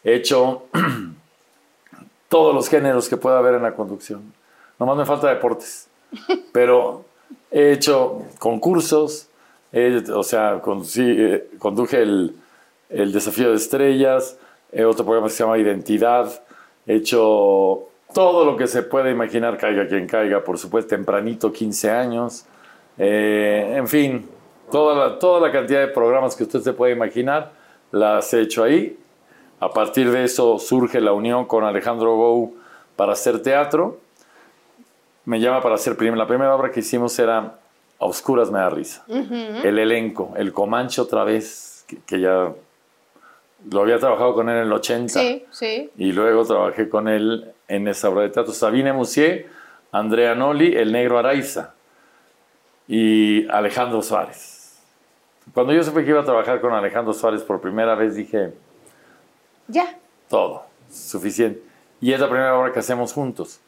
[0.03, 0.63] He hecho
[2.29, 4.33] todos los géneros que pueda haber en la conducción.
[4.81, 5.87] Nomás me falta deportes.
[6.51, 7.05] Pero
[7.51, 9.27] he hecho concursos,
[9.71, 12.35] he- o sea, conducí- eh, conduje el,
[12.89, 14.37] el Desafío de Estrellas,
[14.71, 16.41] eh, otro programa que se llama Identidad.
[16.87, 21.91] He hecho todo lo que se puede imaginar, caiga quien caiga, por supuesto, tempranito, 15
[21.91, 22.45] años.
[22.97, 24.27] Eh, en fin,
[24.71, 27.51] toda la, toda la cantidad de programas que usted se puede imaginar,
[27.91, 28.97] las he hecho ahí.
[29.59, 32.55] A partir de eso surge la unión con Alejandro Gou
[32.95, 33.99] para hacer teatro.
[35.25, 37.59] Me llama para hacer prim- la primera obra que hicimos era
[37.99, 39.03] A Oscuras me da risa.
[39.07, 42.51] El elenco, el Comanche otra vez, que, que ya
[43.69, 45.19] lo había trabajado con él en el 80.
[45.19, 45.91] Sí, sí.
[45.97, 48.51] Y luego trabajé con él en esa obra de teatro.
[48.53, 49.47] Sabine Musier,
[49.91, 51.75] Andrea Noli, El Negro Araiza
[52.87, 54.79] y Alejandro Suárez.
[55.53, 58.53] Cuando yo supe que iba a trabajar con Alejandro Suárez por primera vez, dije,
[59.67, 59.97] Ya.
[60.29, 61.61] todo, suficiente.
[61.99, 63.59] Y es la primera obra que hacemos juntos.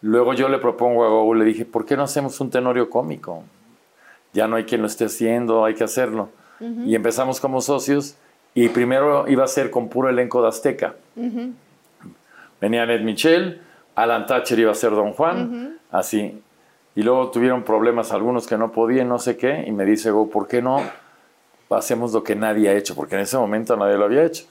[0.00, 3.42] Luego yo le propongo a Gou, le dije, ¿por qué no hacemos un tenorio cómico?
[4.32, 6.30] Ya no hay quien lo esté haciendo, hay que hacerlo.
[6.60, 8.16] Y empezamos como socios
[8.54, 10.94] y primero iba a ser con puro elenco de Azteca.
[12.60, 13.60] Venía Ned Michel,
[13.94, 16.42] Alan Thatcher iba a ser Don Juan, así.
[16.94, 20.28] Y luego tuvieron problemas algunos que no podían, no sé qué, y me dice Go,
[20.28, 20.82] ¿por qué no
[21.70, 22.96] hacemos lo que nadie ha hecho?
[22.96, 24.46] Porque en ese momento nadie lo había hecho.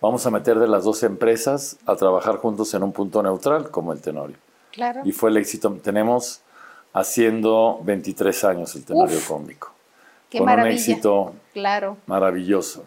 [0.00, 3.92] Vamos a meter de las dos empresas a trabajar juntos en un punto neutral, como
[3.92, 4.36] el Tenorio.
[4.72, 5.02] Claro.
[5.04, 5.70] Y fue el éxito.
[5.82, 6.40] Tenemos
[6.92, 9.70] haciendo 23 años el Tenorio Uf, cómico.
[10.30, 10.70] Qué con maravilla.
[10.72, 11.96] un éxito Claro.
[12.06, 12.84] maravilloso.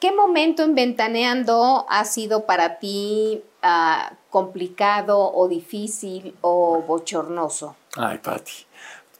[0.00, 7.76] ¿Qué momento en Ventaneando ha sido para ti ah, complicado o difícil o bochornoso?
[7.96, 8.52] Ay, Pati.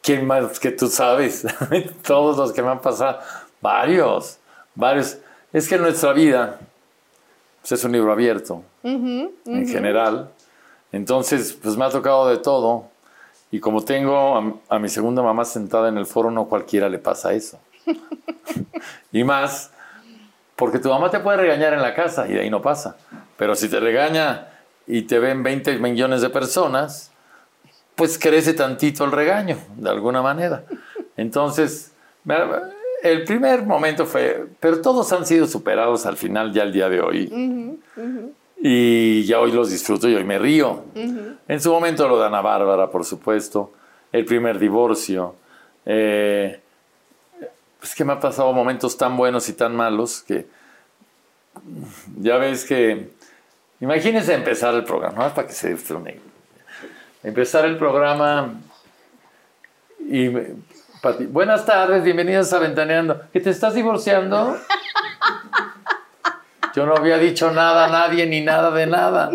[0.01, 1.45] ¿Quién más que tú sabes?
[2.05, 3.19] Todos los que me han pasado.
[3.61, 4.39] Varios,
[4.73, 5.17] varios.
[5.53, 6.59] Es que nuestra vida
[7.61, 10.31] pues, es un libro abierto, en general.
[10.91, 12.85] Entonces, pues me ha tocado de todo.
[13.51, 16.99] Y como tengo a, a mi segunda mamá sentada en el foro, no cualquiera le
[16.99, 17.59] pasa eso.
[19.11, 19.71] y más,
[20.55, 22.95] porque tu mamá te puede regañar en la casa y de ahí no pasa.
[23.37, 24.49] Pero si te regaña
[24.87, 27.11] y te ven 20 millones de personas,
[27.95, 30.63] pues crece tantito el regaño, de alguna manera.
[31.17, 31.93] Entonces,
[33.03, 37.01] el primer momento fue, pero todos han sido superados al final ya el día de
[37.01, 37.79] hoy.
[38.63, 40.85] Y ya hoy los disfruto y hoy me río.
[40.93, 43.73] En su momento lo de Ana Bárbara, por supuesto,
[44.11, 45.35] el primer divorcio.
[45.85, 46.59] Eh,
[47.81, 50.45] es que me ha pasado momentos tan buenos y tan malos que
[52.19, 53.09] ya ves que,
[53.79, 55.75] imagínense empezar el programa, para que se
[57.23, 58.53] Empezar el programa
[59.99, 60.29] y,
[61.29, 63.21] buenas tardes, bienvenidos a Ventaneando.
[63.33, 64.55] ¿Que te estás divorciando?
[66.73, 69.31] Yo no había dicho nada a nadie ni nada de nada.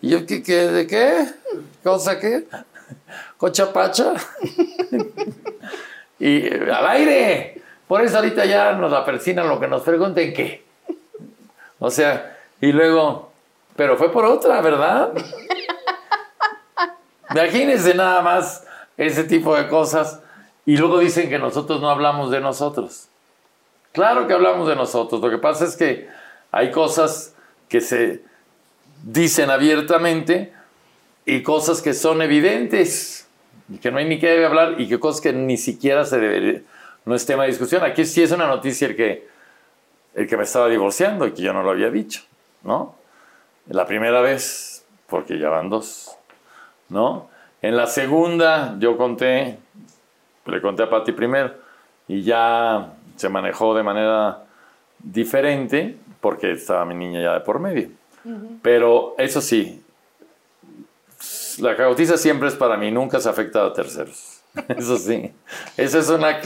[0.00, 1.26] ¿Y yo qué, qué de qué?
[1.82, 2.46] ¿Cosa qué?
[3.36, 4.14] ¿Cochapacha?
[6.18, 7.62] y al aire.
[7.86, 9.04] Por eso ahorita ya nos la
[9.42, 10.64] lo que nos pregunten qué.
[11.78, 13.32] O sea, y luego,
[13.74, 15.12] pero fue por otra, ¿verdad?
[17.30, 18.66] Imagínense nada más
[18.96, 20.20] ese tipo de cosas.
[20.66, 23.08] Y luego dicen que nosotros no hablamos de nosotros.
[23.92, 25.20] Claro que hablamos de nosotros.
[25.20, 26.08] Lo que pasa es que
[26.50, 27.34] hay cosas
[27.68, 28.22] que se
[29.02, 30.52] dicen abiertamente
[31.24, 33.28] y cosas que son evidentes
[33.68, 36.62] y que no hay ni que hablar y que cosas que ni siquiera se debería,
[37.04, 37.84] no es tema de discusión.
[37.84, 39.28] Aquí sí es una noticia el que,
[40.14, 42.22] el que me estaba divorciando y que yo no lo había dicho,
[42.62, 42.96] ¿no?
[43.68, 46.16] La primera vez, porque ya van dos,
[46.88, 47.30] ¿no?
[47.62, 49.58] En la segunda yo conté,
[50.46, 51.54] le conté a Patti primero
[52.08, 54.42] y ya se manejó de manera
[54.98, 57.90] diferente porque estaba mi niña ya de por medio.
[58.62, 59.82] Pero eso sí,
[61.58, 64.40] la cagotiza siempre es para mí, nunca se afecta a terceros.
[64.68, 65.32] Eso sí,
[65.76, 66.40] esa es una,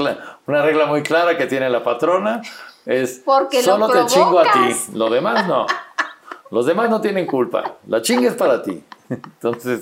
[0.46, 2.42] una regla muy clara que tiene la patrona.
[2.84, 5.66] Es porque solo te chingo a ti, lo demás no.
[6.51, 8.84] Los demás no tienen culpa, la chinga es para ti.
[9.09, 9.80] Entonces,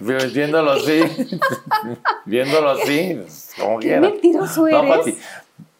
[0.00, 1.02] viéndolo así,
[2.24, 3.20] viéndolo así,
[3.58, 5.16] como Qué mentiroso eres.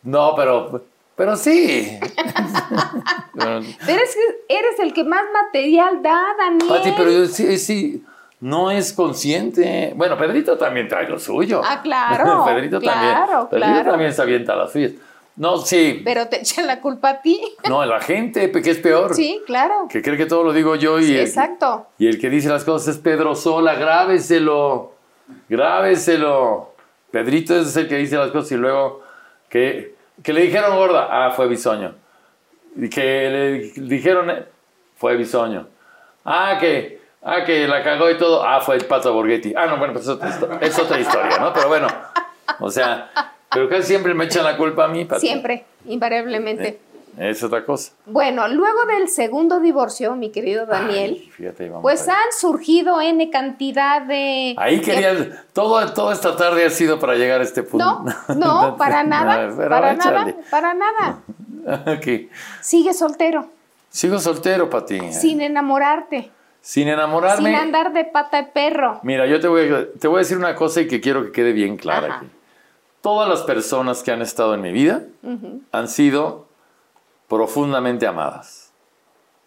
[0.05, 0.85] No, pero
[1.23, 2.01] pero sí.
[3.37, 6.69] pero es que eres el que más material da, Daniel.
[6.69, 8.05] Pati, pero yo sí, sí,
[8.41, 9.93] no es consciente.
[9.95, 11.63] Bueno, Pedrito también trae lo suyo.
[11.65, 12.45] Ah, claro.
[12.49, 13.15] Pedrito también.
[13.49, 14.95] Pedrito también se avienta las suyas.
[15.37, 16.03] No, sí.
[16.05, 17.41] Pero te echan la culpa a ti.
[17.69, 19.15] No, a la gente, que es peor.
[19.15, 19.87] Sí, claro.
[19.89, 21.05] Que cree que todo lo digo yo y.
[21.05, 21.87] Sí, exacto.
[21.99, 24.95] Y el que dice las cosas es Pedro Sola, grábeselo.
[25.49, 26.75] Grábeselo.
[27.13, 29.03] Pedrito es el que dice las cosas y luego
[29.49, 31.95] que que le dijeron gorda, ah, fue bisoño.
[32.77, 34.45] Y que le dijeron, eh,
[34.97, 35.69] fue bisoño.
[36.25, 39.55] Ah, que, ah, que la cagó y todo, ah, fue el pato Borghetti.
[39.57, 41.53] Ah, no, bueno, pues es otra, historia, ¿no?
[41.53, 41.89] Pero bueno,
[42.61, 43.11] o sea,
[43.53, 45.07] pero casi siempre me echan la culpa a mí.
[45.19, 46.69] Siempre, invariablemente.
[46.69, 46.81] Eh,
[47.19, 47.93] es otra cosa.
[48.07, 51.31] Bueno, luego del segundo divorcio, mi querido Daniel,
[51.83, 54.55] pues han surgido N cantidad de...
[54.59, 58.05] Ahí quería, todo, toda esta tarde ha sido para llegar a este punto.
[58.29, 61.19] No, no, para nada, para nada, para nada.
[61.97, 62.31] ok.
[62.61, 63.49] Sigue soltero.
[63.91, 65.13] Sigo soltero, Pati.
[65.13, 66.31] Sin enamorarte.
[66.63, 67.51] Sin enamorarme.
[67.51, 69.01] Sin andar de pata de perro.
[69.03, 71.33] Mira, yo te voy, a, te voy a decir una cosa y que quiero que
[71.33, 72.27] quede bien clara aquí.
[73.03, 75.03] Todas las personas que han estado en mi vida
[75.73, 76.47] han sido
[77.33, 78.75] profundamente amadas.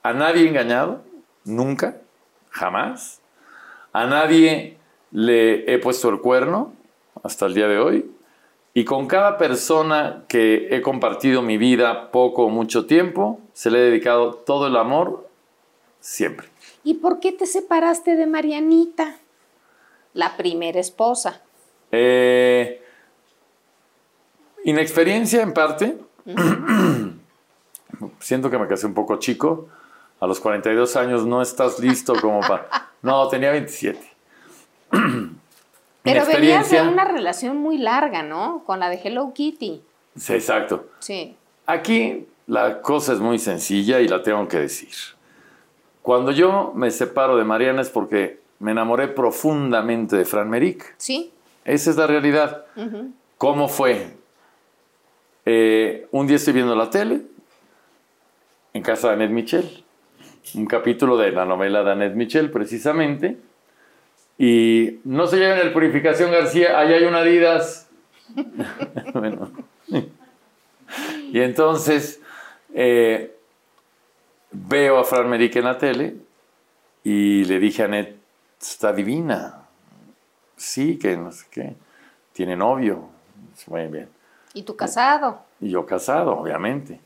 [0.01, 1.03] A nadie engañado,
[1.43, 2.01] nunca,
[2.49, 3.21] jamás.
[3.93, 4.79] A nadie
[5.11, 6.73] le he puesto el cuerno
[7.21, 8.11] hasta el día de hoy.
[8.73, 13.77] Y con cada persona que he compartido mi vida poco o mucho tiempo, se le
[13.77, 15.29] he dedicado todo el amor
[15.99, 16.47] siempre.
[16.83, 19.17] ¿Y por qué te separaste de Marianita,
[20.15, 21.43] la primera esposa?
[21.91, 22.81] Eh,
[24.63, 25.99] inexperiencia en parte.
[28.19, 29.67] siento que me casé un poco chico.
[30.19, 32.67] A los 42 años no estás listo como para...
[33.01, 33.99] No, tenía 27.
[36.03, 38.63] Pero venías de una relación muy larga, ¿no?
[38.65, 39.81] Con la de Hello Kitty.
[40.15, 40.87] Sí, exacto.
[40.99, 41.35] Sí.
[41.65, 44.89] Aquí la cosa es muy sencilla y la tengo que decir.
[46.01, 50.93] Cuando yo me separo de Mariana es porque me enamoré profundamente de Fran Merrick.
[50.97, 51.31] Sí.
[51.63, 52.65] Esa es la realidad.
[53.39, 54.15] ¿Cómo fue?
[55.45, 57.21] Eh, un día estoy viendo la tele,
[58.75, 59.83] en casa de Annette Michel.
[60.53, 63.37] Un capítulo de la novela de Annette Michel, precisamente.
[64.37, 67.87] Y no se lleven el Purificación García, ahí hay una Adidas.
[69.13, 69.49] bueno.
[71.31, 72.19] y entonces
[72.73, 73.37] eh,
[74.51, 76.15] veo a Fran Merique en la tele
[77.01, 78.17] y le dije a Annette,
[78.59, 79.67] está divina.
[80.57, 81.75] Sí, que no sé qué.
[82.33, 83.07] Tiene novio.
[83.67, 84.09] Muy bien.
[84.53, 85.43] ¿Y tú casado?
[85.61, 87.04] Y yo casado, obviamente.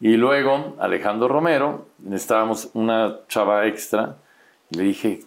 [0.00, 4.16] Y luego Alejandro Romero, necesitábamos una chava extra,
[4.70, 5.20] le dije,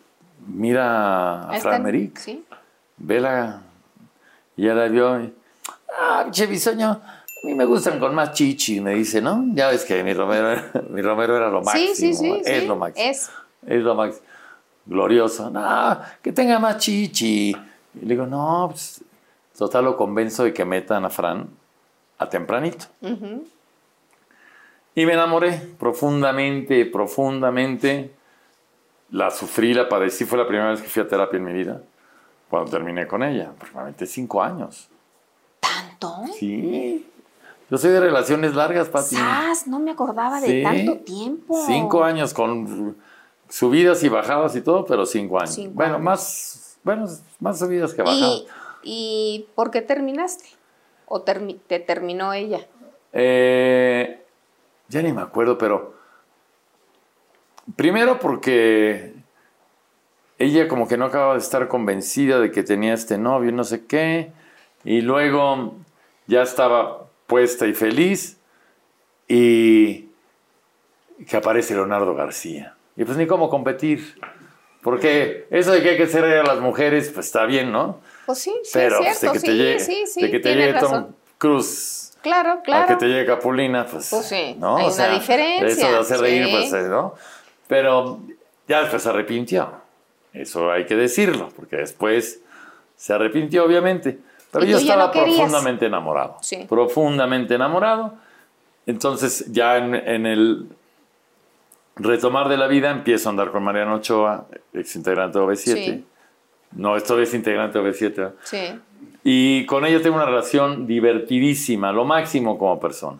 [0.48, 2.44] mira a Fran Meric, ¿sí?
[2.98, 3.62] vela.
[4.56, 5.32] Y ella la vio,
[6.00, 9.44] ah, che bisoño, A mí me gustan con más chichi, me dice, ¿no?
[9.54, 11.94] Ya ves que mi Romero, era- mi Romero era lo máximo.
[11.94, 12.42] Sí, sí, sí.
[12.46, 13.10] Es sí, lo máximo.
[13.10, 13.30] Es.
[13.68, 14.26] Es lo máximo.
[14.86, 15.50] Glorioso.
[15.50, 17.50] No, que tenga más chichi.
[17.50, 19.04] Y le digo, no, pues,
[19.58, 21.48] total lo convenzo de que metan a Fran
[22.18, 22.86] a tempranito.
[24.96, 28.14] Y me enamoré profundamente, profundamente.
[29.10, 30.26] La sufrí, la padecí.
[30.26, 31.82] Fue la primera vez que fui a terapia en mi vida.
[32.50, 33.50] Cuando terminé con ella.
[33.50, 34.90] Aproximadamente cinco años.
[35.60, 36.24] ¿Tanto?
[36.38, 37.06] Sí.
[37.70, 39.16] Yo soy de relaciones largas, Pati.
[39.16, 39.66] ¡Sas!
[39.68, 41.64] No me acordaba de tanto tiempo.
[41.66, 42.96] Cinco años con
[43.50, 45.56] subidas y bajadas y todo, pero cinco años.
[45.56, 46.04] Cinco bueno, años.
[46.06, 47.06] más bueno,
[47.40, 48.20] más subidas que bajadas.
[48.20, 48.48] ¿Y,
[48.84, 50.50] ¿Y por qué terminaste?
[51.08, 52.68] ¿O termi- te terminó ella?
[53.14, 54.23] Eh,
[54.90, 55.94] ya ni me acuerdo, pero
[57.76, 59.14] primero porque
[60.40, 63.86] ella como que no acababa de estar convencida de que tenía este novio, no sé
[63.86, 64.32] qué,
[64.84, 65.76] y luego
[66.28, 68.38] ya estaba puesta y feliz
[69.28, 70.10] y
[71.28, 72.76] que aparece Leonardo García.
[72.96, 74.20] Y pues ni cómo competir.
[74.82, 78.02] Porque eso de que hay que ser a las mujeres, pues está bien, ¿no?
[78.26, 79.28] Pues sí, sí, Pero es pues, cierto.
[79.28, 81.08] de que sí, te llegue, sí, sí, de que te llegue Tom.
[81.38, 82.88] Cruz Claro, a claro.
[82.88, 84.10] que te llegue Capulina, pues.
[84.10, 84.78] Pues sí, ¿no?
[84.78, 87.16] hay una diferencia, Eso de hacer reír, pues, eh, ¿no?
[87.68, 88.22] Pero
[88.68, 89.70] ya después se arrepintió.
[90.32, 92.42] Eso hay que decirlo, porque después
[92.96, 94.20] se arrepintió, obviamente.
[94.52, 96.38] Pero yo estaba no profundamente enamorado.
[96.42, 96.66] Sí.
[96.70, 98.14] Profundamente enamorado.
[98.86, 100.68] Entonces, ya en, en el
[101.98, 105.56] retomar de la vida, empiezo a andar con Mariano Ochoa, ex integrante de OV7.
[105.56, 106.06] Sí.
[106.72, 108.32] No, esto es integrante de OV7.
[108.44, 108.80] Sí.
[109.24, 113.20] Y con ella tengo una relación divertidísima, lo máximo como persona.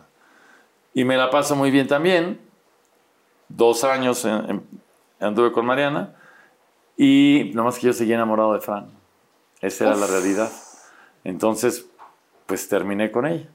[0.92, 2.38] Y me la paso muy bien también.
[3.48, 4.62] Dos años en- en-
[5.20, 6.14] anduve con Mariana.
[6.96, 8.86] Y nomás que yo seguía enamorado de Fran.
[9.60, 10.50] Esa era la realidad.
[11.24, 11.86] Entonces,
[12.46, 13.48] pues terminé con ella.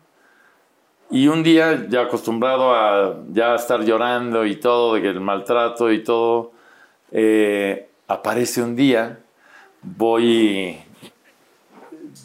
[1.11, 5.91] Y un día, ya acostumbrado a ya estar llorando y todo, de que el maltrato
[5.91, 6.51] y todo,
[7.11, 9.19] eh, aparece un día,
[9.81, 10.79] voy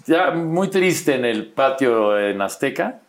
[0.06, 3.01] ya muy triste en el patio en Azteca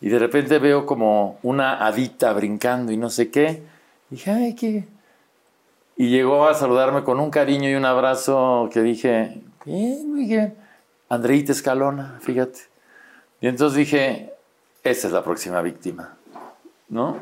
[0.00, 3.62] y de repente veo como una hadita brincando y no sé qué.
[4.10, 4.84] Y dije, ay, qué.
[5.96, 10.54] Y llegó a saludarme con un cariño y un abrazo que dije, bien, muy bien.
[11.08, 12.60] Andreita Escalona, fíjate.
[13.40, 14.32] Y entonces dije,
[14.82, 16.16] esa es la próxima víctima,
[16.88, 17.18] ¿no?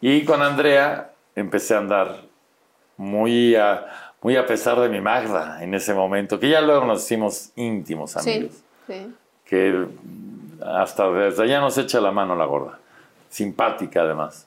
[0.00, 2.22] Y con Andrea empecé a andar
[2.96, 7.04] muy a, muy a pesar de mi Magda en ese momento, que ya luego nos
[7.04, 8.52] hicimos íntimos amigos
[8.86, 8.92] Sí.
[8.94, 9.14] Sí.
[9.44, 9.86] que
[10.64, 12.78] hasta desde allá nos echa la mano la gorda.
[13.30, 14.46] Simpática además.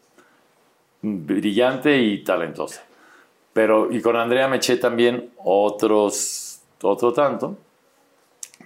[1.02, 2.84] Brillante y talentosa.
[3.54, 7.56] Pero, y con Andrea me eché también otros, otro tanto.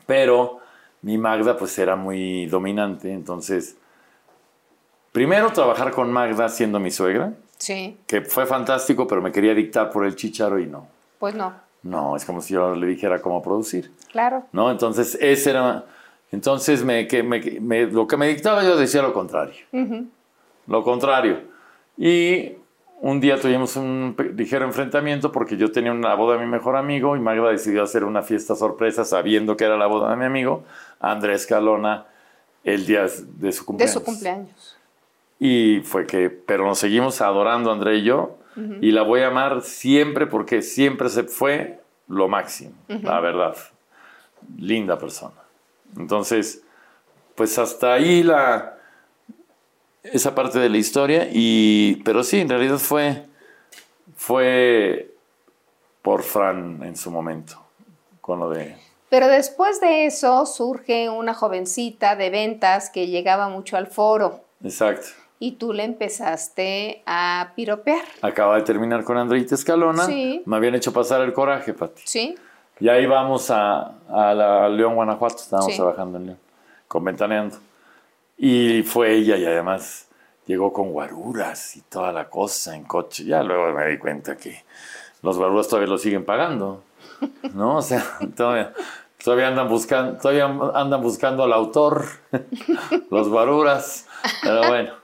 [0.06, 0.60] Pero
[1.02, 3.12] mi Magda pues era muy dominante.
[3.12, 3.76] Entonces,
[5.12, 7.98] primero trabajar con Magda siendo mi suegra, Sí.
[8.08, 10.88] que fue fantástico, pero me quería dictar por el chicharo y no.
[11.22, 11.54] Pues no.
[11.84, 13.92] No, es como si yo le dijera cómo producir.
[14.12, 14.44] Claro.
[14.52, 14.70] ¿no?
[14.70, 15.86] Entonces, ese era...
[16.32, 19.56] Entonces, me, que, me, me- lo que me dictaba yo decía lo contrario.
[20.68, 21.42] Lo contrario.
[21.98, 22.54] Y
[23.02, 27.16] un día tuvimos un ligero enfrentamiento porque yo tenía una boda de mi mejor amigo
[27.16, 30.64] y Magda decidió hacer una fiesta sorpresa sabiendo que era la boda de mi amigo,
[31.00, 32.06] Andrés Calona,
[32.64, 33.94] el día de su De cumpleaños.
[33.94, 34.78] su cumpleaños.
[35.40, 39.62] Y fue que, pero nos seguimos adorando André y yo, y la voy a amar
[39.62, 43.56] siempre porque siempre se fue lo máximo, la verdad.
[44.58, 45.36] Linda persona.
[45.98, 46.64] Entonces,
[47.36, 48.78] pues hasta ahí la
[50.04, 53.26] esa parte de la historia y pero sí, en realidad fue
[54.16, 55.14] fue
[56.02, 57.64] por Fran en su momento
[58.20, 58.76] con lo de
[59.10, 65.21] Pero después de eso surge una jovencita de ventas que llegaba mucho al foro exacto.
[65.42, 68.04] Y tú le empezaste a piropear.
[68.22, 70.06] Acaba de terminar con Andreita Escalona.
[70.06, 70.44] Sí.
[70.46, 72.04] Me habían hecho pasar el coraje, Pati.
[72.06, 72.36] ¿Sí?
[72.80, 75.78] Y ahí vamos a, a la- a León, Guanajuato, estábamos Sí.
[75.78, 76.40] trabajando en León,
[76.88, 77.58] con Ventaneando.
[78.38, 80.08] Y fue ella y además
[80.46, 83.24] llegó con guaruras y toda la cosa en coche.
[83.26, 84.64] Ya luego me di cuenta que
[85.24, 86.84] los guaruras todavía lo siguen pagando,
[87.56, 87.78] ¿no?
[87.78, 88.04] O sea,
[88.38, 88.74] todavía,
[89.24, 90.46] todavía andan buscando, todavía
[90.76, 92.06] andan buscando al autor,
[93.10, 94.08] los guaruras,
[94.44, 95.01] pero bueno.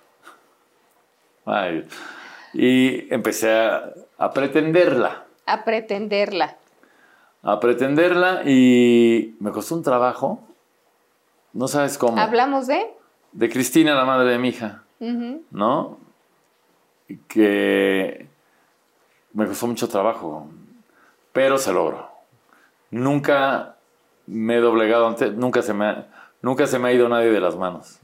[1.47, 1.87] Ay,
[2.53, 6.57] y empecé a, a pretenderla A pretenderla.
[7.43, 10.43] a pretenderla y me costó un trabajo.
[11.53, 12.17] No sabes cómo.
[12.19, 12.85] Hablamos de...
[13.31, 14.83] De Cristina, la madre de mi hija.
[15.51, 15.97] ¿no?
[17.27, 18.27] Que
[19.33, 20.49] me costó mucho trabajo,
[21.31, 22.09] pero se logró.
[22.91, 23.75] Nunca
[24.25, 26.07] me he doblegado ante, nunca se me ha-
[26.41, 27.99] nunca se me ha ido nadie de las manos.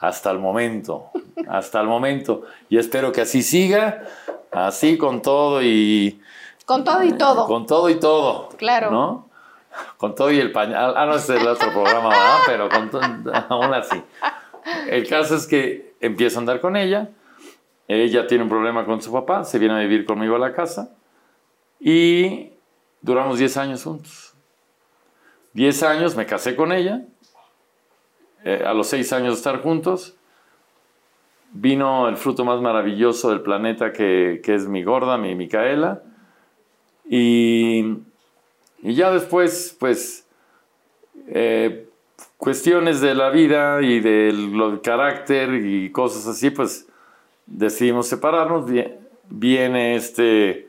[0.00, 1.10] Hasta el momento,
[1.48, 2.42] hasta el momento.
[2.68, 4.02] Y espero que así siga,
[4.50, 6.20] así con todo y...
[6.64, 7.46] Con todo y todo.
[7.46, 8.48] Con todo y todo.
[8.56, 8.90] Claro.
[8.90, 9.28] ¿No?
[9.98, 10.94] Con todo y el pañal.
[10.96, 12.38] Ah, no, es el otro programa, ¿verdad?
[12.46, 13.02] Pero con todo,
[13.48, 14.02] aún así.
[14.88, 17.10] El caso es que empiezo a andar con ella.
[17.88, 20.96] Ella tiene un problema con su papá, se viene a vivir conmigo a la casa.
[21.78, 22.52] Y
[23.00, 24.34] duramos 10 años juntos.
[25.52, 27.02] 10 años, me casé con ella.
[28.44, 30.15] Eh, a los 6 años de estar juntos,
[31.60, 36.02] vino el fruto más maravilloso del planeta que, que es mi gorda, mi Micaela.
[37.08, 37.98] Y,
[38.82, 40.26] y ya después, pues,
[41.28, 41.88] eh,
[42.36, 46.88] cuestiones de la vida y del carácter y cosas así, pues
[47.46, 48.66] decidimos separarnos.
[49.28, 50.68] Viene este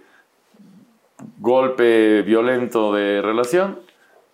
[1.40, 3.80] golpe violento de relación.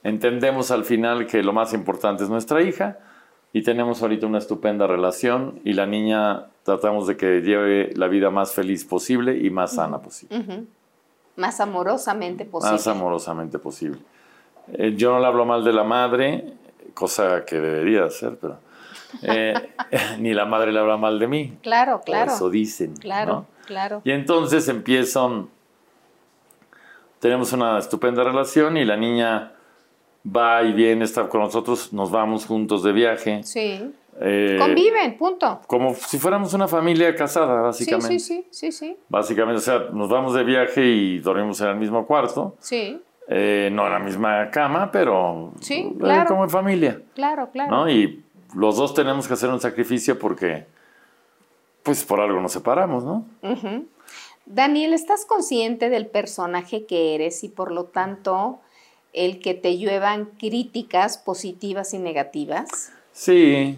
[0.03, 2.99] Entendemos al final que lo más importante es nuestra hija
[3.53, 8.31] y tenemos ahorita una estupenda relación y la niña tratamos de que lleve la vida
[8.31, 10.65] más feliz posible y más sana posible.
[11.35, 12.73] Más amorosamente posible.
[12.73, 13.99] Más amorosamente posible.
[14.73, 16.53] Eh, yo no le hablo mal de la madre,
[16.95, 18.57] cosa que debería hacer, pero
[19.21, 19.53] eh,
[20.19, 21.57] ni la madre le habla mal de mí.
[21.61, 22.31] Claro, claro.
[22.31, 22.95] eso dicen.
[22.95, 24.01] Claro, claro.
[24.03, 25.47] Y entonces empiezan,
[27.19, 29.52] tenemos una estupenda relación y la niña
[30.25, 33.43] va y viene, está con nosotros, nos vamos juntos de viaje.
[33.43, 33.93] Sí.
[34.19, 35.61] Eh, Conviven, punto.
[35.67, 38.19] Como si fuéramos una familia casada, básicamente.
[38.19, 38.97] Sí, sí, sí, sí, sí.
[39.09, 42.55] Básicamente, o sea, nos vamos de viaje y dormimos en el mismo cuarto.
[42.59, 43.01] Sí.
[43.27, 46.27] Eh, no en la misma cama, pero sí, eh, claro.
[46.27, 47.01] como en familia.
[47.15, 47.71] Claro, claro.
[47.71, 47.89] ¿no?
[47.89, 48.23] Y
[48.53, 50.65] los dos tenemos que hacer un sacrificio porque,
[51.83, 53.25] pues por algo nos separamos, ¿no?
[54.45, 58.59] Daniel, ¿estás consciente del personaje que eres y por lo tanto
[59.13, 62.91] el que te lluevan críticas positivas y negativas?
[63.11, 63.77] Sí,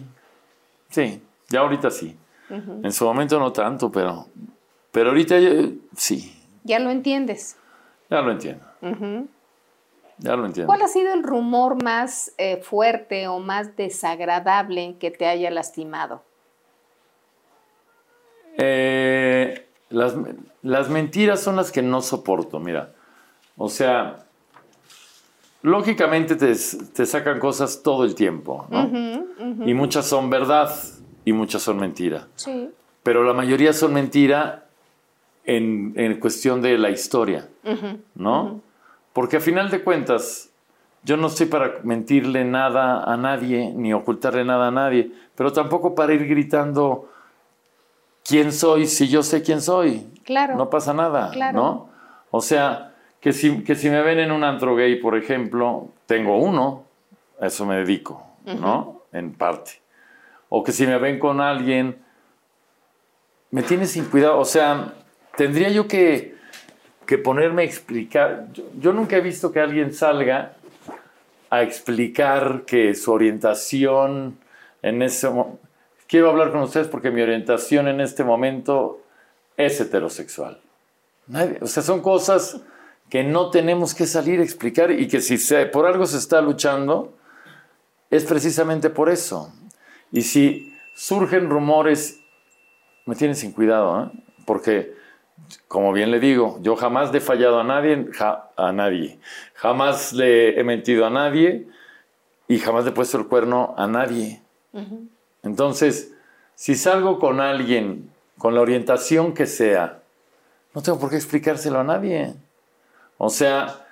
[0.90, 2.16] sí, ya ahorita sí.
[2.48, 4.26] En su momento no tanto, pero,
[4.92, 5.36] pero ahorita
[5.96, 6.32] sí.
[6.64, 7.56] ¿Ya lo entiendes?
[8.08, 8.64] Ya lo entiendo.
[10.18, 10.68] Ya lo entiendo.
[10.68, 16.22] ¿Cuál ha sido el rumor más eh, fuerte o más desagradable que te haya lastimado?
[18.58, 20.14] Eh, las,
[20.62, 22.94] las mentiras son las que no soporto, mira.
[23.56, 24.25] O sea,
[25.66, 28.88] lógicamente te, sacan cosas todo el tiempo, ¿no?
[29.66, 30.72] Y muchas son verdad
[31.24, 32.28] y muchas son mentira.
[32.36, 32.70] Sí.
[33.02, 34.66] Pero la mayoría son mentira
[35.44, 37.48] en, en cuestión de la historia,
[38.14, 38.60] ¿no?
[39.12, 40.50] Porque a final de cuentas,
[41.02, 45.96] yo no estoy para mentirle nada a nadie, ni ocultarle nada a nadie, pero tampoco
[45.96, 47.08] para ir gritando
[48.24, 50.06] quién soy si yo sé quién soy.
[50.24, 50.54] Claro.
[50.54, 51.58] No pasa nada, claro.
[51.58, 51.88] ¿no?
[52.30, 52.92] O sea,
[53.26, 56.84] que si, que si me ven en un antro gay, por ejemplo, tengo uno,
[57.40, 59.02] a eso me dedico, ¿no?
[59.12, 59.80] En parte.
[60.48, 61.96] O que si me ven con alguien,
[63.50, 64.38] me tiene sin cuidado.
[64.38, 64.94] O sea,
[65.36, 66.36] tendría yo que,
[67.04, 68.46] que ponerme a explicar.
[68.78, 70.52] Yo, nunca he visto que alguien salga
[71.50, 74.38] a explicar que su orientación
[74.82, 75.58] en ese momento...
[76.06, 79.00] Quiero hablar con ustedes porque mi orientación en este momento
[79.56, 80.60] es heterosexual.
[81.60, 82.62] o sea, son cosas
[83.08, 87.16] que no tenemos que salir a explicar y que si por algo se está luchando,
[88.10, 89.52] es precisamente por eso.
[90.12, 92.20] Y si surgen rumores,
[93.04, 94.24] me tienen sin cuidado, ¿eh?
[94.44, 94.94] porque,
[95.68, 98.08] como bien le digo, yo jamás le he fallado a nadie,
[98.56, 99.18] a nadie,
[99.54, 101.68] jamás le he mentido a nadie
[102.48, 104.42] y jamás le he puesto el cuerno a nadie.
[105.42, 106.12] Entonces,
[106.54, 110.02] si salgo con alguien con la orientación que sea,
[110.74, 112.34] no tengo por qué explicárselo a nadie.
[113.18, 113.86] O sea,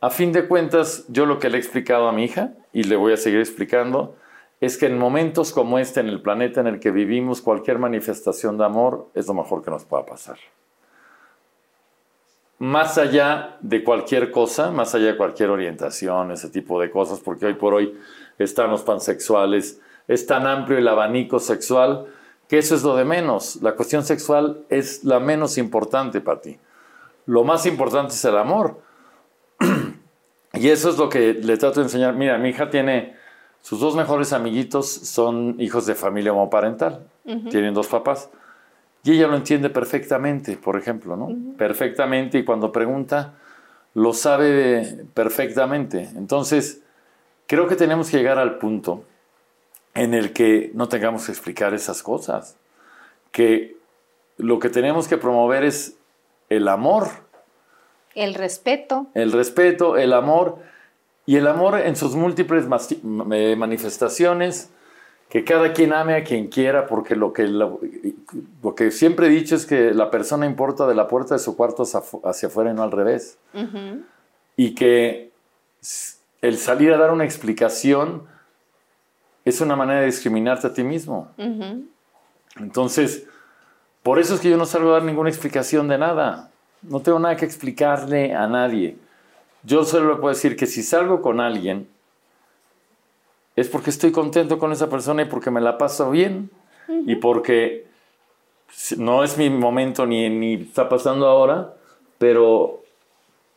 [0.00, 2.96] a fin de cuentas, yo lo que le he explicado a mi hija, y le
[2.96, 4.14] voy a seguir explicando,
[4.60, 8.58] es que en momentos como este, en el planeta en el que vivimos, cualquier manifestación
[8.58, 10.38] de amor es lo mejor que nos pueda pasar.
[12.60, 17.46] Más allá de cualquier cosa, más allá de cualquier orientación, ese tipo de cosas, porque
[17.46, 17.96] hoy por hoy
[18.38, 22.06] están los pansexuales, es tan amplio el abanico sexual
[22.48, 23.56] que eso es lo de menos.
[23.62, 26.58] La cuestión sexual es la menos importante para ti
[27.28, 28.80] lo más importante es el amor.
[30.54, 32.14] y eso es lo que le trato de enseñar.
[32.14, 33.16] Mira, mi hija tiene,
[33.60, 37.06] sus dos mejores amiguitos son hijos de familia homoparental,
[37.50, 38.30] tienen dos papás.
[39.04, 41.28] Y ella lo entiende perfectamente, por ejemplo, ¿no?
[41.58, 43.34] Perfectamente y cuando pregunta,
[43.92, 46.08] lo sabe perfectamente.
[46.16, 46.80] Entonces,
[47.46, 49.04] creo que tenemos que llegar al punto
[49.92, 52.56] en el que no tengamos que explicar esas cosas.
[53.32, 53.76] Que
[54.38, 55.97] lo que tenemos que promover es
[56.48, 57.08] el amor.
[58.14, 59.06] El respeto.
[59.14, 60.58] El respeto, el amor
[61.26, 62.64] Y el amor en sus múltiples
[63.32, 64.70] eh, manifestaciones,
[65.28, 67.80] que cada quien ame a quien quiera, porque lo que, lo,
[68.62, 71.54] lo que siempre he dicho es que la persona importa de la puerta de su
[71.54, 73.36] cuarto hacia, afu- hacia afuera y no al revés.
[74.56, 75.30] Y que
[76.40, 78.22] el salir a dar una explicación
[79.44, 81.28] es una manera de discriminarte a ti mismo.
[82.56, 83.26] Entonces,
[84.08, 86.50] por eso es que yo no salgo a dar ninguna explicación de nada.
[86.80, 88.96] No tengo nada que explicarle a nadie.
[89.64, 91.86] Yo solo le puedo decir que si salgo con alguien,
[93.54, 96.48] es porque estoy contento con esa persona y porque me la paso bien.
[96.88, 97.86] Y porque
[98.96, 101.74] no es mi momento ni, ni está pasando ahora,
[102.16, 102.82] pero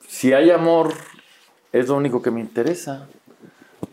[0.06, 0.92] si hay amor,
[1.72, 3.08] es lo único que me interesa.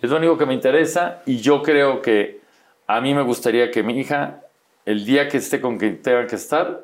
[0.03, 2.41] Es lo único que me interesa y yo creo que
[2.89, 4.41] a mí me gustaría que mi hija,
[4.89, 6.83] el día que esté con quien tenga que estar,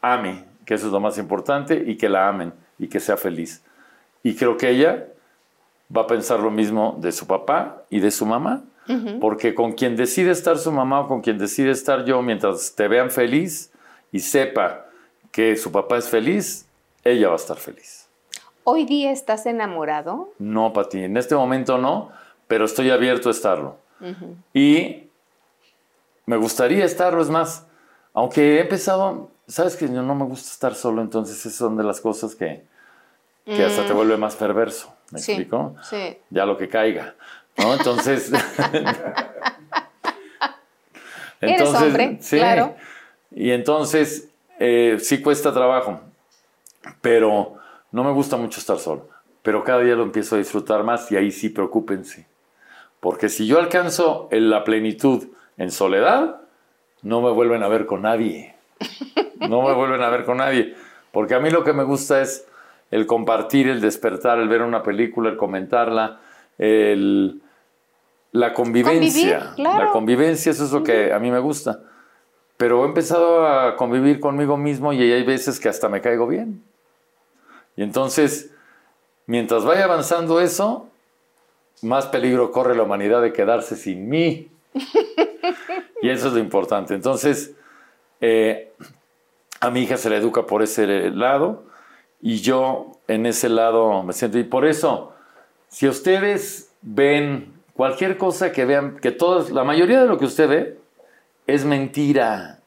[0.00, 3.62] ame, que eso es lo más importante, y que la amen y que sea feliz.
[4.22, 5.08] Y creo que ella
[5.94, 8.62] va a pensar lo mismo de su papá y de su mamá,
[9.20, 12.88] porque con quien decide estar su mamá o con quien decide estar yo, mientras te
[12.88, 13.70] vean feliz
[14.10, 14.86] y sepa
[15.30, 16.66] que su papá es feliz,
[17.04, 18.08] ella va a estar feliz.
[18.64, 20.30] ¿Hoy día estás enamorado?
[20.38, 22.10] No, Pati, en este momento no,
[22.48, 23.76] pero estoy abierto a estarlo.
[24.54, 25.03] Y
[26.26, 27.66] me gustaría estarlo, es más,
[28.12, 31.84] aunque he empezado, sabes que yo no me gusta estar solo, entonces esas son de
[31.84, 32.64] las cosas que,
[33.44, 34.94] que hasta te vuelve más perverso.
[35.10, 35.76] ¿Me Sí, explico?
[35.82, 36.16] sí.
[36.30, 37.14] Ya lo que caiga.
[37.58, 37.74] ¿no?
[37.74, 38.32] Entonces.
[41.40, 42.74] Eres hombre, claro.
[43.30, 44.28] Y entonces,
[44.58, 46.00] eh, sí cuesta trabajo,
[47.00, 47.56] pero
[47.92, 49.08] no me gusta mucho estar solo.
[49.42, 52.26] Pero cada día lo empiezo a disfrutar más y ahí sí preocúpense.
[53.00, 56.40] Porque si yo alcanzo en la plenitud en soledad,
[57.02, 58.54] no me vuelven a ver con nadie.
[59.40, 60.74] No me vuelven a ver con nadie.
[61.12, 62.46] Porque a mí lo que me gusta es
[62.90, 66.20] el compartir, el despertar, el ver una película, el comentarla,
[66.58, 67.40] el,
[68.32, 69.38] la convivencia.
[69.38, 69.84] Convivir, claro.
[69.84, 71.80] La convivencia, eso es lo que a mí me gusta.
[72.56, 76.62] Pero he empezado a convivir conmigo mismo y hay veces que hasta me caigo bien.
[77.76, 78.50] Y entonces,
[79.26, 80.88] mientras vaya avanzando eso,
[81.82, 84.48] más peligro corre la humanidad de quedarse sin mí.
[86.02, 86.94] Y eso es lo importante.
[86.94, 87.54] Entonces,
[88.20, 88.72] eh,
[89.60, 91.64] a mi hija se le educa por ese lado
[92.20, 94.38] y yo en ese lado me siento.
[94.38, 95.12] Y por eso,
[95.68, 100.48] si ustedes ven cualquier cosa que vean, que todas, la mayoría de lo que usted
[100.48, 100.78] ve
[101.46, 102.60] es mentira.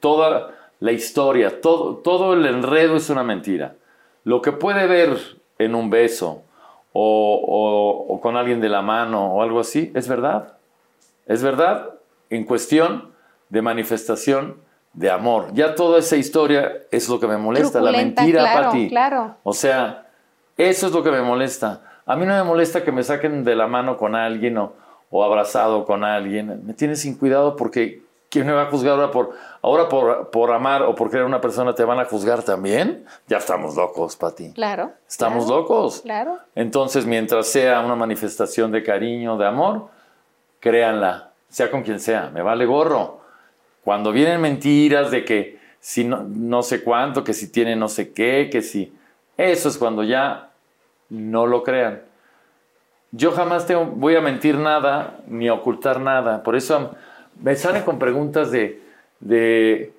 [0.00, 3.76] Toda la historia, todo, todo el enredo es una mentira.
[4.24, 5.18] Lo que puede ver
[5.58, 6.42] en un beso
[6.92, 10.53] o con alguien de la mano o algo así, es verdad.
[11.26, 11.90] Es verdad
[12.30, 13.12] en cuestión
[13.48, 14.56] de manifestación
[14.92, 15.48] de amor.
[15.52, 18.88] Ya toda esa historia es lo que me molesta, la mentira, claro, Pati.
[18.88, 19.36] claro.
[19.42, 20.06] O sea,
[20.56, 21.82] eso es lo que me molesta.
[22.06, 24.72] A mí no me molesta que me saquen de la mano con alguien o,
[25.10, 26.64] o abrazado con alguien.
[26.64, 29.30] Me tiene sin cuidado porque ¿quién me va a juzgar ahora por,
[29.62, 33.04] ahora por, por amar o por querer a una persona te van a juzgar también?
[33.26, 34.52] Ya estamos locos, Pati.
[34.52, 34.92] Claro.
[35.08, 36.00] Estamos claro, locos.
[36.02, 36.38] Claro.
[36.54, 39.88] Entonces, mientras sea una manifestación de cariño, de amor,
[40.64, 43.20] créanla, sea con quien sea, me vale gorro.
[43.84, 48.14] Cuando vienen mentiras de que si no, no sé cuánto, que si tiene no sé
[48.14, 48.90] qué, que si...
[49.36, 50.52] Eso es cuando ya
[51.10, 52.00] no lo crean.
[53.10, 56.42] Yo jamás voy a mentir nada ni a ocultar nada.
[56.42, 56.94] Por eso
[57.38, 58.80] me salen con preguntas de,
[59.20, 59.92] de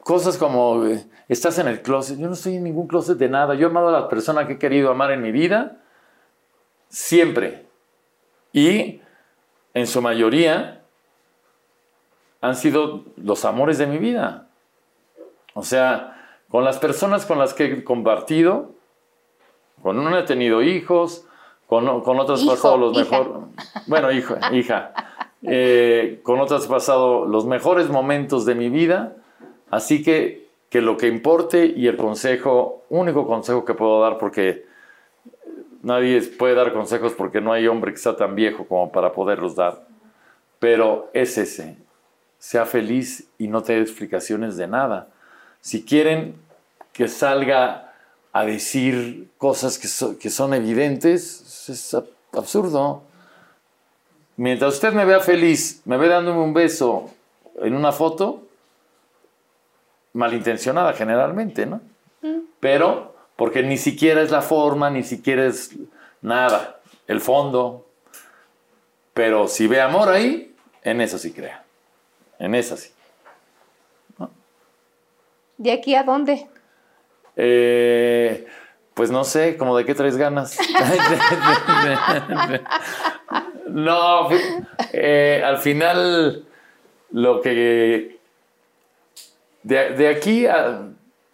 [0.00, 2.18] cosas como, eh, estás en el closet.
[2.18, 3.54] Yo no estoy en ningún closet de nada.
[3.54, 5.76] Yo he amado a la persona que he querido amar en mi vida
[6.88, 7.66] siempre.
[8.52, 9.00] Y
[9.74, 10.80] en su mayoría
[12.40, 14.46] han sido los amores de mi vida.
[15.54, 18.70] O sea, con las personas con las que he compartido,
[19.82, 21.26] con una he tenido hijos,
[21.66, 23.28] con, con otras he pasado los mejores.
[23.86, 24.92] Bueno, hijo, hija.
[25.42, 29.16] Eh, con otras he pasado los mejores momentos de mi vida.
[29.70, 34.64] Así que, que lo que importe y el consejo, único consejo que puedo dar, porque
[35.84, 39.54] nadie puede dar consejos porque no hay hombre que sea tan viejo como para poderlos
[39.54, 39.86] dar.
[40.58, 41.76] Pero es ese.
[42.38, 45.08] Sea feliz y no te dé explicaciones de nada.
[45.60, 46.34] Si quieren
[46.92, 47.92] que salga
[48.32, 53.02] a decir cosas que, so- que son evidentes, es ab- absurdo.
[54.36, 57.10] Mientras usted me vea feliz, me ve dándome un beso
[57.62, 58.42] en una foto,
[60.12, 61.80] malintencionada generalmente, ¿no?
[62.60, 65.74] Pero porque ni siquiera es la forma, ni siquiera es
[66.22, 67.86] nada, el fondo.
[69.12, 71.64] Pero si ve amor ahí, en eso sí crea.
[72.38, 72.90] En esa sí.
[75.56, 76.48] ¿De aquí a dónde?
[77.36, 78.46] Eh,
[78.94, 80.56] Pues no sé, como de qué traes ganas.
[83.66, 84.28] no,
[84.92, 86.44] eh, al final
[87.10, 88.18] lo que
[89.64, 90.46] de, aquí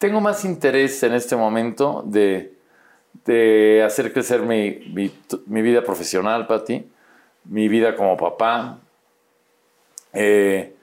[0.01, 2.57] tengo más interés en este momento de,
[3.85, 5.13] hacer crecer mi,
[5.47, 6.91] vida profesional, Pati,
[7.45, 8.79] mi vida como papá,
[10.15, 10.75] eh,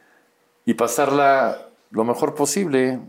[0.65, 2.99] y pasarla lo mejor posible.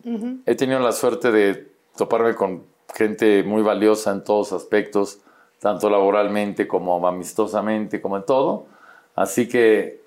[0.46, 2.64] He tenido la suerte de toparme con
[2.94, 5.18] gente muy valiosa en todos aspectos,
[5.60, 8.66] tanto laboralmente como amistosamente, como en todo.
[9.14, 10.00] Así que,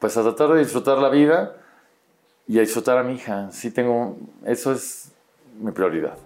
[0.00, 1.54] pues a tratar de disfrutar la vida
[2.48, 3.52] y a disfrutar a mi hija.
[3.52, 5.12] Sí tengo, eso es
[5.58, 6.16] mi prioridad.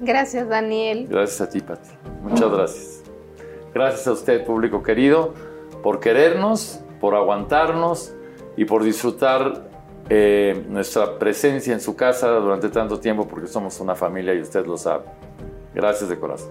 [0.00, 1.06] Gracias, Daniel.
[1.08, 1.90] Gracias a ti, Pati.
[2.22, 3.02] Muchas gracias.
[3.74, 5.34] Gracias a usted, público querido,
[5.82, 8.14] por querernos, por aguantarnos
[8.56, 9.68] y por disfrutar
[10.08, 14.66] eh, nuestra presencia en su casa durante tanto tiempo, porque somos una familia y usted
[14.66, 15.04] lo sabe.
[15.74, 16.50] Gracias de corazón.